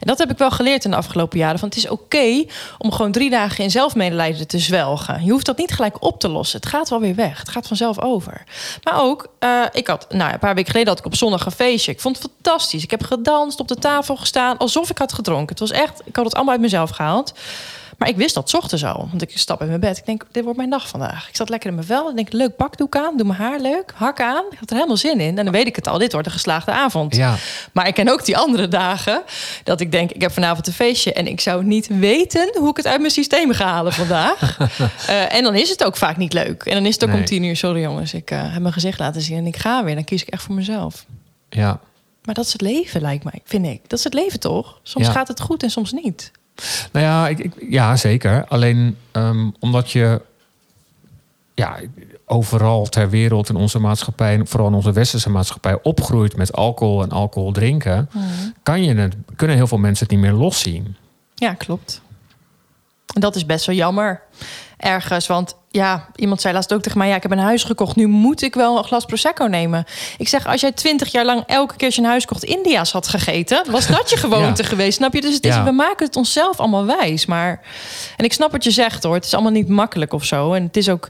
En 0.00 0.06
dat 0.06 0.18
heb 0.18 0.30
ik 0.30 0.38
wel 0.38 0.50
geleerd 0.50 0.84
in 0.84 0.90
de 0.90 0.96
afgelopen 0.96 1.38
jaren. 1.38 1.58
Van 1.58 1.68
het 1.68 1.78
is 1.78 1.88
oké 1.88 2.44
om 2.78 2.92
gewoon 2.92 3.12
drie 3.12 3.30
dagen 3.30 3.64
in 3.64 3.70
zelfmedelijden 3.70 4.46
te 4.46 4.58
zwelgen. 4.58 5.24
Je 5.24 5.30
hoeft 5.30 5.46
dat 5.46 5.58
niet 5.58 5.72
gelijk 5.72 6.04
op 6.04 6.20
te 6.20 6.28
lossen. 6.28 6.60
Het 6.60 6.68
gaat 6.68 6.88
wel 6.88 7.00
weer 7.00 7.14
weg. 7.14 7.38
Het 7.38 7.48
gaat 7.48 7.66
vanzelf 7.66 8.00
over. 8.00 8.42
Maar 8.82 9.02
ook, 9.02 9.26
eh, 9.38 9.62
ik 9.72 9.86
had, 9.86 10.06
nou, 10.08 10.32
een 10.32 10.38
paar 10.38 10.54
weken 10.54 10.70
geleden 10.70 10.88
had 10.88 10.98
ik 10.98 11.06
op 11.06 11.16
zondag 11.16 11.46
een 11.46 11.52
feestje. 11.52 11.92
Ik 11.92 12.00
vond 12.00 12.18
het 12.18 12.30
fantastisch. 12.32 12.82
Ik 12.82 12.90
heb 12.90 13.02
gedanst, 13.02 13.60
op 13.60 13.68
de 13.68 13.76
tafel 13.76 14.16
gestaan, 14.16 14.58
alsof 14.58 14.90
ik 14.90 14.98
had 14.98 15.12
gedronken. 15.12 15.48
Het 15.48 15.58
was 15.58 15.70
echt, 15.70 16.02
ik 16.04 16.16
had 16.16 16.24
het 16.24 16.34
allemaal 16.34 16.52
uit 16.52 16.62
mezelf 16.62 16.90
gehaald. 16.90 17.33
Maar 17.98 18.08
ik 18.08 18.16
wist 18.16 18.34
dat 18.34 18.54
ochtends 18.54 18.84
al. 18.84 19.08
Want 19.10 19.22
ik 19.22 19.38
stap 19.38 19.60
in 19.60 19.66
mijn 19.66 19.80
bed. 19.80 19.98
Ik 19.98 20.06
denk, 20.06 20.24
dit 20.30 20.42
wordt 20.42 20.58
mijn 20.58 20.70
dag 20.70 20.88
vandaag. 20.88 21.28
Ik 21.28 21.36
zat 21.36 21.48
lekker 21.48 21.68
in 21.68 21.74
mijn 21.74 21.86
vel. 21.86 22.08
Ik 22.10 22.16
denk, 22.16 22.32
leuk 22.32 22.56
bakdoek 22.56 22.96
aan. 22.96 23.16
Doe 23.16 23.26
mijn 23.26 23.38
haar 23.38 23.60
leuk. 23.60 23.92
Hak 23.94 24.20
aan. 24.20 24.44
Ik 24.50 24.58
had 24.58 24.68
er 24.70 24.74
helemaal 24.76 24.96
zin 24.96 25.20
in. 25.20 25.38
En 25.38 25.44
dan 25.44 25.52
weet 25.54 25.66
ik 25.66 25.76
het 25.76 25.86
al. 25.88 25.98
Dit 25.98 26.12
wordt 26.12 26.26
een 26.26 26.32
geslaagde 26.32 26.72
avond. 26.72 27.16
Ja. 27.16 27.34
Maar 27.72 27.86
ik 27.86 27.94
ken 27.94 28.08
ook 28.08 28.24
die 28.24 28.36
andere 28.36 28.68
dagen. 28.68 29.22
Dat 29.64 29.80
ik 29.80 29.92
denk, 29.92 30.10
ik 30.10 30.20
heb 30.20 30.32
vanavond 30.32 30.66
een 30.66 30.72
feestje. 30.72 31.12
En 31.12 31.26
ik 31.26 31.40
zou 31.40 31.64
niet 31.64 31.86
weten 31.86 32.54
hoe 32.58 32.68
ik 32.70 32.76
het 32.76 32.86
uit 32.86 32.98
mijn 33.00 33.12
systeem 33.12 33.52
ga 33.52 33.66
halen 33.66 33.92
vandaag. 33.92 34.56
Eh, 35.06 35.34
en 35.34 35.42
dan 35.42 35.54
is 35.54 35.68
het 35.70 35.84
ook 35.84 35.96
vaak 35.96 36.16
niet 36.16 36.32
leuk. 36.32 36.62
En 36.62 36.74
dan 36.74 36.86
is 36.86 36.94
het 36.94 37.02
ook 37.04 37.10
Nee. 37.10 37.18
om 37.18 37.24
tien 37.24 37.42
uur. 37.42 37.56
Sorry 37.56 37.80
jongens, 37.82 38.14
ik 38.14 38.30
eh, 38.30 38.52
heb 38.52 38.60
mijn 38.62 38.74
gezicht 38.74 38.98
laten 38.98 39.20
zien. 39.22 39.36
En 39.36 39.46
ik 39.46 39.56
ga 39.56 39.84
weer. 39.84 39.94
Dan 39.94 40.04
kies 40.04 40.22
ik 40.22 40.28
echt 40.28 40.42
voor 40.42 40.54
mezelf. 40.54 41.04
Ja. 41.48 41.80
Maar 42.24 42.34
dat 42.34 42.44
is 42.46 42.52
het 42.52 42.60
leven, 42.60 43.00
lijkt 43.00 43.24
mij. 43.24 43.40
Vind 43.44 43.66
ik. 43.66 43.80
Dat 43.88 43.98
is 43.98 44.04
het 44.04 44.14
leven 44.14 44.40
toch? 44.40 44.78
Soms 44.82 45.06
Ja. 45.06 45.12
gaat 45.12 45.28
het 45.28 45.40
goed 45.40 45.62
en 45.62 45.70
soms 45.70 45.92
niet. 45.92 46.30
Nou 46.92 47.04
ja, 47.04 47.28
ik, 47.28 47.38
ik- 47.38 47.66
ja 47.68 47.96
zeker. 47.96 48.44
Alleen 48.48 48.96
ehm, 49.12 49.50
omdat 49.58 49.90
je 49.90 50.20
ja, 51.54 51.76
overal 52.26 52.84
ter 52.88 53.10
wereld 53.10 53.48
in 53.48 53.56
onze 53.56 53.78
maatschappij, 53.78 54.40
vooral 54.44 54.68
in 54.68 54.74
onze 54.74 54.92
westerse 54.92 55.30
maatschappij, 55.30 55.78
opgroeit 55.82 56.36
met 56.36 56.52
alcohol 56.52 57.02
en 57.02 57.10
alcohol 57.10 57.52
drinken, 57.52 58.10
kan 58.62 58.82
je 58.82 58.94
het, 58.94 59.14
kunnen 59.36 59.56
heel 59.56 59.66
veel 59.66 59.78
mensen 59.78 60.06
het 60.06 60.14
niet 60.16 60.24
meer 60.24 60.32
loszien. 60.38 60.96
Ja, 61.34 61.54
klopt. 61.54 62.00
En 63.14 63.20
dat 63.20 63.36
is 63.36 63.46
best 63.46 63.66
wel 63.66 63.74
jammer. 63.76 64.20
Ergens, 64.84 65.26
want 65.26 65.56
ja, 65.70 66.08
iemand 66.16 66.40
zei 66.40 66.54
laatst 66.54 66.72
ook 66.74 66.82
tegen 66.82 66.98
mij... 66.98 67.08
ja, 67.08 67.16
ik 67.16 67.22
heb 67.22 67.30
een 67.30 67.38
huis 67.38 67.64
gekocht, 67.64 67.96
nu 67.96 68.06
moet 68.06 68.42
ik 68.42 68.54
wel 68.54 68.78
een 68.78 68.84
glas 68.84 69.04
Prosecco 69.04 69.44
nemen. 69.44 69.84
Ik 70.18 70.28
zeg, 70.28 70.46
als 70.46 70.60
jij 70.60 70.72
twintig 70.72 71.12
jaar 71.12 71.24
lang 71.24 71.42
elke 71.46 71.76
keer 71.76 71.86
als 71.86 71.94
je 71.96 72.02
een 72.02 72.08
huis 72.08 72.24
kocht... 72.24 72.44
India's 72.44 72.92
had 72.92 73.08
gegeten, 73.08 73.70
was 73.70 73.86
dat 73.86 74.10
je 74.10 74.16
gewoonte 74.26 74.62
Ja. 74.62 74.68
geweest, 74.68 74.96
snap 74.96 75.14
je? 75.14 75.20
Dus 75.20 75.34
het 75.34 75.44
is, 75.46 75.54
Ja. 75.54 75.64
we 75.64 75.70
maken 75.70 76.06
het 76.06 76.16
onszelf 76.16 76.58
allemaal 76.60 76.84
wijs. 76.86 77.26
Maar, 77.26 77.60
en 78.16 78.24
ik 78.24 78.32
snap 78.32 78.52
wat 78.52 78.64
je 78.64 78.70
zegt 78.70 79.02
hoor, 79.02 79.14
het 79.14 79.24
is 79.24 79.34
allemaal 79.34 79.52
niet 79.52 79.68
makkelijk 79.68 80.12
of 80.12 80.24
zo. 80.24 80.52
En 80.52 80.62
het 80.62 80.76
is 80.76 80.88
ook, 80.88 81.08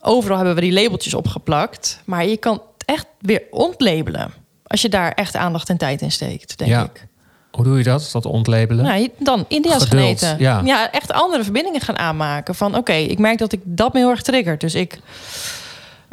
overal 0.00 0.36
hebben 0.36 0.54
we 0.54 0.60
die 0.60 0.72
labeltjes 0.72 1.14
opgeplakt. 1.14 2.00
Maar 2.04 2.26
je 2.26 2.36
kan 2.36 2.52
het 2.52 2.84
echt 2.86 3.06
weer 3.20 3.42
ontlabelen... 3.50 4.32
als 4.66 4.82
je 4.82 4.88
daar 4.88 5.12
echt 5.12 5.36
aandacht 5.36 5.68
en 5.68 5.76
tijd 5.76 6.00
in 6.00 6.12
steekt, 6.12 6.58
denk 6.58 6.70
Ja. 6.70 6.82
ik. 6.84 7.06
Hoe 7.56 7.64
doe 7.64 7.78
je 7.78 7.84
dat? 7.84 8.08
Dat 8.12 8.26
ontlabelen? 8.26 8.84
Nou, 8.84 9.08
dan 9.18 9.44
India's 9.48 9.76
gaan 9.76 9.86
Geduld, 9.86 10.22
eten. 10.22 10.36
ja. 10.38 10.90
echt 10.90 11.12
andere 11.12 11.42
verbindingen 11.42 11.80
gaan 11.80 11.98
aanmaken. 11.98 12.54
Van 12.54 12.76
oké, 12.76 12.92
ik 12.92 13.18
merk 13.18 13.38
dat 13.38 13.52
ik 13.52 13.60
dat 13.64 13.92
me 13.92 13.98
heel 13.98 14.10
erg 14.10 14.22
triggert. 14.22 14.60
Dus 14.60 14.74
ik, 14.74 14.98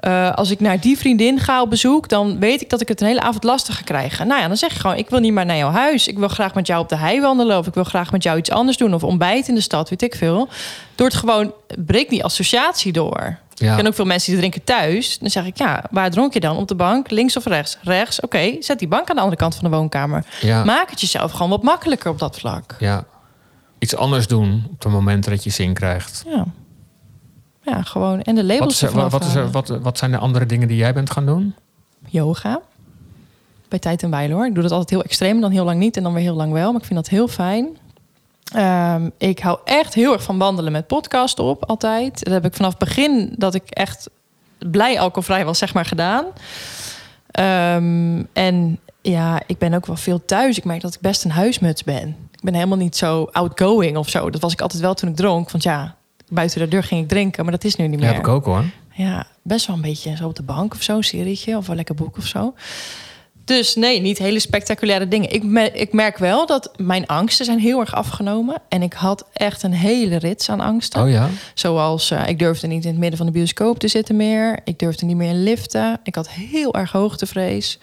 eh, 0.03 0.31
als 0.31 0.51
ik 0.51 0.59
naar 0.59 0.79
die 0.79 0.97
vriendin 0.97 1.39
ga 1.39 1.61
op 1.61 1.69
bezoek, 1.69 2.09
dan 2.09 2.39
weet 2.39 2.61
ik 2.61 2.69
dat 2.69 2.81
ik 2.81 2.87
het 2.87 3.01
een 3.01 3.07
hele 3.07 3.21
avond 3.21 3.43
lastig 3.43 3.75
ga 3.75 3.81
krijgen. 3.83 4.27
Nou 4.27 4.41
ja, 4.41 4.47
dan 4.47 4.57
zeg 4.57 4.73
je 4.73 4.79
gewoon: 4.79 4.97
ik 4.97 5.09
wil 5.09 5.19
niet 5.19 5.33
meer 5.33 5.45
naar 5.45 5.57
jouw 5.57 5.71
huis. 5.71 6.07
Ik 6.07 6.17
wil 6.17 6.27
graag 6.27 6.53
met 6.53 6.67
jou 6.67 6.81
op 6.81 6.89
de 6.89 6.95
hei 6.95 7.21
wandelen. 7.21 7.57
Of 7.57 7.67
ik 7.67 7.73
wil 7.73 7.83
graag 7.83 8.11
met 8.11 8.23
jou 8.23 8.37
iets 8.37 8.51
anders 8.51 8.77
doen. 8.77 8.93
Of 8.93 9.03
ontbijt 9.03 9.47
in 9.47 9.55
de 9.55 9.61
stad, 9.61 9.89
weet 9.89 10.01
ik 10.01 10.15
veel. 10.15 10.49
Door 10.95 11.07
het 11.07 11.15
gewoon, 11.15 11.53
breek 11.77 12.09
die 12.09 12.23
associatie 12.23 12.91
door. 12.91 13.37
Ja. 13.53 13.71
Ik 13.71 13.77
ken 13.77 13.87
ook 13.87 13.93
veel 13.93 14.05
mensen 14.05 14.29
die 14.31 14.39
drinken 14.39 14.63
thuis. 14.63 15.19
Dan 15.19 15.29
zeg 15.29 15.45
ik, 15.45 15.57
ja, 15.57 15.83
waar 15.91 16.11
dronk 16.11 16.33
je 16.33 16.39
dan? 16.39 16.57
Op 16.57 16.67
de 16.67 16.75
bank, 16.75 17.09
links 17.09 17.37
of 17.37 17.45
rechts? 17.45 17.77
Rechts, 17.81 18.19
oké. 18.19 18.55
Zet 18.59 18.79
die 18.79 18.87
bank 18.87 19.09
aan 19.09 19.15
de 19.15 19.21
andere 19.21 19.41
kant 19.41 19.55
van 19.55 19.63
de 19.63 19.75
woonkamer. 19.75 20.25
Ja. 20.41 20.63
Maak 20.63 20.89
het 20.89 21.01
jezelf 21.01 21.31
gewoon 21.31 21.49
wat 21.49 21.63
makkelijker 21.63 22.11
op 22.11 22.19
dat 22.19 22.39
vlak. 22.39 22.75
Ja. 22.79 23.05
Iets 23.79 23.95
anders 23.95 24.27
doen 24.27 24.67
op 24.71 24.83
het 24.83 24.91
moment 24.91 25.25
dat 25.25 25.43
je 25.43 25.49
zin 25.49 25.73
krijgt. 25.73 26.23
Ja. 26.27 26.45
Ja, 27.63 27.81
gewoon. 27.81 28.21
En 28.21 28.35
de 28.35 28.41
Wat, 28.45 28.51
labels 28.51 28.83
is 28.83 28.93
er- 28.93 29.09
wat, 29.09 29.23
is 29.25 29.35
er- 29.35 29.51
wat, 29.51 29.67
wat 29.67 29.97
zijn 29.97 30.11
de 30.11 30.17
andere 30.17 30.45
dingen 30.45 30.67
die 30.67 30.77
jij 30.77 30.93
bent 30.93 31.09
gaan 31.11 31.25
doen? 31.25 31.55
Yoga. 32.09 32.61
Bij 33.67 33.79
tijd 33.79 34.03
en 34.03 34.09
wijle 34.09 34.33
hoor. 34.33 34.45
Ik 34.45 34.53
doe 34.53 34.63
dat 34.63 34.71
altijd 34.71 34.89
heel 34.89 35.03
extreem, 35.03 35.41
dan 35.41 35.51
heel 35.51 35.65
lang 35.65 35.79
niet 35.79 35.97
en 35.97 36.03
dan 36.03 36.13
weer 36.13 36.23
heel 36.23 36.35
lang 36.35 36.51
wel. 36.51 36.71
Maar 36.71 36.81
ik 36.81 36.87
vind 36.87 36.99
dat 36.99 37.09
heel 37.09 37.27
fijn. 37.27 37.77
Ehm, 38.53 39.09
ik 39.17 39.39
hou 39.39 39.59
echt 39.65 39.93
heel 39.93 40.13
erg 40.13 40.23
van 40.23 40.37
wandelen 40.37 40.71
met 40.71 40.87
podcast 40.87 41.39
op, 41.39 41.65
altijd. 41.65 42.23
Dat 42.23 42.33
heb 42.33 42.45
ik 42.45 42.53
vanaf 42.53 42.69
het 42.69 42.79
begin 42.79 43.33
dat 43.37 43.53
ik 43.53 43.69
echt 43.69 44.09
blij 44.71 44.99
alcoholvrij 44.99 45.45
was, 45.45 45.57
zeg 45.57 45.73
maar, 45.73 45.85
gedaan. 45.85 46.25
Ehm, 47.31 48.23
en 48.33 48.79
ja, 49.01 49.41
ik 49.47 49.57
ben 49.57 49.73
ook 49.73 49.85
wel 49.85 49.95
veel 49.95 50.25
thuis. 50.25 50.57
Ik 50.57 50.63
merk 50.65 50.81
dat 50.81 50.93
ik 50.93 50.99
best 51.01 51.23
een 51.23 51.31
huismuts 51.31 51.83
ben. 51.83 52.07
Ik 52.31 52.41
ben 52.43 52.53
helemaal 52.53 52.77
niet 52.77 52.95
zo 52.97 53.29
outgoing 53.31 53.97
of 53.97 54.09
zo. 54.09 54.29
Dat 54.29 54.41
was 54.41 54.53
ik 54.53 54.61
altijd 54.61 54.81
wel 54.81 54.93
toen 54.93 55.09
ik 55.09 55.15
dronk. 55.15 55.51
Want 55.51 55.63
ja, 55.63 55.95
buiten 56.29 56.59
de 56.59 56.67
deur 56.67 56.83
ging 56.83 57.01
ik 57.01 57.07
drinken, 57.07 57.43
maar 57.43 57.53
dat 57.53 57.63
is 57.63 57.75
nu 57.75 57.83
niet 57.87 57.91
Dat 57.91 58.01
meer. 58.01 58.09
heb 58.17 58.19
ik 58.21 58.27
ook 58.27 58.45
hoor. 58.45 58.63
Ja, 58.95 59.27
best 59.41 59.67
wel 59.67 59.75
een 59.75 59.81
beetje 59.81 60.15
zo 60.15 60.25
op 60.27 60.35
de 60.35 60.43
bank 60.43 60.73
of 60.73 60.81
zo, 60.81 60.95
een 60.97 61.03
serietje 61.03 61.57
of 61.57 61.67
een 61.67 61.75
lekker 61.75 61.95
boek 61.95 62.17
of 62.17 62.25
zo. 62.25 62.53
Dus 63.45 63.75
nee, 63.75 64.01
niet 64.01 64.17
hele 64.17 64.39
spectaculaire 64.39 65.07
dingen. 65.07 65.31
Ik, 65.33 65.43
me- 65.43 65.71
ik 65.71 65.93
merk 65.93 66.17
wel 66.17 66.45
dat 66.45 66.71
mijn 66.77 67.05
angsten 67.07 67.45
zijn 67.45 67.59
heel 67.59 67.79
erg 67.79 67.93
afgenomen. 67.95 68.55
En 68.69 68.81
ik 68.81 68.93
had 68.93 69.25
echt 69.33 69.63
een 69.63 69.73
hele 69.73 70.15
rits 70.15 70.49
aan 70.49 70.59
angsten. 70.59 71.01
Oh 71.03 71.09
ja? 71.09 71.29
Zoals 71.53 72.11
eh, 72.11 72.27
ik 72.27 72.39
durfde 72.39 72.67
niet 72.67 72.83
in 72.83 72.89
het 72.89 72.99
midden 72.99 73.17
van 73.17 73.25
de 73.25 73.31
bioscoop 73.31 73.79
te 73.79 73.87
zitten 73.87 74.15
meer. 74.15 74.59
Ik 74.63 74.79
durfde 74.79 75.05
niet 75.05 75.15
meer 75.15 75.29
in 75.29 75.43
liften. 75.43 75.99
Ik 76.03 76.15
had 76.15 76.29
heel 76.29 76.73
erg 76.73 76.91
hoogtevrees. 76.91 77.79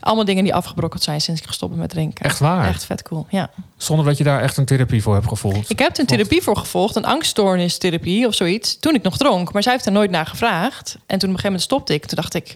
Allemaal 0.00 0.24
dingen 0.24 0.44
die 0.44 0.54
afgebrokkeld 0.54 1.02
zijn 1.02 1.20
sinds 1.20 1.40
ik 1.40 1.46
gestopt 1.46 1.72
ben 1.72 1.80
met 1.80 1.90
drinken. 1.90 2.24
Echt 2.24 2.38
waar? 2.38 2.68
Echt 2.68 2.84
vet 2.84 3.02
cool, 3.02 3.26
ja. 3.28 3.50
Zonder 3.76 4.06
dat 4.06 4.18
je 4.18 4.24
daar 4.24 4.40
echt 4.40 4.56
een 4.56 4.64
therapie 4.64 5.02
voor 5.02 5.14
hebt 5.14 5.28
gevolgd. 5.28 5.70
Ik 5.70 5.78
heb 5.78 5.98
een 5.98 6.06
therapie 6.06 6.42
voor 6.42 6.56
gevolgd, 6.56 6.96
een 6.96 7.04
angststoornistherapie 7.04 8.26
of 8.26 8.34
zoiets, 8.34 8.78
toen 8.78 8.94
ik 8.94 9.02
nog 9.02 9.16
dronk. 9.16 9.52
Maar 9.52 9.62
zij 9.62 9.72
heeft 9.72 9.86
er 9.86 9.92
nooit 9.92 10.10
naar 10.10 10.26
gevraagd. 10.26 10.92
En 10.92 10.98
toen 11.06 11.06
op 11.06 11.22
een 11.22 11.28
gegeven 11.28 11.44
moment 11.44 11.62
stopte 11.62 11.94
ik. 11.94 12.06
Toen 12.06 12.16
dacht 12.16 12.34
ik, 12.34 12.46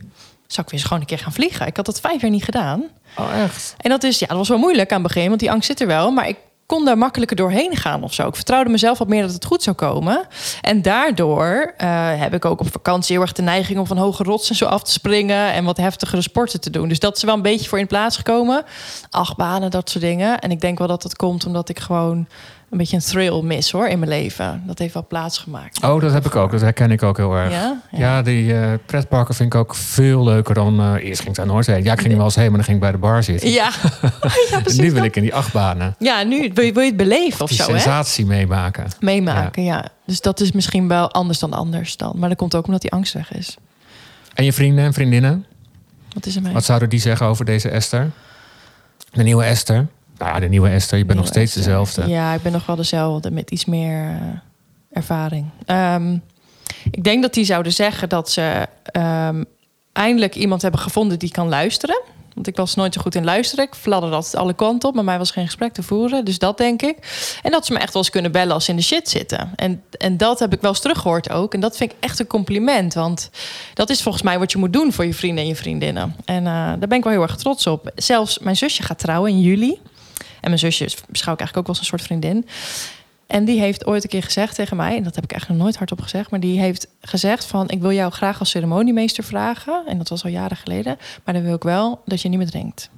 zou 0.46 0.66
ik 0.66 0.72
weer 0.72 0.72
eens 0.72 0.82
gewoon 0.82 1.00
een 1.00 1.06
keer 1.06 1.18
gaan 1.18 1.32
vliegen? 1.32 1.66
Ik 1.66 1.76
had 1.76 1.86
dat 1.86 2.00
vijf 2.00 2.20
jaar 2.20 2.30
niet 2.30 2.44
gedaan. 2.44 2.82
Oh 3.16 3.42
echt? 3.42 3.74
En 3.78 3.90
dat 3.90 4.02
is, 4.02 4.18
ja, 4.18 4.26
dat 4.26 4.36
was 4.36 4.48
wel 4.48 4.58
moeilijk 4.58 4.92
aan 4.92 5.02
het 5.02 5.12
begin, 5.12 5.28
want 5.28 5.40
die 5.40 5.50
angst 5.50 5.66
zit 5.66 5.80
er 5.80 5.86
wel. 5.86 6.10
Maar 6.10 6.28
ik 6.28 6.36
kon 6.66 6.84
daar 6.84 6.98
makkelijker 6.98 7.36
doorheen 7.36 7.76
gaan 7.76 8.02
of 8.02 8.14
zo. 8.14 8.28
Ik 8.28 8.34
vertrouwde 8.34 8.70
mezelf 8.70 8.98
wat 8.98 9.08
meer 9.08 9.22
dat 9.22 9.32
het 9.32 9.44
goed 9.44 9.62
zou 9.62 9.76
komen. 9.76 10.26
En 10.60 10.82
daardoor 10.82 11.74
eh, 11.76 11.88
heb 12.20 12.34
ik 12.34 12.44
ook 12.44 12.60
op 12.60 12.72
vakantie 12.72 13.14
heel 13.14 13.22
erg 13.22 13.32
de 13.32 13.42
neiging 13.42 13.78
om 13.78 13.86
van 13.86 13.96
hoge 13.96 14.22
rotsen 14.22 14.54
zo 14.54 14.64
af 14.64 14.82
te 14.82 14.92
springen 14.92 15.52
en 15.52 15.64
wat 15.64 15.76
heftigere 15.76 16.22
sporten 16.22 16.60
te 16.60 16.70
doen. 16.70 16.88
Dus 16.88 16.98
dat 16.98 17.16
is 17.16 17.22
wel 17.22 17.34
een 17.34 17.42
beetje 17.42 17.68
voor 17.68 17.78
in 17.78 17.86
plaats 17.86 18.16
gekomen. 18.16 18.64
Achtbanen, 19.10 19.70
dat 19.70 19.90
soort 19.90 20.04
dingen. 20.04 20.38
En 20.38 20.50
ik 20.50 20.60
denk 20.60 20.78
wel 20.78 20.88
dat 20.88 21.02
dat 21.02 21.16
komt 21.16 21.46
omdat 21.46 21.68
ik 21.68 21.80
gewoon 21.80 22.26
een 22.74 22.80
beetje 22.80 22.96
een 22.96 23.02
thrill 23.02 23.42
mis 23.42 23.70
hoor 23.70 23.88
in 23.88 23.98
mijn 23.98 24.10
leven. 24.10 24.62
Dat 24.66 24.78
heeft 24.78 24.94
wel 24.94 25.06
plaatsgemaakt. 25.06 25.82
Oh, 25.82 26.00
dat 26.00 26.12
heb 26.12 26.26
ik 26.26 26.36
ook. 26.36 26.50
Dat 26.50 26.60
herken 26.60 26.90
ik 26.90 27.02
ook 27.02 27.16
heel 27.16 27.34
erg. 27.34 27.50
Ja? 27.52 27.80
Ja, 27.90 28.22
die 28.22 28.54
eh, 28.58 28.72
pretparken 28.86 29.34
vind 29.34 29.54
ik 29.54 29.60
ook 29.60 29.74
veel 29.74 30.24
leuker 30.24 30.54
dan... 30.54 30.80
eh, 30.80 31.04
eerst 31.08 31.18
ging 31.20 31.30
ik 31.30 31.36
daar 31.36 31.46
nooit 31.46 31.66
heen. 31.66 31.84
Ja, 31.84 31.92
ik 31.92 31.98
ging 32.00 32.10
er 32.10 32.16
wel 32.16 32.24
eens 32.26 32.34
heen, 32.34 32.44
maar 32.46 32.54
dan 32.56 32.64
ging 32.64 32.76
ik 32.76 32.82
bij 32.82 32.92
de 32.92 32.98
bar 32.98 33.22
zitten. 33.22 33.50
Ja, 33.50 33.70
precies. 34.62 34.80
nu 34.80 34.92
wil 34.92 35.04
ik 35.04 35.16
in 35.16 35.22
die 35.22 35.34
achtbanen. 35.34 35.94
Ja, 35.98 36.22
nu 36.22 36.50
wil 36.54 36.64
je, 36.64 36.72
wil 36.72 36.82
je 36.82 36.88
het 36.88 36.96
beleven 36.96 37.40
of 37.40 37.48
Die 37.48 37.58
zo, 37.58 37.64
sensatie 37.64 38.26
meemaken. 38.26 38.86
Meemaken, 39.00 39.64
ja. 39.64 39.84
Dus 40.06 40.20
dat 40.20 40.40
is 40.40 40.52
misschien 40.52 40.88
wel 40.88 41.10
anders 41.12 41.38
dan 41.38 41.52
anders 41.52 41.96
dan. 41.96 42.12
Maar 42.16 42.28
dat 42.28 42.38
komt 42.38 42.54
ook 42.54 42.66
omdat 42.66 42.80
die 42.80 42.92
angst 42.92 43.12
weg 43.12 43.32
is. 43.32 43.56
En 44.34 44.44
je 44.44 44.52
vrienden 44.52 44.84
en 44.84 44.92
vriendinnen? 44.92 45.46
Wat 46.12 46.26
is 46.26 46.36
er 46.36 46.42
mee? 46.42 46.52
Wat 46.52 46.64
zouden 46.64 46.88
die 46.88 47.00
zeggen 47.00 47.26
over 47.26 47.44
deze 47.44 47.68
Esther? 47.68 48.10
De 49.12 49.22
nieuwe 49.22 49.44
Esther? 49.44 49.86
Nou 50.18 50.34
ja, 50.34 50.40
de 50.40 50.48
nieuwe 50.48 50.68
Esther. 50.68 50.98
Je 50.98 51.04
bent 51.04 51.18
nog 51.18 51.28
steeds 51.28 51.56
Esther. 51.56 51.64
dezelfde. 51.64 52.08
Ja, 52.08 52.34
ik 52.34 52.42
ben 52.42 52.52
nog 52.52 52.66
wel 52.66 52.76
dezelfde 52.76 53.30
met 53.30 53.50
iets 53.50 53.64
meer 53.64 54.08
eh, 54.08 54.16
ervaring. 54.92 55.46
Ehm, 55.66 56.16
ik 56.90 57.04
denk 57.04 57.22
dat 57.22 57.34
die 57.34 57.44
zouden 57.44 57.72
zeggen 57.72 58.08
dat 58.08 58.30
ze 58.30 58.66
ehm, 58.84 59.44
eindelijk 59.92 60.34
iemand 60.34 60.62
hebben 60.62 60.80
gevonden 60.80 61.18
die 61.18 61.30
kan 61.30 61.48
luisteren. 61.48 62.02
Want 62.34 62.46
ik 62.46 62.56
was 62.56 62.74
nooit 62.74 62.94
zo 62.94 63.00
goed 63.00 63.14
in 63.14 63.24
luisteren. 63.24 63.64
Ik 63.64 63.74
fladderde 63.74 64.16
altijd 64.16 64.36
alle 64.36 64.54
kanten 64.54 64.88
op. 64.88 64.94
Maar 64.94 65.04
mij 65.04 65.18
was 65.18 65.30
geen 65.30 65.44
gesprek 65.44 65.72
te 65.72 65.82
voeren. 65.82 66.24
Dus 66.24 66.38
dat 66.38 66.58
denk 66.58 66.82
ik. 66.82 66.96
En 67.42 67.50
dat 67.50 67.66
ze 67.66 67.72
me 67.72 67.78
echt 67.78 67.92
wel 67.92 68.02
eens 68.02 68.10
kunnen 68.10 68.32
bellen 68.32 68.54
als 68.54 68.64
ze 68.64 68.70
in 68.70 68.76
de 68.76 68.82
shit 68.82 69.08
zitten. 69.08 69.52
En, 69.56 69.82
en 69.98 70.16
dat 70.16 70.38
heb 70.38 70.52
ik 70.52 70.60
wel 70.60 70.70
eens 70.70 70.80
teruggehoord 70.80 71.30
ook. 71.30 71.54
En 71.54 71.60
dat 71.60 71.76
vind 71.76 71.90
ik 71.90 71.96
echt 72.00 72.18
een 72.18 72.26
compliment. 72.26 72.94
Want 72.94 73.30
dat 73.74 73.90
is 73.90 74.02
volgens 74.02 74.24
mij 74.24 74.38
wat 74.38 74.52
je 74.52 74.58
moet 74.58 74.72
doen 74.72 74.92
voor 74.92 75.04
je 75.04 75.14
vrienden 75.14 75.42
en 75.42 75.48
je 75.48 75.56
vriendinnen. 75.56 76.16
En 76.24 76.46
eh, 76.46 76.52
daar 76.52 76.88
ben 76.88 76.98
ik 76.98 77.04
wel 77.04 77.12
heel 77.12 77.22
erg 77.22 77.36
trots 77.36 77.66
op. 77.66 77.90
Zelfs 77.94 78.38
mijn 78.38 78.56
zusje 78.56 78.82
gaat 78.82 78.98
trouwen 78.98 79.30
in 79.30 79.40
juli. 79.40 79.80
En 80.44 80.50
mijn 80.50 80.58
zusje 80.58 80.84
beschouw 81.08 81.32
ik 81.32 81.40
eigenlijk 81.40 81.56
ook 81.56 81.66
wel 81.66 81.74
als 81.74 81.78
een 81.78 81.84
soort 81.84 82.02
vriendin. 82.02 82.48
En 83.26 83.44
die 83.44 83.60
heeft 83.60 83.86
ooit 83.86 84.02
een 84.02 84.08
keer 84.08 84.22
gezegd 84.22 84.54
tegen 84.54 84.76
mij, 84.76 84.96
en 84.96 85.02
dat 85.02 85.14
heb 85.14 85.24
ik 85.24 85.30
eigenlijk 85.30 85.60
nog 85.60 85.68
nooit 85.68 85.76
hardop 85.76 86.00
gezegd, 86.00 86.30
maar 86.30 86.40
die 86.40 86.60
heeft 86.60 86.86
gezegd 87.00 87.44
van 87.44 87.68
ik 87.68 87.80
wil 87.80 87.92
jou 87.92 88.12
graag 88.12 88.38
als 88.38 88.50
ceremoniemeester 88.50 89.24
vragen. 89.24 89.82
En 89.86 89.98
dat 89.98 90.08
was 90.08 90.24
al 90.24 90.30
jaren 90.30 90.56
geleden. 90.56 90.98
Maar 91.24 91.34
dan 91.34 91.42
wil 91.42 91.54
ik 91.54 91.62
wel 91.62 92.02
dat 92.04 92.22
je 92.22 92.28
niet 92.28 92.38
meer 92.38 92.50
drinkt. 92.50 92.90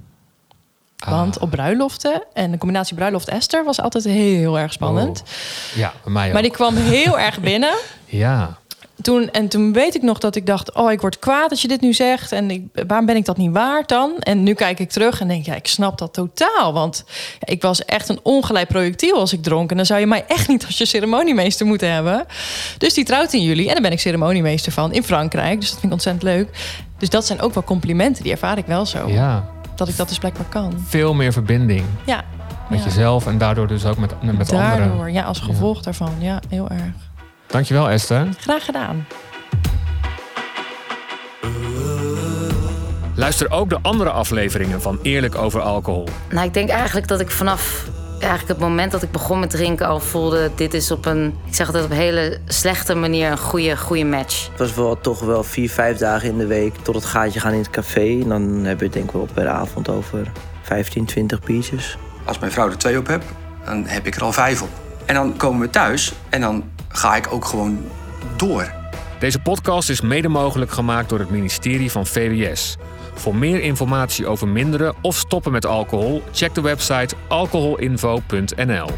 Ah. 0.99 1.11
Want 1.11 1.39
op 1.39 1.51
bruiloften 1.51 2.23
en 2.33 2.51
de 2.51 2.59
combinatie 2.59 2.97
bruiloft 2.97 3.29
Esther 3.29 3.65
was 3.65 3.81
altijd 3.81 4.05
heel 4.05 4.59
erg 4.59 4.73
spannend. 4.73 5.23
Oh. 5.23 5.77
Ja, 5.77 5.93
bij 6.03 6.13
mij 6.13 6.27
ook. 6.27 6.33
Maar 6.33 6.43
die 6.43 6.51
kwam 6.51 6.77
heel 6.77 7.19
erg 7.29 7.41
binnen. 7.41 7.75
Ja. 8.05 8.59
Toen, 9.03 9.31
en 9.31 9.49
toen 9.49 9.73
weet 9.73 9.95
ik 9.95 10.03
nog 10.03 10.19
dat 10.19 10.37
ik 10.37 10.47
dacht: 10.47 10.75
Oh, 10.75 10.93
ik 10.93 11.01
word 11.01 11.19
kwaad 11.19 11.51
als 11.51 11.63
je 11.63 11.69
dit 11.69 11.81
nu 11.81 11.93
zegt. 11.95 12.33
En 12.33 12.51
ik, 12.51 12.63
waarom 12.87 13.07
ben 13.07 13.17
ik 13.17 13.25
dat 13.25 13.37
niet 13.37 13.53
waard 13.53 13.89
dan? 13.89 14.17
En 14.19 14.43
nu 14.43 14.55
kijk 14.55 14.79
ik 14.79 14.91
terug 14.91 15.21
en 15.21 15.29
denk: 15.29 15.45
Ja, 15.47 15.55
ik 15.55 15.67
snap 15.67 15.99
dat 15.99 16.13
totaal. 16.13 16.73
Want 16.73 17.05
ik 17.45 17.63
was 17.63 17.85
echt 17.85 18.09
een 18.09 18.21
ongeleid 18.23 18.69
projectiel 18.69 19.15
als 19.19 19.33
ik 19.33 19.43
dronk. 19.43 19.71
En 19.71 19.77
dan 19.77 19.87
zou 19.87 20.01
je 20.01 20.07
mij 20.07 20.25
echt 20.29 20.49
niet 20.49 20.67
als 20.67 20.79
je 20.79 20.85
ceremoniemeester 20.87 21.67
moeten 21.67 21.93
hebben. 21.93 22.25
Dus 22.79 22.95
die 22.95 23.05
trouwt 23.05 23.33
in 23.33 23.43
juli. 23.43 23.67
En 23.67 23.73
daar 23.73 23.83
ben 23.83 23.93
ik 23.93 24.01
ceremoniemeester 24.01 24.73
van 24.73 24.93
in 24.93 25.03
Frankrijk. 25.03 25.61
Dus 25.61 25.69
dat 25.71 25.79
vind 25.79 25.85
ik 25.85 25.93
ontzettend 25.93 26.25
leuk. 26.25 26.49
Dus 26.99 27.09
dat 27.11 27.27
zijn 27.27 27.41
ook 27.41 27.55
wel 27.55 27.65
complimenten. 27.65 28.23
Die 28.23 28.33
ervaar 28.33 28.59
ik 28.59 28.67
wel 28.67 28.87
zo. 28.87 29.09
ja. 29.09 29.55
Dat 29.75 29.89
ik 29.89 29.97
dat 29.97 30.09
dus 30.09 30.19
blijkbaar 30.19 30.47
kan. 30.49 30.85
Veel 30.87 31.15
meer 31.15 31.33
verbinding 31.33 31.85
Ja. 32.07 32.25
met 32.69 32.79
ja. 32.79 32.85
jezelf 32.85 33.27
en 33.27 33.39
daardoor 33.39 33.67
dus 33.67 33.85
ook 33.85 33.97
met, 33.99 34.23
met 34.23 34.49
Daardoor, 34.49 34.91
anderen. 34.91 35.13
ja, 35.13 35.23
als 35.23 35.41
gevolg 35.41 35.83
daarvan. 35.83 36.13
Ja, 36.19 36.41
heel 36.49 36.69
erg. 36.69 37.06
Dankjewel 37.47 37.91
Esther. 37.91 38.29
Graag 38.39 38.65
gedaan. 38.65 39.07
Luister 43.15 43.51
ook 43.51 43.71
de 43.71 43.79
andere 43.83 44.11
afleveringen 44.11 44.83
van 44.83 44.99
Eerlijk 45.03 45.35
over 45.35 45.61
alcohol. 45.61 46.09
Nou, 46.31 46.47
ik 46.47 46.55
denk 46.55 46.69
eigenlijk 46.69 47.09
dat 47.09 47.21
ik 47.21 47.31
vanaf 47.31 47.89
eigenlijk 48.19 48.49
het 48.49 48.59
moment 48.59 48.93
dat 48.93 49.03
ik 49.03 49.11
begon 49.11 49.41
met 49.41 49.51
drinken 49.51 49.87
al 49.87 50.01
voelde... 50.01 50.51
dit 50.55 50.75
is 50.75 50.91
op 50.91 51.07
een, 51.07 51.35
ik 51.47 51.55
zeg 51.55 51.67
altijd 51.67 51.85
op 51.85 51.91
een 51.91 51.97
hele 51.97 52.39
slechte 52.47 52.95
manier 52.95 53.31
een 53.31 53.39
goede, 53.39 53.77
goede 53.77 54.05
match. 54.05 54.49
Het 54.51 54.59
was 54.59 54.75
wel 54.75 55.01
toch 55.01 55.21
wel 55.21 55.43
vier, 55.43 55.71
vijf 55.71 55.99
dagen 55.99 56.29
in 56.29 56.39
de 56.39 56.47
week 56.47 56.75
tot 56.83 56.95
het 56.95 57.05
gaatje 57.05 57.41
gaan 57.41 57.53
in 57.53 57.59
het 57.59 57.71
café. 57.71 58.21
En 58.21 58.29
dan 58.29 58.43
hebben 58.43 58.79
we 58.79 58.85
het 58.85 58.93
denk 58.93 59.05
ik 59.05 59.13
wel 59.13 59.29
per 59.35 59.49
avond 59.49 59.89
over 59.89 60.33
15, 60.63 61.05
20 61.05 61.41
biertjes. 61.41 61.99
Als 62.25 62.39
mijn 62.39 62.53
vrouw 62.53 62.69
er 62.69 62.79
twee 62.79 62.99
op 62.99 63.07
heb, 63.07 63.23
dan 63.65 63.87
heb 63.87 64.07
ik 64.07 64.15
er 64.15 64.23
al 64.23 64.33
vijf 64.33 64.63
op. 64.63 64.71
En 65.05 65.15
dan 65.15 65.37
komen 65.37 65.61
we 65.61 65.71
thuis 65.71 66.13
en 66.29 66.41
dan 66.41 66.65
ga 66.97 67.17
ik 67.17 67.33
ook 67.33 67.45
gewoon 67.45 67.79
door. 68.37 68.73
Deze 69.19 69.39
podcast 69.41 69.91
is 69.91 70.01
mede 70.01 70.29
mogelijk 70.29 70.71
gemaakt 70.71 71.09
door 71.09 71.19
het 71.19 71.31
ministerie 71.31 71.91
van 71.91 72.07
VWS. 72.07 72.77
Voor 73.15 73.37
meer 73.37 73.61
informatie 73.61 74.27
over 74.27 74.49
minderen 74.49 74.95
of 75.01 75.17
stoppen 75.17 75.53
met 75.53 75.67
alcohol, 75.67 76.23
check 76.33 76.55
de 76.55 76.61
website 76.61 77.15
alcoholinfo.nl. 77.29 78.89